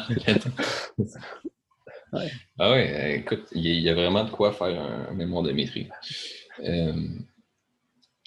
[2.58, 2.82] Ah oui,
[3.16, 5.88] écoute, il y, a vraiment de quoi faire un, mémoire de maîtrise.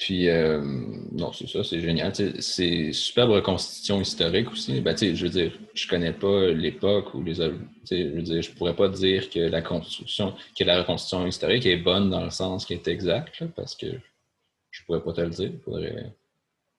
[0.03, 0.61] Puis, euh,
[1.13, 2.13] non, c'est ça, c'est génial.
[2.41, 4.81] C'est superbe reconstitution historique aussi.
[4.81, 7.35] Ben, je veux dire, je connais pas l'époque où les.
[7.35, 11.77] Je veux dire, je pourrais pas dire que la construction, que la reconstitution historique est
[11.77, 13.87] bonne dans le sens qui est exact, parce que
[14.73, 15.53] je pourrais pas te le dire.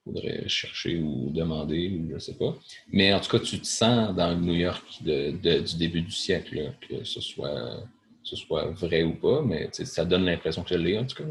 [0.03, 2.55] Faudrait, chercher ou demander, ou je sais pas.
[2.91, 6.73] Mais en tout cas, tu te sens dans le New York du début du siècle,
[6.87, 7.83] que ce soit,
[8.23, 11.29] ce soit vrai ou pas, mais ça donne l'impression que je l'ai, en tout cas.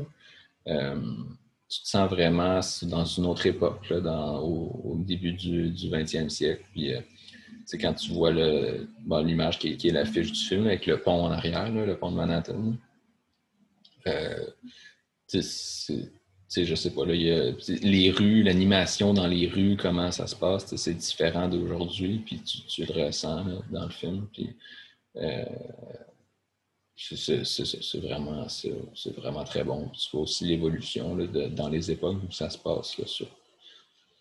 [0.68, 1.00] Euh,
[1.68, 6.62] tu te sens vraiment dans une autre époque, dans, au, début du, du, 20e siècle.
[6.72, 6.92] Puis,
[7.64, 8.30] c'est euh, quand tu vois
[9.22, 12.74] l'image qui, est l'affiche du film avec le pont en arrière, le pont de Manhattan.
[14.06, 14.46] Euh,
[16.54, 20.94] je sais pas, là, les rues, l'animation dans les rues, comment ça se passe, c'est
[20.94, 24.26] différent d'aujourd'hui, puis tu, le ressens dans le film.
[24.32, 24.50] Puis,
[25.16, 25.44] euh,
[26.94, 28.46] c'est vraiment,
[29.16, 29.88] vraiment très bon.
[29.88, 31.16] Tu vois aussi l'évolution
[31.50, 33.28] dans les époques où ça se passe sur,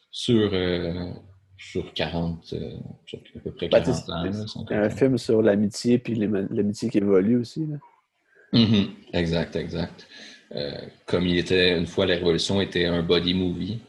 [0.09, 1.11] sur, euh,
[1.57, 2.71] sur 40, euh,
[3.05, 4.47] sur à peu près 40 ben, ans.
[4.47, 7.67] C'est un film sur l'amitié puis l'amitié qui évolue aussi.
[8.53, 8.89] Mm-hmm.
[9.13, 10.07] Exact, exact.
[10.55, 13.79] Euh, comme il était, une fois la Révolution était un body movie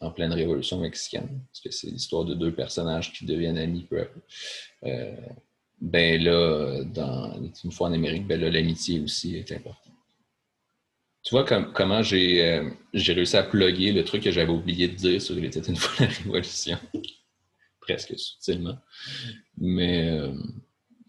[0.00, 4.00] en pleine Révolution mexicaine, parce que c'est l'histoire de deux personnages qui deviennent amis peu
[4.00, 4.20] à peu
[5.80, 9.92] ben là, dans, une fois en Amérique, ben là, l'amitié aussi est importante.
[11.22, 15.20] Tu vois comment j'ai euh, réussi à plugger le truc que j'avais oublié de dire
[15.20, 16.78] sur Il était une fois la Révolution.
[17.80, 18.78] Presque subtilement.
[19.58, 20.32] Mais euh,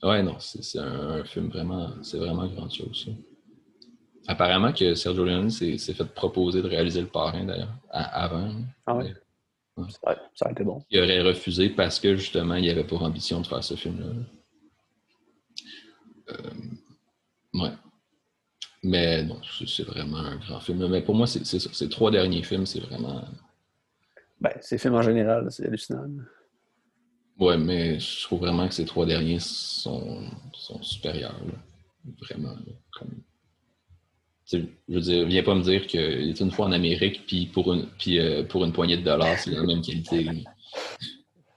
[0.04, 3.10] ouais, non, c'est un, film vraiment, c'est vraiment grandiose.
[4.28, 8.52] Apparemment que Sergio Leone s'est fait proposer de réaliser le parrain d'ailleurs, avant.
[8.86, 9.14] Ah ouais?
[10.34, 10.84] Ça, a été bon.
[10.90, 14.08] Il aurait refusé parce que justement, il avait pour ambition de faire ce film-là.
[16.30, 17.72] Euh, ouais.
[18.84, 20.88] Mais non, c'est vraiment un grand film.
[20.88, 21.58] Mais pour moi, c'est ça.
[21.72, 23.24] Ces trois derniers films, c'est vraiment.
[24.42, 26.08] Ben, ces films en général, c'est hallucinant.
[27.40, 30.24] Ouais, mais je trouve vraiment que ces trois derniers sont,
[30.54, 31.40] sont supérieurs.
[32.22, 32.56] Vraiment.
[32.92, 33.22] Comme...
[34.52, 37.74] Je veux dire, viens pas me dire qu'il est une fois en Amérique, puis pour
[37.74, 40.26] une, puis, euh, pour une poignée de dollars, c'est la même qualité.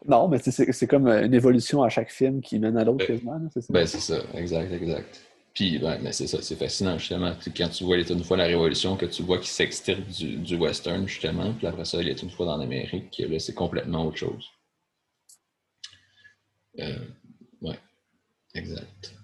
[0.08, 3.38] Non, mais c'est comme une évolution à chaque film qui mène à l'autre, quasiment.
[3.52, 3.70] C'est?
[3.70, 5.22] Ben, c'est ça, exact, exact.
[5.54, 7.32] Puis, ben, mais c'est ça, c'est fascinant, justement.
[7.56, 10.36] Quand tu vois Il est une fois la Révolution, que tu vois qu'il s'extirpe du,
[10.36, 14.06] du, western, justement, puis après ça, il est une fois dans l'Amérique, là, c'est complètement
[14.06, 14.48] autre chose.
[16.78, 16.98] Euh,
[17.62, 17.78] ouais,
[18.54, 19.14] exact.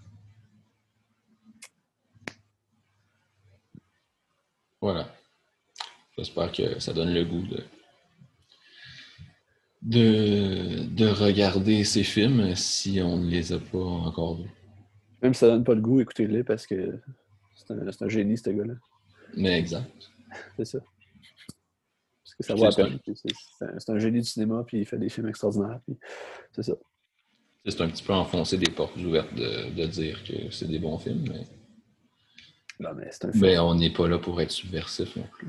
[4.87, 5.09] Voilà.
[6.17, 7.65] J'espère que ça donne le goût de
[9.83, 14.51] de, de regarder ces films si on ne les a pas encore vus.
[15.23, 17.01] Même si ça donne pas le goût, écoutez-les parce que
[17.57, 18.75] c'est un, un, génie, ce gars-là.
[19.37, 19.91] Mais exact.
[20.57, 20.79] c'est ça.
[22.23, 23.01] Parce que ça va à peine.
[23.79, 25.81] C'est un, génie du cinéma, puis il fait des films extraordinaires.
[26.53, 26.75] C'est ça.
[27.67, 30.99] C'est un petit peu enfoncer des portes ouvertes de, de dire que c'est des bons
[30.99, 31.45] films, mais.
[32.79, 33.43] Non, mais c'est un film.
[33.43, 35.49] Mais on n'est pas là pour être subversif non plus.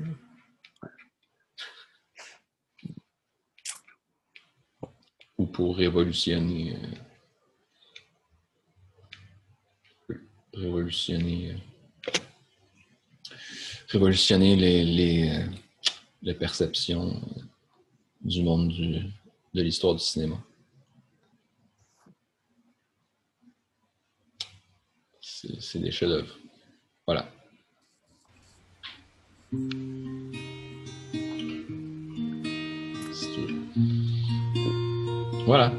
[5.38, 6.76] ou pour révolutionner
[10.10, 10.16] euh,
[10.54, 11.58] révolutionner euh,
[13.90, 15.46] révolutionner les, les, euh,
[16.24, 17.22] les perceptions
[18.22, 19.02] du monde du,
[19.54, 20.44] de l'histoire du cinéma.
[25.22, 26.38] C'est des chefs-d'œuvre.
[27.08, 27.26] Voilà.
[35.46, 35.72] Voilà.